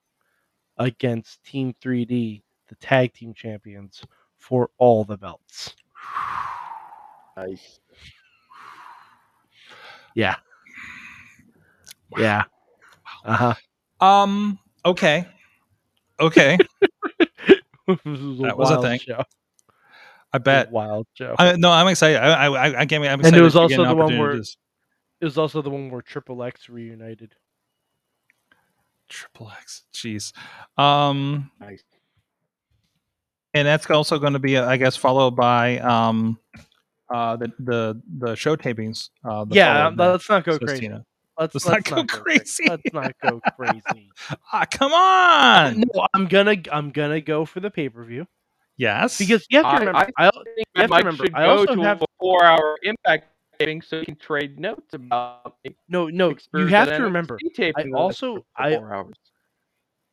against 0.78 1.44
Team 1.46 1.74
3D, 1.82 2.42
the 2.68 2.76
tag 2.76 3.14
team 3.14 3.34
champions 3.34 4.04
for 4.38 4.70
all 4.78 5.04
the 5.06 5.18
belts. 5.18 5.74
Nice. 7.38 7.80
Yeah. 10.16 10.36
Yeah. 12.18 12.44
Uh 13.26 13.54
huh. 14.00 14.06
Um. 14.06 14.60
Okay. 14.86 15.26
Okay. 16.20 16.58
was 17.88 17.98
That 18.40 18.58
was 18.58 18.72
a 18.72 18.82
thing. 18.82 19.00
show. 19.00 19.24
I 20.34 20.38
bet. 20.38 20.72
Wild 20.72 21.08
show. 21.14 21.36
I, 21.38 21.56
no, 21.58 21.72
I'm 21.72 21.88
excited. 21.88 22.18
I, 22.18 22.46
I, 22.48 22.80
I 22.82 22.86
can't. 22.86 23.04
I'm 23.04 23.20
it 23.20 23.26
excited. 23.28 23.42
was 23.42 23.56
also 23.56 23.86
the 23.86 23.96
one 23.96 24.18
where- 24.18 24.32
It 24.36 24.46
was 25.26 25.38
also 25.38 25.62
the 25.62 25.70
one 25.70 25.90
where 25.90 26.02
Triple 26.02 26.42
X 26.44 26.70
reunited. 26.70 27.36
Triple 29.10 29.52
X. 29.60 29.84
Jeez. 29.94 30.32
Um. 30.78 31.52
Nice. 31.60 31.84
and 33.54 33.68
that's 33.68 33.90
also 33.90 34.18
going 34.20 34.34
to 34.34 34.40
be, 34.40 34.58
I 34.58 34.78
guess, 34.78 34.96
followed 34.96 35.36
by 35.36 35.80
um, 35.80 36.40
uh, 37.14 37.36
the 37.36 37.52
the 37.60 38.02
the 38.20 38.36
show 38.36 38.56
tapings. 38.56 39.10
Uh, 39.24 39.46
the 39.46 39.56
yeah, 39.56 39.90
following 39.90 39.98
let's 39.98 40.30
not 40.30 40.44
go 40.46 40.54
says 40.54 40.60
crazy. 40.68 40.82
Tina. 40.82 41.06
Let's, 41.40 41.56
Let's 41.56 41.66
let's 41.66 41.90
not 41.90 41.96
go 41.96 42.04
cra- 42.06 42.22
crazy. 42.24 42.64
Let's 42.70 42.94
not 42.94 43.14
go 43.22 43.42
crazy. 43.58 44.10
Ah, 44.54 44.66
come 44.70 44.94
on. 44.94 45.80
no, 45.94 46.08
I'm 46.14 46.28
gonna 46.28 46.56
I'm 46.72 46.92
gonna 46.92 47.22
go 47.22 47.46
for 47.46 47.60
the 47.62 47.72
pay 47.72 47.90
per 47.90 48.04
view 48.04 48.28
Yes, 48.78 49.18
because 49.18 49.46
you 49.50 49.64
have 49.64 49.74
to 49.74 49.80
remember. 49.86 50.08
I 50.18 50.26
I, 50.26 50.28
I 50.28 50.32
think 50.56 50.68
You 50.76 50.82
have 50.82 50.90
to 50.90 50.96
remember, 50.98 51.26
should 51.26 51.36
I 51.36 51.46
go 51.46 51.66
to 51.66 51.82
have- 51.82 52.02
a 52.02 52.06
four-hour 52.20 52.78
impact 52.84 53.28
taping 53.60 53.82
so 53.82 54.00
he 54.00 54.06
can 54.06 54.16
trade 54.16 54.60
notes 54.60 54.94
about 54.94 55.56
no 55.88 56.08
no 56.10 56.36
you 56.54 56.68
have 56.68 56.90
to 56.90 57.02
remember. 57.04 57.38
NXT 57.38 57.54
taping 57.56 57.92
with 57.92 58.00
us 58.00 58.24
also- 58.24 58.46
I- 58.58 58.76
hours. 58.76 59.16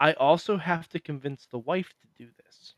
I 0.01 0.12
also 0.14 0.57
have 0.57 0.88
to 0.90 1.01
convince 1.01 1.46
the 1.51 1.59
wife 1.59 1.92
to 2.01 2.07
do 2.24 2.30
this. 2.44 2.74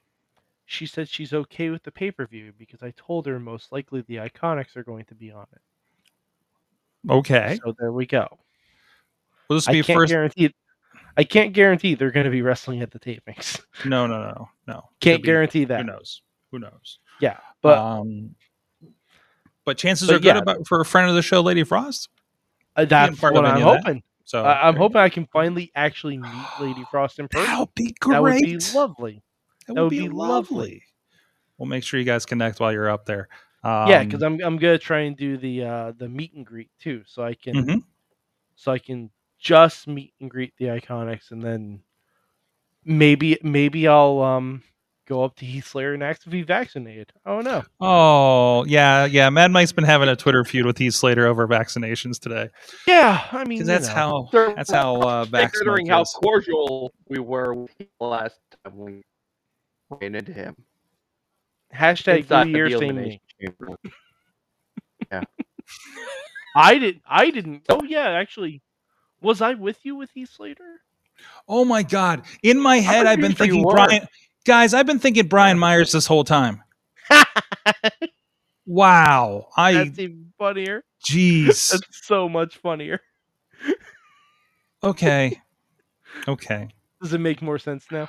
She 0.70 0.86
said 0.86 1.08
she's 1.08 1.32
okay 1.34 1.70
with 1.70 1.82
the 1.82 1.90
pay 1.90 2.12
per 2.12 2.26
view 2.26 2.52
because 2.56 2.80
I 2.80 2.92
told 2.96 3.26
her 3.26 3.40
most 3.40 3.72
likely 3.72 4.02
the 4.02 4.16
Iconics 4.16 4.76
are 4.76 4.84
going 4.84 5.04
to 5.06 5.16
be 5.16 5.32
on 5.32 5.46
it. 5.52 7.12
okay. 7.12 7.58
So 7.64 7.74
there 7.76 7.90
we 7.90 8.06
go. 8.06 8.28
Will 9.48 9.56
this 9.56 9.66
I 9.66 9.72
be 9.72 9.82
can't 9.82 9.98
first? 9.98 10.12
guarantee. 10.12 10.54
I 11.16 11.24
can't 11.24 11.52
guarantee 11.52 11.96
they're 11.96 12.12
going 12.12 12.24
to 12.24 12.30
be 12.30 12.42
wrestling 12.42 12.82
at 12.82 12.92
the 12.92 13.00
tapings. 13.00 13.60
No, 13.84 14.06
no, 14.06 14.22
no, 14.22 14.48
no. 14.68 14.84
Can't 15.00 15.22
be. 15.22 15.26
guarantee 15.26 15.64
that. 15.64 15.80
Who 15.80 15.86
knows? 15.86 16.22
Who 16.52 16.60
knows? 16.60 17.00
Yeah, 17.20 17.38
but 17.62 17.76
um, 17.76 18.36
but 19.64 19.76
chances 19.76 20.06
but 20.06 20.16
are 20.16 20.18
good 20.20 20.36
yeah. 20.36 20.38
about 20.38 20.68
for 20.68 20.80
a 20.80 20.84
friend 20.84 21.08
of 21.08 21.16
the 21.16 21.22
show, 21.22 21.40
Lady 21.40 21.64
Frost. 21.64 22.08
uh, 22.76 22.84
that's 22.84 23.20
what 23.20 23.36
I'm 23.38 23.56
of 23.56 23.60
that. 23.60 23.84
hoping. 23.84 24.02
So 24.24 24.44
I 24.44 24.68
I'm 24.68 24.76
hoping 24.76 24.98
I 24.98 25.08
can 25.08 25.26
finally 25.32 25.72
actually 25.74 26.16
meet 26.16 26.46
Lady 26.60 26.84
Frost 26.92 27.18
in 27.18 27.26
person. 27.26 27.46
that 27.50 27.58
would 27.58 27.74
be 27.74 27.92
great. 27.98 28.14
That 28.14 28.22
would 28.22 28.42
be 28.42 28.58
lovely. 28.72 29.22
That 29.70 29.74
that 29.74 29.80
would 29.82 29.86
would 29.86 29.90
be 29.90 30.00
be 30.00 30.08
lovely. 30.08 30.56
lovely. 30.58 30.82
We'll 31.58 31.68
make 31.68 31.82
sure 31.84 31.98
you 32.00 32.06
guys 32.06 32.24
connect 32.26 32.60
while 32.60 32.72
you're 32.72 32.90
up 32.90 33.04
there. 33.06 33.28
Um, 33.62 33.88
yeah, 33.88 34.02
because 34.04 34.22
I'm 34.22 34.40
I'm 34.42 34.56
gonna 34.56 34.78
try 34.78 35.00
and 35.00 35.16
do 35.16 35.36
the 35.36 35.64
uh 35.64 35.92
the 35.98 36.08
meet 36.08 36.32
and 36.34 36.46
greet 36.46 36.70
too, 36.80 37.02
so 37.06 37.22
I 37.22 37.34
can 37.34 37.54
Mhm. 37.56 37.82
so 38.56 38.72
I 38.72 38.78
can 38.78 39.10
just 39.38 39.86
meet 39.86 40.14
and 40.20 40.30
greet 40.30 40.54
the 40.58 40.66
Iconics, 40.66 41.30
and 41.30 41.42
then 41.42 41.82
maybe 42.84 43.38
maybe 43.42 43.86
I'll 43.88 44.20
um 44.20 44.62
go 45.06 45.24
up 45.24 45.34
to 45.36 45.44
Heath 45.44 45.66
Slater 45.66 45.92
and 45.92 46.02
ask 46.02 46.26
if 46.26 46.32
he's 46.32 46.46
vaccinated. 46.46 47.12
Oh 47.26 47.40
don't. 47.42 47.66
Oh 47.80 48.64
yeah, 48.66 49.04
yeah. 49.06 49.28
Mad 49.28 49.50
Mike's 49.50 49.72
been 49.72 49.84
having 49.84 50.08
a 50.08 50.16
Twitter 50.16 50.44
feud 50.44 50.64
with 50.66 50.78
Heath 50.78 50.94
Slater 50.94 51.26
over 51.26 51.46
vaccinations 51.48 52.18
today 52.18 52.48
Yeah, 52.86 53.22
I 53.32 53.44
mean 53.44 53.64
that's 53.66 53.88
know. 53.88 53.94
how 53.94 54.28
that's 54.32 54.70
how 54.70 55.00
uh, 55.00 55.26
considering 55.32 55.86
how 55.86 56.04
cordial 56.04 56.92
we 57.08 57.18
were 57.18 57.54
with 57.54 57.70
him 57.78 57.88
the 58.00 58.06
last 58.06 58.38
time 58.64 58.76
we 58.76 59.02
ran 59.90 60.14
into 60.14 60.32
him. 60.32 60.56
hashtag 61.74 62.18
Inside 62.20 62.46
New 62.48 62.52
the 62.52 62.58
Year 62.58 62.70
same 62.70 62.82
Elimination 62.82 63.20
me. 63.40 63.48
Chamber. 63.48 63.78
I 66.56 66.78
did 66.78 67.00
I 67.08 67.30
didn't. 67.30 67.62
Oh 67.68 67.82
yeah, 67.82 68.08
actually, 68.10 68.62
was 69.20 69.40
I 69.40 69.54
with 69.54 69.78
you 69.84 69.96
with 69.96 70.10
Heath 70.12 70.30
Slater? 70.30 70.80
Oh 71.48 71.64
my 71.64 71.82
god! 71.82 72.22
In 72.42 72.60
my 72.60 72.76
head, 72.76 73.06
I've 73.06 73.20
been 73.20 73.34
sure 73.34 73.46
thinking. 73.46 73.62
Brian. 73.68 74.06
Guys, 74.44 74.72
I've 74.74 74.86
been 74.86 74.98
thinking 74.98 75.26
Brian 75.26 75.58
Myers 75.58 75.92
this 75.92 76.06
whole 76.06 76.24
time. 76.24 76.62
Wow! 78.66 79.48
I 79.56 79.72
That's 79.72 79.98
even 79.98 80.32
funnier. 80.38 80.84
jeez. 81.04 81.70
That's 81.72 82.06
so 82.06 82.28
much 82.28 82.58
funnier. 82.58 83.00
Okay, 84.84 85.40
okay. 86.28 86.68
Does 87.02 87.12
it 87.12 87.18
make 87.18 87.42
more 87.42 87.58
sense 87.58 87.86
now? 87.90 88.06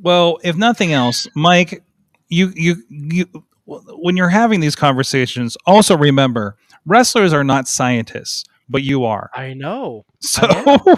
Well, 0.00 0.38
if 0.42 0.56
nothing 0.56 0.92
else, 0.92 1.28
Mike, 1.34 1.82
you 2.28 2.52
you 2.54 2.82
you 2.88 3.26
when 3.66 4.16
you're 4.16 4.28
having 4.28 4.60
these 4.60 4.76
conversations, 4.76 5.56
also 5.66 5.96
remember 5.96 6.56
wrestlers 6.86 7.32
are 7.32 7.44
not 7.44 7.68
scientists, 7.68 8.44
but 8.68 8.82
you 8.82 9.04
are. 9.04 9.30
I 9.34 9.54
know. 9.54 10.04
So 10.20 10.46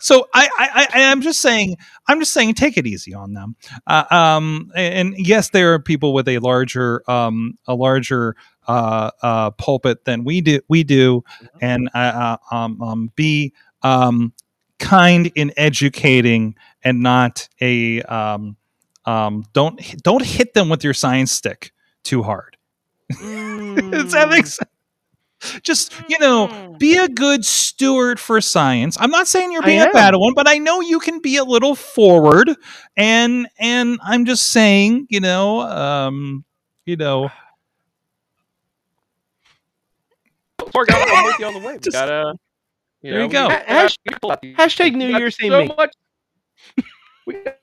So 0.00 0.28
I, 0.34 0.48
I, 0.58 0.88
I, 0.92 1.04
I'm 1.10 1.20
just 1.20 1.40
saying, 1.40 1.76
I'm 2.06 2.20
just 2.20 2.32
saying, 2.32 2.54
take 2.54 2.76
it 2.76 2.86
easy 2.86 3.14
on 3.14 3.34
them. 3.34 3.56
Uh, 3.86 4.04
um, 4.10 4.70
and, 4.74 5.14
and 5.14 5.26
yes, 5.26 5.50
there 5.50 5.74
are 5.74 5.78
people 5.78 6.12
with 6.12 6.28
a 6.28 6.38
larger, 6.38 7.08
um, 7.10 7.58
a 7.66 7.74
larger 7.74 8.34
uh, 8.66 9.10
uh, 9.22 9.50
pulpit 9.52 10.04
than 10.04 10.24
we 10.24 10.40
do. 10.40 10.60
We 10.68 10.84
do, 10.84 11.24
and 11.60 11.88
uh, 11.94 12.36
uh, 12.50 12.54
um, 12.54 12.82
um, 12.82 13.12
be 13.16 13.52
um, 13.82 14.32
kind 14.78 15.30
in 15.34 15.52
educating 15.56 16.54
and 16.82 17.02
not 17.02 17.48
a 17.60 18.02
um, 18.02 18.56
um, 19.04 19.44
don't 19.52 19.80
don't 20.02 20.24
hit 20.24 20.54
them 20.54 20.68
with 20.68 20.84
your 20.84 20.94
science 20.94 21.32
stick 21.32 21.72
too 22.04 22.22
hard. 22.22 22.56
Does 23.10 24.12
that 24.12 24.28
make 24.28 24.46
sense? 24.46 24.70
Just 25.62 25.92
you 26.08 26.18
know, 26.18 26.48
Mm. 26.48 26.78
be 26.80 26.96
a 26.96 27.08
good 27.08 27.44
steward 27.44 28.18
for 28.18 28.40
science. 28.40 28.96
I'm 29.00 29.10
not 29.10 29.28
saying 29.28 29.52
you're 29.52 29.62
being 29.62 29.80
a 29.80 29.90
bad 29.90 30.14
one, 30.16 30.34
but 30.34 30.48
I 30.48 30.58
know 30.58 30.80
you 30.80 30.98
can 30.98 31.20
be 31.20 31.36
a 31.36 31.44
little 31.44 31.74
forward. 31.76 32.50
And 32.96 33.46
and 33.58 34.00
I'm 34.02 34.24
just 34.24 34.50
saying, 34.50 35.06
you 35.10 35.20
know, 35.20 35.60
um, 35.60 36.44
you 36.86 36.96
know, 36.96 37.30
Sorg, 40.60 40.86
I'm 40.90 41.16
I'm 41.16 41.24
with 41.24 41.38
you 41.38 41.46
on 41.46 41.54
the 41.54 41.60
way. 41.60 41.72
We 41.74 41.78
Just- 41.78 41.92
gotta. 41.96 42.34
You 43.02 43.12
there 43.12 43.22
you 43.22 43.28
go. 43.28 43.46
we 43.48 43.52
Ha- 43.54 43.58
gotta 43.60 43.72
hash- 43.72 43.96
be 44.04 44.08
careful 44.10 44.30
about 44.30 44.42
these 44.42 44.56
hashtag. 44.56 44.94
New 44.94 45.06
We 45.06 45.12
got 45.12 45.20
Year, 45.20 45.30
same 45.30 45.50
so 45.50 45.60
me. 45.60 45.74
much. 45.76 45.92
We 47.26 47.34
got 47.44 47.56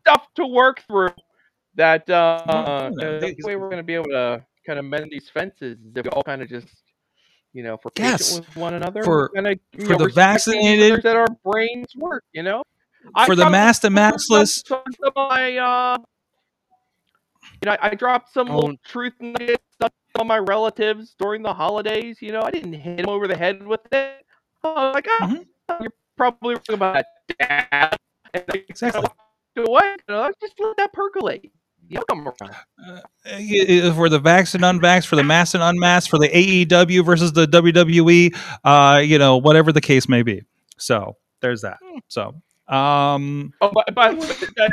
stuff 0.00 0.26
to 0.36 0.46
work 0.46 0.82
through. 0.88 1.10
That 1.74 2.08
uh, 2.10 2.42
uh, 2.46 2.90
no, 2.94 3.20
the 3.20 3.34
way 3.44 3.56
we're 3.56 3.70
gonna 3.70 3.82
be 3.82 3.94
able 3.94 4.06
to 4.06 4.44
kind 4.66 4.78
of 4.78 4.84
mend 4.84 5.08
these 5.10 5.28
fences 5.32 5.78
is 5.78 5.92
if 5.96 6.04
we 6.04 6.10
all 6.10 6.22
kind 6.22 6.42
of 6.42 6.48
just. 6.48 6.68
You 7.54 7.62
know, 7.62 7.76
for 7.76 7.92
Yes. 7.98 8.38
with 8.40 8.56
one 8.56 8.72
another, 8.72 9.02
For- 9.04 9.30
and 9.34 9.46
I, 9.46 9.58
you 9.76 9.84
for 9.84 9.92
know, 9.92 10.06
the 10.06 10.08
vaccinated- 10.14 11.02
that 11.02 11.16
our 11.16 11.26
brains 11.44 11.94
work. 11.94 12.24
You 12.32 12.42
know, 12.42 12.62
I 13.14 13.26
For 13.26 13.36
the 13.36 13.50
mass 13.50 13.84
masked 13.84 14.30
massless. 14.30 14.66
some- 14.66 14.80
of 15.04 15.12
my, 15.14 15.58
uh, 15.58 15.98
you 17.60 17.66
know, 17.66 17.72
I, 17.72 17.90
I 17.90 17.94
dropped 17.94 18.32
some 18.32 18.50
Oh. 18.50 18.54
little 18.54 18.76
truth 18.86 19.12
nuggets 19.20 19.62
on 20.18 20.26
my 20.26 20.38
relatives 20.38 21.14
during 21.18 21.42
the 21.42 21.52
holidays. 21.52 22.22
You 22.22 22.32
know, 22.32 22.40
I 22.40 22.50
didn't 22.50 22.72
hit 22.72 22.96
them 22.96 23.10
over 23.10 23.28
the 23.28 23.36
head 23.36 23.66
with 23.66 23.80
it. 23.92 24.24
I 24.64 24.68
was 24.68 24.94
like, 24.94 25.06
oh, 25.08 25.26
Mhm. 25.26 25.80
you're 25.82 25.92
probably 26.16 26.54
wrong 26.54 26.62
about 26.70 27.04
that, 27.38 27.68
Dad. 27.70 27.96
And 28.34 28.44
Exactly. 28.68 29.00
walked 29.02 29.68
away. 29.68 29.96
You 30.08 30.14
know, 30.14 30.32
just 30.40 30.54
let 30.58 30.76
that 30.78 30.92
percolate. 30.92 31.50
You 31.88 31.96
know, 31.98 32.04
come 32.08 32.26
around. 32.26 32.54
uh, 32.86 33.00
uh, 33.26 33.94
for 33.94 34.08
the 34.08 34.18
vax 34.20 34.54
and 34.54 34.64
unvax, 34.64 35.04
for 35.04 35.16
the 35.16 35.24
mass 35.24 35.52
and 35.54 35.62
unmasked, 35.62 36.08
for 36.10 36.18
the 36.18 36.28
AEW 36.28 37.04
versus 37.04 37.32
the 37.32 37.46
WWE, 37.46 38.30
uh, 38.64 38.98
you 38.98 39.18
know, 39.18 39.36
whatever 39.36 39.72
the 39.72 39.80
case 39.80 40.08
may 40.08 40.22
be. 40.22 40.42
So 40.78 41.16
there's 41.40 41.60
that. 41.62 41.78
So, 42.08 42.40
um, 42.68 43.52
Oh, 43.60 43.70
by 43.94 44.14
the 44.14 44.72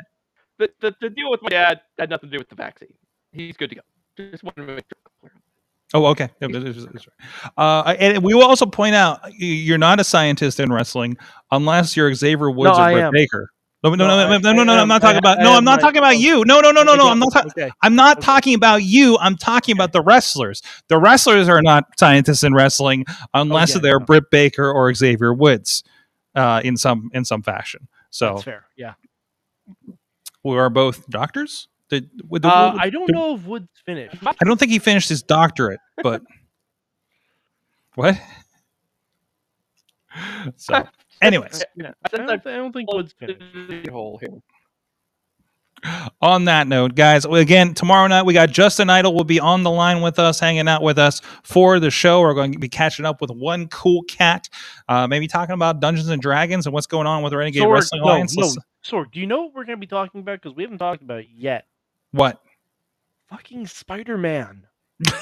the, 0.59 0.69
the, 0.79 0.95
the 1.01 1.09
deal 1.09 1.29
with 1.31 1.41
my 1.41 1.49
dad 1.49 1.81
had 1.97 2.09
nothing 2.09 2.29
to 2.29 2.37
do 2.37 2.39
with 2.39 2.49
the 2.49 2.55
vaccine. 2.55 2.93
He's 3.33 3.57
good 3.57 3.69
to 3.71 3.75
go. 3.75 3.81
Just 4.17 4.43
wanted 4.43 4.67
to 4.67 4.75
make 4.75 4.85
sure. 4.87 5.08
Oh, 5.93 6.05
okay. 6.07 6.29
Yeah, 6.41 6.49
that 6.49 6.63
is- 6.67 6.85
that's 6.85 7.07
right. 7.07 7.51
Uh, 7.57 7.95
and 7.99 8.23
we 8.23 8.33
will 8.33 8.43
also 8.43 8.65
point 8.65 8.93
out 8.95 9.19
you're 9.33 9.77
not 9.79 9.99
a 9.99 10.03
scientist 10.03 10.59
in 10.59 10.71
wrestling 10.71 11.17
unless 11.51 11.97
you're 11.97 12.13
Xavier 12.13 12.51
Woods 12.51 12.77
No, 12.77 12.85
or 12.85 12.91
Britt. 13.09 13.11
Baker. 13.13 13.49
No, 13.81 13.91
no, 13.91 13.95
No, 13.95 14.07
no, 14.07 14.35
I- 14.35 14.37
no, 14.39 14.51
no, 14.51 14.63
no, 14.65 14.73
I'm 14.75 14.87
not 14.89 15.01
talking 15.01 15.15
I- 15.15 15.19
about. 15.19 15.39
I 15.39 15.43
No, 15.43 15.53
I'm 15.53 15.63
not 15.63 15.79
talking 15.79 15.99
about 15.99 16.17
you. 16.19 16.43
No, 16.45 16.59
no, 16.59 16.71
no, 16.71 16.83
no, 16.83 16.95
no. 16.95 17.07
I'm 17.07 17.17
not. 17.19 17.31
ta- 17.31 17.45
Okay. 17.47 17.71
I'm 17.81 17.95
not 17.95 18.17
Okay. 18.17 18.25
talking 18.25 18.53
about 18.53 18.83
you. 18.83 19.17
I'm 19.19 19.37
talking 19.37 19.73
about 19.73 19.93
the 19.93 20.01
wrestlers. 20.01 20.61
The 20.89 20.99
wrestlers 20.99 21.47
are 21.47 21.61
not 21.61 21.85
scientists 21.97 22.43
in 22.43 22.53
wrestling 22.53 23.05
unless 23.33 23.73
yeah, 23.73 23.81
they're 23.81 23.99
no. 23.99 24.05
Britt 24.05 24.29
Baker 24.31 24.69
or 24.69 24.93
Xavier 24.93 25.33
Woods, 25.33 25.83
uh, 26.35 26.61
in 26.63 26.75
some 26.77 27.09
in 27.13 27.23
some 27.25 27.41
fashion. 27.41 27.87
So 28.11 28.33
That's 28.33 28.43
fair. 28.43 28.65
Yeah. 28.77 28.93
we 30.43 30.57
are 30.57 30.69
both 30.69 31.09
doctors. 31.09 31.67
Did, 31.89 32.09
would- 32.29 32.45
Uh, 32.45 32.71
would- 32.73 32.81
I 32.81 32.89
don't 32.89 33.09
know 33.11 33.35
if 33.35 33.45
Wood's 33.45 33.67
finished. 33.85 34.15
I 34.23 34.45
don't 34.45 34.59
think 34.59 34.71
he 34.71 34.79
finished 34.79 35.09
his 35.09 35.21
doctorate, 35.23 35.79
but 36.03 36.21
what? 37.95 38.15
So, 40.55 40.87
anyways, 41.21 41.63
Yeah. 41.75 41.91
I 42.03 42.09
I 42.13 42.17
don't, 42.17 42.47
I 42.47 42.55
don't 42.55 42.73
think 42.73 42.91
Wood's 42.91 43.13
finished. 43.13 43.87
hole 43.89 44.19
here. 44.19 44.41
on 46.21 46.45
that 46.45 46.67
note, 46.67 46.95
guys, 46.95 47.23
again, 47.25 47.73
tomorrow 47.73 48.07
night 48.07 48.23
we 48.23 48.33
got 48.33 48.49
Justin 48.49 48.89
Idol 48.89 49.13
will 49.13 49.23
be 49.23 49.39
on 49.39 49.63
the 49.63 49.69
line 49.71 50.01
with 50.01 50.19
us, 50.19 50.39
hanging 50.39 50.67
out 50.67 50.81
with 50.81 50.97
us 50.97 51.21
for 51.43 51.79
the 51.79 51.89
show. 51.91 52.19
We're 52.21 52.33
going 52.33 52.51
to 52.53 52.59
be 52.59 52.67
catching 52.67 53.05
up 53.05 53.21
with 53.21 53.29
one 53.29 53.67
cool 53.67 54.01
cat, 54.03 54.49
uh, 54.89 55.07
maybe 55.07 55.27
talking 55.27 55.53
about 55.53 55.79
Dungeons 55.79 56.09
and 56.09 56.21
Dragons 56.21 56.65
and 56.65 56.73
what's 56.73 56.87
going 56.87 57.07
on 57.07 57.23
with 57.23 57.33
Renegade 57.33 57.61
Sorg, 57.61 57.71
Wrestling 57.73 58.01
no, 58.01 58.07
Alliance. 58.07 58.35
no, 58.35 58.43
Let's- 58.47 58.57
Sorg, 58.83 59.11
do 59.11 59.19
you 59.21 59.27
know 59.27 59.43
what 59.43 59.53
we're 59.55 59.65
going 59.65 59.77
to 59.77 59.79
be 59.79 59.87
talking 59.87 60.19
about? 60.21 60.41
Because 60.41 60.55
we 60.55 60.63
haven't 60.63 60.79
talked 60.79 61.01
about 61.03 61.19
it 61.19 61.27
yet. 61.33 61.65
What? 62.11 62.41
Fucking 63.29 63.67
Spider 63.67 64.17
Man. 64.17 64.67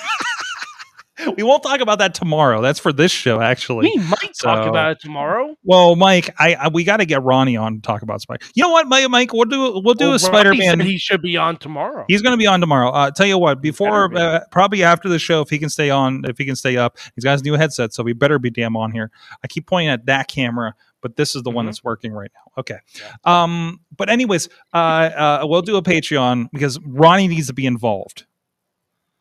We 1.38 1.44
won't 1.44 1.64
talk 1.64 1.80
about 1.82 2.00
that 2.00 2.14
tomorrow. 2.14 2.62
That's 2.62 2.80
for 2.80 2.94
this 2.94 3.12
show, 3.12 3.42
actually. 3.42 3.92
We 3.96 4.04
might 4.04 4.34
talk 4.40 4.68
about 4.68 4.92
it 4.92 5.00
tomorrow. 5.00 5.56
Well, 5.64 5.96
Mike, 5.96 6.30
I, 6.40 6.56
I 6.56 6.68
we 6.70 6.84
got 6.84 6.98
to 6.98 7.06
get 7.06 7.24
Ronnie 7.24 7.58
on 7.58 7.76
to 7.76 7.82
talk 7.82 8.02
about 8.02 8.22
Spider. 8.22 8.46
You 8.56 8.64
know 8.64 8.70
what, 8.70 8.88
Mike? 8.88 9.10
Mike, 9.10 9.34
we'll 9.34 9.46
do 9.46 9.82
we'll 9.84 9.94
do 9.94 10.06
Well, 10.08 10.16
a 10.16 10.20
Spider 10.20 10.54
Man. 10.54 10.80
He 10.80 10.98
should 10.98 11.22
be 11.22 11.36
on 11.38 11.58
tomorrow. 11.58 12.06
He's 12.08 12.22
going 12.22 12.34
to 12.34 12.38
be 12.38 12.48
on 12.48 12.60
tomorrow. 12.62 12.90
Uh, 12.90 13.12
tell 13.12 13.26
you 13.26 13.38
what, 13.38 13.62
before 13.62 14.10
better 14.10 14.36
uh, 14.38 14.40
probably 14.52 14.84
after 14.84 15.10
the 15.10 15.20
show, 15.20 15.42
if 15.42 15.50
he 15.50 15.58
can 15.58 15.70
stay 15.70 15.90
on, 15.90 16.24
if 16.26 16.38
he 16.38 16.46
can 16.46 16.56
stay 16.56 16.78
up, 16.78 16.98
he's 17.16 17.24
got 17.24 17.34
his 17.34 17.44
new 17.44 17.54
headset, 17.54 17.94
so 17.94 18.04
we 18.04 18.14
better 18.14 18.40
be 18.40 18.50
damn 18.50 18.76
on 18.78 18.92
here. 18.92 19.12
I 19.44 19.48
keep 19.48 19.66
pointing 19.68 19.90
at 19.90 20.06
that 20.06 20.28
camera, 20.28 20.76
but 21.02 21.16
this 21.16 21.36
is 21.36 21.44
the 21.44 21.50
one 21.52 21.66
Mhm. 21.66 21.70
that's 21.70 21.84
working 21.84 22.14
right 22.14 22.32
now. 22.34 22.52
Okay. 22.60 22.78
Um, 23.24 23.82
but 23.96 24.10
anyways, 24.10 24.50
uh, 24.74 24.78
uh, 24.78 25.40
we'll 25.46 25.62
do 25.62 25.78
a 25.78 25.82
Patreon 25.84 26.50
because 26.52 26.80
Ronnie 26.86 27.28
needs 27.28 27.48
to 27.48 27.54
be 27.54 27.66
involved. 27.66 28.26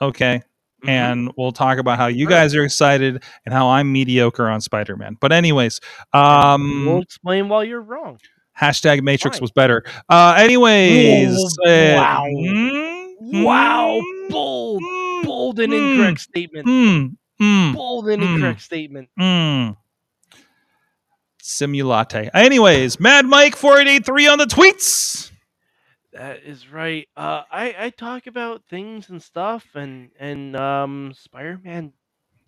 Okay. 0.01 0.43
Mhm. 0.87 0.91
And 0.91 1.33
we'll 1.37 1.53
talk 1.53 1.79
about 1.79 1.99
how 1.99 2.07
you 2.07 2.27
guys 2.29 2.55
are 2.55 2.65
excited 2.65 3.23
and 3.45 3.53
how 3.55 3.69
I'm 3.69 3.93
mediocre 3.93 4.49
on 4.49 4.61
Spider 4.61 4.97
Man. 4.97 5.17
But 5.21 5.33
anyways, 5.33 5.81
um, 6.13 6.85
we'll 6.87 7.03
explain 7.03 7.49
while 7.49 7.65
you're 7.65 7.81
wrong. 7.83 8.19
hashtag 8.59 9.03
Matrix 9.03 9.37
Fine. 9.37 9.43
was 9.43 9.51
better. 9.53 9.85
Uh, 10.09 10.35
anyways, 10.39 11.37
uh, 11.67 11.95
wow. 11.97 12.25
mm, 12.27 13.45
Wow, 13.45 14.01
mm, 14.01 14.29
bold, 14.31 14.83
mm, 14.83 15.25
bold 15.25 15.61
and 15.61 15.73
mm, 15.73 15.91
incorrect 15.93 16.21
statement. 16.21 16.67
Bold 17.75 18.09
and 18.09 18.23
incorrect 18.23 18.61
statement. 18.63 19.09
Simulate. 21.43 22.31
Anyways, 22.35 22.99
Mad 22.99 23.27
Mike 23.27 23.57
4883 23.57 24.29
on 24.29 24.39
the 24.39 24.45
tweets. 24.47 25.31
That 26.17 26.45
is 26.45 26.73
right. 26.73 27.07
Uh, 27.15 27.43
I 27.51 27.75
I 27.79 27.91
talk 27.91 28.27
about 28.27 28.65
things 28.71 29.11
and 29.11 29.23
stuff, 29.23 29.67
and 29.75 30.09
and 30.19 30.57
um, 30.57 31.13
Spider 31.15 31.61
Man 31.63 31.93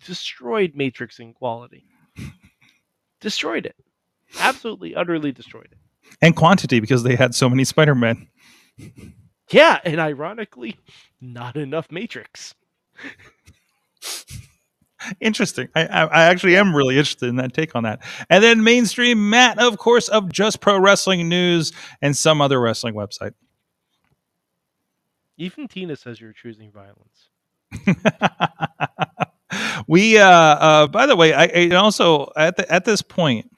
destroyed 0.03 0.71
Matrix 0.73 1.19
in 1.19 1.33
quality. 1.33 1.85
destroyed 3.21 3.67
it. 3.67 3.75
Absolutely, 4.39 4.95
utterly 4.95 5.31
destroyed 5.31 5.67
it. 5.71 5.77
And 6.19 6.35
quantity 6.35 6.79
because 6.79 7.03
they 7.03 7.15
had 7.15 7.35
so 7.35 7.47
many 7.47 7.63
Spider 7.63 7.93
Men. 7.93 8.29
Yeah, 9.51 9.79
and 9.83 9.99
ironically, 9.99 10.79
not 11.21 11.55
enough 11.55 11.91
Matrix. 11.91 12.55
Interesting. 15.21 15.69
I, 15.75 15.85
I, 15.85 16.03
I 16.05 16.23
actually 16.23 16.57
am 16.57 16.75
really 16.75 16.97
interested 16.97 17.29
in 17.29 17.35
that 17.35 17.53
take 17.53 17.75
on 17.75 17.83
that. 17.83 18.01
And 18.31 18.43
then 18.43 18.63
mainstream 18.63 19.29
Matt, 19.29 19.59
of 19.59 19.77
course, 19.77 20.07
of 20.09 20.31
Just 20.31 20.59
Pro 20.59 20.79
Wrestling 20.79 21.29
News 21.29 21.71
and 22.01 22.17
some 22.17 22.41
other 22.41 22.59
wrestling 22.59 22.95
website. 22.95 23.33
Even 25.39 25.67
Tina 25.67 25.95
says 25.95 26.21
you're 26.21 26.33
choosing 26.33 26.71
violence. 26.71 27.29
we 29.87 30.17
uh 30.17 30.25
uh 30.27 30.87
by 30.87 31.05
the 31.05 31.15
way 31.15 31.33
i, 31.33 31.43
I 31.55 31.69
also 31.75 32.31
at 32.35 32.57
the, 32.57 32.71
at 32.71 32.85
this 32.85 33.01
point 33.03 33.49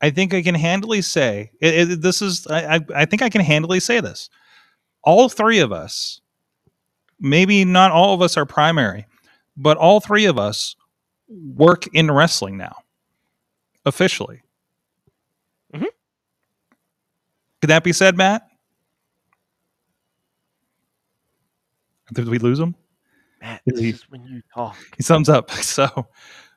i 0.00 0.10
think 0.10 0.34
i 0.34 0.42
can 0.42 0.54
handily 0.56 1.00
say 1.02 1.50
it, 1.60 1.90
it- 1.90 2.00
this 2.02 2.20
is 2.22 2.46
I, 2.48 2.76
I 2.76 2.80
i 2.94 3.04
think 3.04 3.22
i 3.22 3.28
can 3.28 3.40
handily 3.40 3.78
say 3.80 4.00
this 4.00 4.28
all 5.04 5.28
three 5.28 5.58
of 5.60 5.70
us 5.72 6.20
maybe 7.20 7.64
not 7.64 7.90
all 7.92 8.14
of 8.14 8.22
us 8.22 8.36
are 8.36 8.46
primary 8.46 9.06
but 9.56 9.76
all 9.76 10.00
three 10.00 10.24
of 10.26 10.38
us 10.38 10.74
work 11.28 11.86
in 11.94 12.10
wrestling 12.10 12.56
now 12.56 12.76
officially 13.84 14.42
Mm-hmm. 15.72 15.84
could 17.60 17.70
that 17.70 17.84
be 17.84 17.92
said 17.92 18.16
matt 18.16 18.48
did 22.12 22.28
we 22.28 22.38
lose 22.38 22.58
him 22.58 22.74
Matt, 23.40 23.62
this 23.66 23.78
he- 23.80 23.90
is 23.90 24.02
when 24.10 24.22
you 24.24 24.42
talk. 24.54 24.76
he 24.96 25.02
thumbs 25.02 25.28
up 25.28 25.50
so 25.52 26.06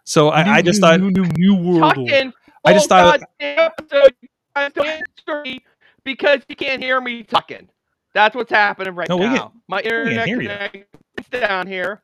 so 0.03 0.29
I, 0.29 0.55
I 0.57 0.61
just 0.61 0.81
New- 0.81 0.87
thought 0.87 0.99
new, 1.01 1.11
new, 1.11 1.25
new 1.37 1.55
world. 1.55 1.81
Talking. 1.95 2.33
Oh, 2.35 2.51
I 2.65 2.73
just 2.73 2.89
thought- 2.89 3.21
episode. 3.39 4.15
You 4.21 4.27
guys 4.55 4.71
don't 4.73 4.87
answer 4.87 5.41
me 5.43 5.63
because 6.03 6.41
you 6.49 6.55
can't 6.55 6.81
hear 6.81 6.99
me 6.99 7.23
talking. 7.23 7.69
That's 8.13 8.35
what's 8.35 8.49
happening 8.51 8.95
right 8.95 9.07
No, 9.07 9.17
we 9.17 9.25
now. 9.27 9.37
can- 9.49 9.61
My 9.67 9.81
internet 9.81 10.25
hear 10.27 10.41
you. 10.41 10.47
connection's 10.49 10.87
down 11.31 11.67
here. 11.67 12.01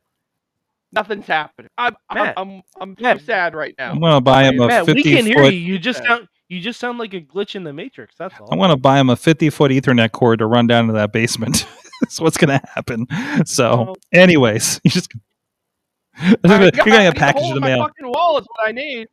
Nothing's 0.91 1.25
happening. 1.27 1.69
I'm 1.77 1.95
I'm 2.09 2.33
I'm, 2.37 2.61
I'm 2.79 2.95
so 2.97 3.01
Matt. 3.03 3.21
sad 3.21 3.55
right 3.55 3.73
now. 3.77 3.91
I'm 3.91 3.99
gonna 3.99 4.21
buy 4.21 4.43
him 4.43 4.59
a 4.61 4.67
Matt, 4.67 4.85
we 4.87 4.93
fifty 4.93 5.15
can 5.15 5.25
hear 5.25 5.37
foot. 5.39 5.53
you. 5.53 5.59
You 5.59 5.79
just 5.79 6.01
Yeah. 6.03 6.09
sound 6.09 6.27
You 6.47 6.59
just 6.61 6.79
sound 6.79 6.99
like 6.99 7.13
a 7.15 7.21
glitch 7.21 7.55
in 7.55 7.63
the 7.63 7.73
matrix. 7.73 8.15
That's 8.17 8.39
all. 8.39 8.47
I'm 8.51 8.59
going 8.59 8.69
to 8.69 8.77
buy 8.77 8.99
him 8.99 9.09
a 9.09 9.15
50 9.15 9.49
foot 9.49 9.71
Ethernet 9.71 10.11
cord 10.11 10.39
to 10.39 10.45
run 10.45 10.67
down 10.67 10.85
to 10.87 10.93
that 10.93 11.11
basement. 11.11 11.65
That's 12.01 12.19
what's 12.19 12.37
going 12.37 12.59
to 12.59 12.65
happen. 12.73 13.07
So, 13.45 13.89
Oh. 13.89 13.95
anyways, 14.11 14.81
you 14.83 14.91
just 14.91 15.11
you're 16.23 16.35
got- 16.37 16.73
to 16.73 16.81
I 16.81 16.85
get 16.85 17.15
a 17.15 17.19
package 17.19 17.43
in 17.43 17.55
the 17.55 17.61
mail. 17.61 17.79
Fucking 17.83 18.07
wall 18.07 18.37
is 18.37 18.45
what 18.55 18.67
I 18.67 18.71
need. 18.71 19.07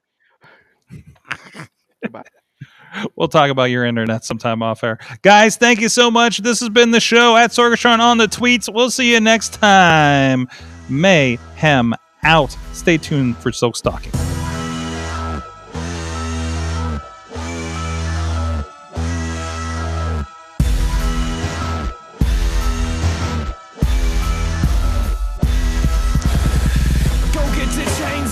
Goodbye. 2.03 2.25
We'll 3.17 3.29
talk 3.29 3.51
about 3.51 3.65
your 3.71 3.87
internet 3.87 4.23
sometime 4.25 4.63
off 4.63 4.85
air. 4.85 4.99
Guys, 5.23 5.57
thank 5.57 5.81
you 5.81 5.89
so 5.89 6.11
much. 6.11 6.39
This 6.39 6.61
has 6.61 6.69
been 6.69 6.91
the 6.91 7.01
show 7.01 7.37
at 7.37 7.51
Sorgatron 7.51 8.01
on 8.01 8.19
the 8.19 8.27
tweets. 8.27 8.73
We'll 8.73 8.91
see 8.91 9.11
you 9.13 9.19
next 9.21 9.55
time. 9.55 10.47
Mayhem 10.91 11.95
out. 12.23 12.55
Stay 12.75 12.99
tuned 12.99 13.39
for 13.39 13.51
Silk 13.51 13.77
Stalking. 13.77 14.13